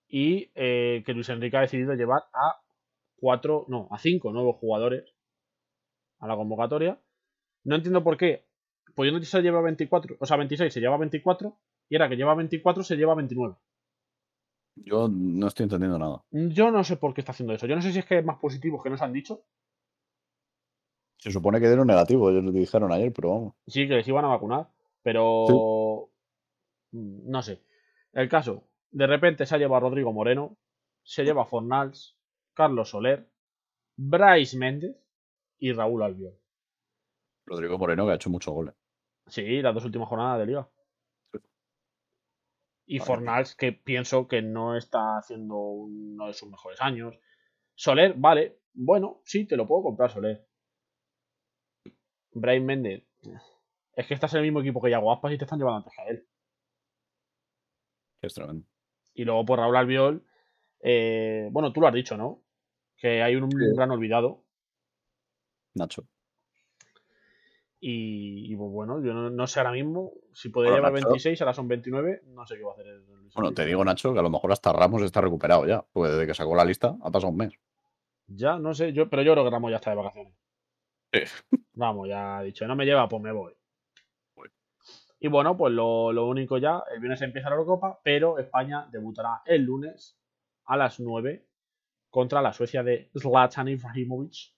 y 0.07 0.51
eh, 0.55 1.03
que 1.05 1.13
Luis 1.13 1.29
Enrique 1.29 1.57
ha 1.57 1.61
decidido 1.61 1.93
llevar 1.93 2.23
a 2.33 2.61
cuatro, 3.15 3.65
no, 3.69 3.87
a 3.91 3.97
cinco 3.99 4.31
nuevos 4.31 4.57
jugadores 4.57 5.15
a 6.19 6.27
la 6.27 6.35
convocatoria. 6.35 6.99
No 7.63 7.75
entiendo 7.75 8.03
por 8.03 8.17
qué, 8.17 8.45
pudiendo 8.95 9.21
se 9.23 9.41
lleva 9.41 9.61
24, 9.61 10.17
o 10.19 10.25
sea, 10.25 10.37
26 10.37 10.73
se 10.73 10.79
lleva 10.79 10.97
24, 10.97 11.57
y 11.91 11.95
ahora 11.97 12.07
que 12.07 12.15
lleva 12.15 12.33
24 12.35 12.83
se 12.83 12.95
lleva 12.95 13.15
29. 13.15 13.53
Yo 14.77 15.09
no 15.09 15.47
estoy 15.47 15.65
entendiendo 15.65 15.99
nada. 15.99 16.23
Yo 16.31 16.71
no 16.71 16.85
sé 16.85 16.95
por 16.95 17.13
qué 17.13 17.19
está 17.19 17.33
haciendo 17.33 17.53
eso. 17.53 17.67
Yo 17.67 17.75
no 17.75 17.81
sé 17.81 17.91
si 17.91 17.99
es 17.99 18.05
que 18.05 18.19
es 18.19 18.25
más 18.25 18.39
positivo 18.39 18.81
que 18.81 18.89
nos 18.89 19.01
han 19.01 19.11
dicho. 19.11 19.43
Se 21.17 21.31
supone 21.31 21.59
que 21.59 21.67
dieron 21.67 21.87
negativo, 21.87 22.29
ellos 22.29 22.45
lo 22.45 22.53
dijeron 22.53 22.93
ayer, 22.93 23.11
pero 23.11 23.31
vamos. 23.31 23.55
Sí, 23.67 23.89
que 23.89 23.95
les 23.95 24.07
iban 24.07 24.23
a 24.23 24.29
vacunar, 24.29 24.69
pero 25.03 26.07
mm, 26.91 27.29
no 27.29 27.41
sé. 27.41 27.61
El 28.13 28.29
caso, 28.29 28.69
de 28.89 29.07
repente 29.07 29.45
se 29.45 29.53
ha 29.53 29.57
llevado 29.57 29.85
a 29.85 29.89
Rodrigo 29.89 30.13
Moreno, 30.13 30.55
se 31.03 31.25
lleva 31.25 31.41
a 31.41 31.45
Fornals, 31.45 32.17
Carlos 32.53 32.89
Soler, 32.89 33.29
Bryce 33.97 34.57
Méndez 34.57 34.95
y 35.59 35.73
Raúl 35.73 36.03
Albiol. 36.03 36.39
Rodrigo 37.45 37.77
Moreno 37.77 38.05
que 38.05 38.13
ha 38.13 38.15
hecho 38.15 38.29
muchos 38.29 38.53
goles. 38.53 38.75
Sí, 39.27 39.61
las 39.61 39.75
dos 39.75 39.83
últimas 39.83 40.07
jornadas 40.07 40.39
de 40.39 40.45
liga. 40.45 40.69
Y 42.91 42.99
Vale. 42.99 43.07
Fornals, 43.07 43.55
que 43.55 43.71
pienso 43.71 44.27
que 44.27 44.41
no 44.41 44.75
está 44.75 45.17
haciendo 45.17 45.55
uno 45.55 46.27
de 46.27 46.33
sus 46.33 46.49
mejores 46.49 46.81
años. 46.81 47.17
Soler, 47.73 48.15
vale, 48.17 48.59
bueno, 48.73 49.21
sí, 49.23 49.47
te 49.47 49.55
lo 49.55 49.65
puedo 49.65 49.83
comprar, 49.83 50.11
Soler. 50.11 50.45
Brian 52.33 52.65
Méndez. 52.65 53.05
Es 53.93 54.07
que 54.07 54.13
estás 54.13 54.33
en 54.33 54.39
el 54.39 54.43
mismo 54.43 54.59
equipo 54.59 54.81
que 54.81 54.89
Yago 54.89 55.09
Aspas 55.13 55.31
y 55.31 55.37
te 55.37 55.45
están 55.45 55.57
llevando 55.57 55.77
antes 55.77 55.93
que 55.95 56.01
a 56.01 56.05
él. 56.07 56.27
Que 58.19 58.27
es 58.27 58.33
tremendo. 58.33 58.67
Y 59.13 59.23
luego 59.23 59.45
por 59.45 59.59
Raúl 59.59 59.77
Albiol, 59.77 60.25
eh, 60.81 61.47
bueno, 61.49 61.71
tú 61.71 61.79
lo 61.79 61.87
has 61.87 61.93
dicho, 61.93 62.17
¿no? 62.17 62.43
Que 62.97 63.23
hay 63.23 63.37
un 63.37 63.49
Sí. 63.49 63.57
gran 63.73 63.91
olvidado. 63.91 64.43
Nacho. 65.75 66.03
Y, 67.83 68.53
y, 68.53 68.55
pues 68.55 68.71
bueno, 68.71 69.01
yo 69.03 69.11
no, 69.11 69.31
no 69.31 69.47
sé 69.47 69.59
ahora 69.59 69.71
mismo 69.71 70.13
si 70.33 70.49
podría 70.49 70.73
Bueno, 70.73 70.87
llevar 70.87 71.01
Nacho- 71.01 71.07
26, 71.09 71.41
ahora 71.41 71.53
son 71.53 71.67
29, 71.67 72.21
no 72.27 72.45
sé 72.45 72.55
qué 72.57 72.63
va 72.63 72.69
a 72.69 72.73
hacer 72.73 72.85
el 72.85 73.05
Luis 73.07 73.33
Bueno, 73.33 73.51
te 73.53 73.65
digo, 73.65 73.83
Nacho, 73.83 74.13
que 74.13 74.19
a 74.19 74.21
lo 74.21 74.29
mejor 74.29 74.51
hasta 74.51 74.71
Ramos 74.71 75.01
está 75.01 75.19
recuperado 75.19 75.65
ya. 75.65 75.83
Pues 75.91 76.11
desde 76.11 76.27
que 76.27 76.35
sacó 76.35 76.55
la 76.55 76.63
lista 76.63 76.95
ha 77.01 77.09
pasado 77.09 77.31
un 77.31 77.37
mes. 77.37 77.53
Ya, 78.27 78.59
no 78.59 78.75
sé, 78.75 78.93
yo, 78.93 79.09
pero 79.09 79.23
yo 79.23 79.33
creo 79.33 79.43
que 79.45 79.49
Ramos 79.49 79.71
ya 79.71 79.77
está 79.77 79.89
de 79.89 79.95
vacaciones. 79.95 80.33
Sí. 81.11 81.21
Vamos, 81.73 82.07
ya 82.07 82.37
ha 82.37 82.43
dicho, 82.43 82.67
no 82.67 82.75
me 82.75 82.85
lleva, 82.85 83.09
pues 83.09 83.21
me 83.23 83.31
voy. 83.31 83.53
Voy. 84.35 84.49
Y 85.19 85.27
bueno, 85.27 85.57
pues 85.57 85.73
lo, 85.73 86.13
lo 86.13 86.27
único 86.27 86.59
ya, 86.59 86.83
el 86.93 86.99
viernes 86.99 87.21
empieza 87.23 87.49
la 87.49 87.55
Eurocopa, 87.55 87.99
pero 88.03 88.37
España 88.37 88.87
debutará 88.91 89.41
el 89.45 89.63
lunes 89.63 90.17
a 90.65 90.77
las 90.77 90.99
9 90.99 91.47
contra 92.11 92.43
la 92.43 92.53
Suecia 92.53 92.83
de 92.83 93.09
Zlatan 93.17 93.69
Ibrahimovic. 93.69 94.53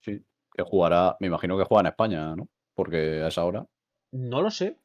Sí. 0.00 0.24
Que 0.52 0.62
jugará, 0.62 1.16
me 1.20 1.26
imagino 1.28 1.56
que 1.56 1.64
juega 1.64 1.80
en 1.82 1.86
España, 1.86 2.34
¿no? 2.36 2.48
Porque 2.74 3.22
a 3.22 3.28
esa 3.28 3.44
hora, 3.44 3.66
No 4.12 4.42
lo 4.42 4.50
sé. 4.50 4.76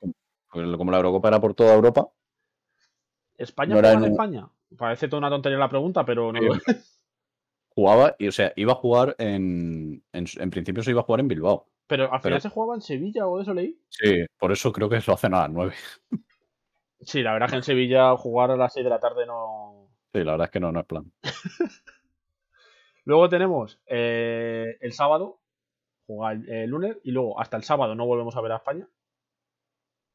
como 0.49 0.91
la 0.91 0.97
Eurocopa 0.97 1.27
era 1.29 1.39
por 1.41 1.53
toda 1.53 1.73
Europa, 1.73 2.07
¿España 3.37 3.75
No 3.75 3.81
juega 3.81 3.93
en 3.93 4.03
un- 4.03 4.11
España? 4.11 4.49
Parece 4.77 5.07
toda 5.07 5.19
una 5.19 5.29
tontería 5.29 5.57
la 5.57 5.67
pregunta, 5.69 6.05
pero 6.05 6.31
no 6.31 6.39
Sí. 6.41 6.47
jugaba, 7.69 8.15
y 8.17 8.27
o 8.27 8.31
sea, 8.31 8.53
iba 8.55 8.71
a 8.71 8.75
jugar 8.75 9.15
en, 9.19 10.01
en, 10.13 10.25
en 10.39 10.49
principio 10.49 10.81
se 10.83 10.91
iba 10.91 11.01
a 11.01 11.03
jugar 11.03 11.19
en 11.19 11.27
Bilbao. 11.27 11.67
Pero 11.87 12.03
al 12.05 12.21
final 12.21 12.21
Pero- 12.21 12.39
se 12.39 12.49
jugaba 12.49 12.75
en 12.75 12.81
Sevilla 12.81 13.27
o 13.27 13.37
de 13.37 13.43
eso 13.43 13.53
leí. 13.53 13.77
Sí, 13.89 14.25
por 14.39 14.51
eso 14.51 14.71
creo 14.71 14.87
que 14.89 14.99
lo 15.05 15.13
hacen 15.13 15.33
a 15.33 15.41
las 15.41 15.49
9. 15.51 15.73
Sí, 17.01 17.21
la 17.21 17.33
verdad 17.33 17.47
es 17.47 17.51
que 17.51 17.57
en 17.57 17.63
Sevilla 17.63 18.15
jugar 18.17 18.49
a 18.51 18.55
las 18.57 18.73
6 18.73 18.83
de 18.83 18.89
la 18.89 18.99
tarde 18.99 19.27
no. 19.27 19.89
Sí, 20.11 20.23
la 20.23 20.31
verdad 20.31 20.45
es 20.45 20.51
que 20.51 20.59
no, 20.61 20.71
no 20.71 20.79
es 20.79 20.85
plan. 20.87 21.11
Luego 23.03 23.29
tenemos 23.29 23.79
eh, 23.85 24.77
el 24.81 24.93
sábado, 24.93 25.39
jugar 26.05 26.35
el, 26.35 26.49
el 26.49 26.69
lunes, 26.69 26.97
y 27.03 27.11
luego 27.11 27.39
hasta 27.39 27.57
el 27.57 27.63
sábado 27.63 27.95
no 27.95 28.05
volvemos 28.05 28.35
a 28.35 28.41
ver 28.41 28.51
a 28.51 28.57
España. 28.57 28.87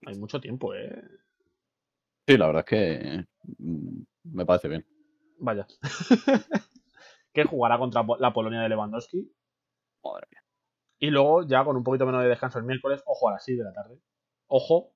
Hay 0.06 0.18
mucho 0.18 0.40
tiempo, 0.40 0.74
¿eh? 0.74 1.02
Sí, 2.26 2.36
la 2.36 2.46
verdad 2.46 2.64
es 2.66 2.70
que 2.70 3.26
mm, 3.58 4.02
me 4.24 4.46
parece 4.46 4.68
bien. 4.68 4.86
Vaya. 5.38 5.66
que 7.32 7.44
jugará 7.44 7.78
contra 7.78 8.04
la 8.18 8.32
Polonia 8.32 8.60
de 8.60 8.68
Lewandowski. 8.68 9.32
Madre 10.04 10.26
mía. 10.30 10.42
Y 10.98 11.10
luego, 11.10 11.46
ya 11.46 11.64
con 11.64 11.76
un 11.76 11.82
poquito 11.82 12.06
menos 12.06 12.22
de 12.22 12.28
descanso 12.28 12.58
el 12.58 12.64
miércoles, 12.64 13.02
ojo 13.06 13.28
a 13.28 13.32
las 13.32 13.44
6 13.44 13.58
de 13.58 13.64
la 13.64 13.72
tarde. 13.72 13.98
Ojo, 14.46 14.92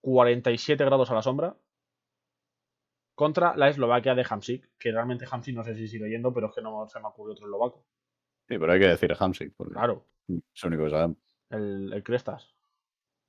47 0.00 0.84
grados 0.84 1.10
a 1.10 1.14
la 1.14 1.22
sombra. 1.22 1.56
Contra 3.14 3.56
la 3.56 3.68
Eslovaquia 3.68 4.14
de 4.14 4.26
Hamsik, 4.28 4.70
que 4.78 4.92
realmente 4.92 5.26
Hamsik 5.30 5.54
no 5.54 5.64
sé 5.64 5.74
si 5.74 5.88
sigue 5.88 6.08
yendo, 6.08 6.32
pero 6.32 6.48
es 6.48 6.54
que 6.54 6.62
no 6.62 6.86
se 6.88 7.00
me 7.00 7.06
ocurrió 7.06 7.32
otro 7.32 7.46
eslovaco. 7.46 7.84
Sí, 8.48 8.58
pero 8.58 8.72
hay 8.72 8.80
que 8.80 8.88
decir 8.88 9.14
Hamsik, 9.18 9.54
porque 9.56 9.74
Claro, 9.74 10.04
es 10.28 10.62
lo 10.62 10.68
único 10.68 10.84
que 10.84 10.90
sabemos. 10.90 11.18
el, 11.50 11.92
el 11.92 12.02
Crestas. 12.02 12.54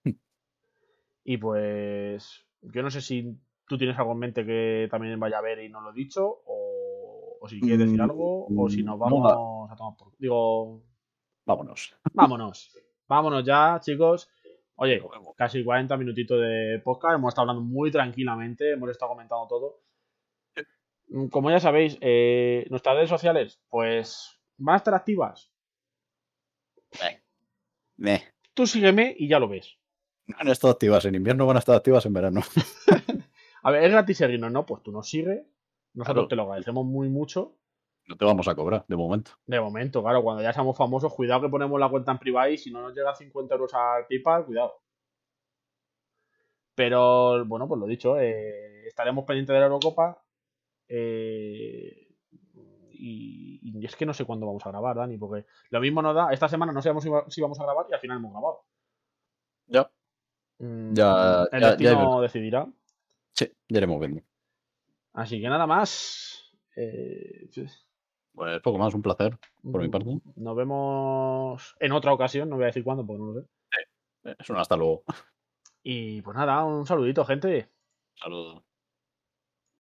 y 1.23 1.37
pues, 1.37 2.45
yo 2.61 2.81
no 2.83 2.89
sé 2.89 3.01
si 3.01 3.37
tú 3.67 3.77
tienes 3.77 3.97
algo 3.99 4.13
en 4.13 4.19
mente 4.19 4.45
que 4.45 4.87
también 4.89 5.19
vaya 5.19 5.37
a 5.39 5.41
ver 5.41 5.59
y 5.59 5.69
no 5.69 5.81
lo 5.81 5.91
he 5.91 5.93
dicho, 5.93 6.25
o, 6.45 7.37
o 7.41 7.47
si 7.47 7.59
quieres 7.59 7.79
decir 7.79 7.99
Mm, 7.99 8.03
algo, 8.03 8.47
o 8.47 8.69
si 8.69 8.83
nos 8.83 8.97
no, 8.97 9.19
vamos 9.19 9.71
a 9.71 9.75
tomar 9.75 9.95
por... 9.97 10.13
Digo, 10.17 10.81
Vámonos. 11.45 11.95
vámonos. 12.13 12.71
Vámonos 13.07 13.43
ya, 13.43 13.79
chicos. 13.81 14.29
Oye, 14.75 15.01
casi 15.35 15.63
40 15.63 15.97
minutitos 15.97 16.39
de 16.39 16.79
podcast. 16.83 17.15
Hemos 17.15 17.29
estado 17.29 17.49
hablando 17.49 17.67
muy 17.69 17.91
tranquilamente, 17.91 18.71
hemos 18.71 18.89
estado 18.91 19.11
comentando 19.11 19.45
todo. 19.47 19.81
Como 21.31 21.49
ya 21.49 21.59
sabéis, 21.59 21.97
eh, 22.01 22.65
nuestras 22.69 22.95
redes 22.95 23.09
sociales, 23.09 23.59
pues 23.69 24.38
van 24.59 24.75
a 24.75 24.77
estar 24.77 24.93
activas. 24.93 25.51
Meh. 27.97 28.21
Tú 28.53 28.65
sígueme 28.67 29.15
y 29.17 29.27
ya 29.27 29.39
lo 29.39 29.47
ves. 29.47 29.77
No 30.27 30.37
han 30.39 30.47
estado 30.47 30.71
activas 30.73 31.05
en 31.05 31.15
invierno, 31.15 31.45
van 31.45 31.55
a 31.57 31.59
estar 31.59 31.75
activas 31.75 32.05
en 32.05 32.13
verano. 32.13 32.41
A 33.63 33.71
ver, 33.71 33.83
es 33.83 33.91
gratis 33.91 34.17
seguirnos, 34.17 34.51
¿no? 34.51 34.65
Pues 34.65 34.81
tú 34.83 34.91
nos 34.91 35.09
sigues. 35.09 35.41
Nosotros 35.93 36.23
Claro. 36.23 36.27
te 36.29 36.35
lo 36.35 36.43
agradecemos 36.43 36.85
muy 36.85 37.09
mucho. 37.09 37.57
No 38.05 38.15
te 38.17 38.25
vamos 38.25 38.47
a 38.47 38.55
cobrar, 38.55 38.85
de 38.87 38.95
momento. 38.95 39.31
De 39.45 39.59
momento, 39.59 40.01
claro, 40.01 40.23
cuando 40.23 40.41
ya 40.41 40.53
seamos 40.53 40.77
famosos, 40.77 41.13
cuidado 41.13 41.41
que 41.41 41.49
ponemos 41.49 41.79
la 41.79 41.89
cuenta 41.89 42.11
en 42.11 42.17
privado 42.19 42.49
y 42.49 42.57
si 42.57 42.71
no 42.71 42.81
nos 42.81 42.95
llega 42.95 43.11
a 43.11 43.15
50 43.15 43.53
euros 43.53 43.73
al 43.73 44.07
PayPal, 44.07 44.45
cuidado. 44.45 44.81
Pero, 46.75 47.45
bueno, 47.45 47.67
pues 47.67 47.79
lo 47.79 47.85
dicho, 47.85 48.17
eh, 48.19 48.87
estaremos 48.87 49.25
pendientes 49.25 49.53
de 49.53 49.59
la 49.59 49.65
Eurocopa. 49.65 50.23
eh, 50.87 51.88
y, 52.99 53.59
y 53.79 53.85
es 53.85 53.95
que 53.95 54.05
no 54.05 54.13
sé 54.13 54.25
cuándo 54.25 54.45
vamos 54.45 54.65
a 54.65 54.69
grabar, 54.69 54.95
Dani, 54.97 55.17
porque 55.17 55.45
lo 55.69 55.79
mismo 55.79 56.01
nos 56.01 56.13
da. 56.15 56.31
Esta 56.31 56.47
semana 56.49 56.71
no 56.71 56.81
sabemos 56.81 57.03
si, 57.03 57.09
va- 57.09 57.25
si 57.29 57.41
vamos 57.41 57.59
a 57.59 57.63
grabar 57.63 57.85
y 57.89 57.93
al 57.93 57.99
final 57.99 58.17
hemos 58.17 58.31
grabado. 58.31 58.61
Ya. 59.67 59.91
Mm, 60.59 60.93
Ya- 60.93 61.43
el 61.51 61.61
ya- 61.61 61.67
destino 61.69 62.21
decidirá. 62.21 62.67
Sí, 63.33 63.45
ya 63.69 63.77
iremos 63.77 63.99
viendo. 63.99 64.21
Así 65.13 65.41
que 65.41 65.47
nada 65.49 65.65
más. 65.65 66.51
eh, 66.75 67.49
Pues 68.33 68.61
poco 68.61 68.77
más, 68.77 68.93
un 68.93 69.01
placer 69.01 69.37
por 69.71 69.81
mi 69.81 69.89
parte. 69.89 70.19
Nos 70.35 70.55
vemos 70.55 71.75
en 71.79 71.91
otra 71.91 72.13
ocasión, 72.13 72.49
no 72.49 72.55
voy 72.55 72.63
a 72.63 72.67
decir 72.67 72.83
cuándo 72.83 73.05
porque 73.05 73.21
no 73.21 73.31
lo 73.33 73.41
sé. 73.41 73.47
Es 74.37 74.49
un 74.49 74.57
hasta 74.57 74.75
luego. 74.77 75.03
Y 75.83 76.21
pues 76.21 76.35
nada, 76.37 76.63
un 76.65 76.85
saludito, 76.85 77.23
gente. 77.25 77.69
Saludos. 78.15 78.63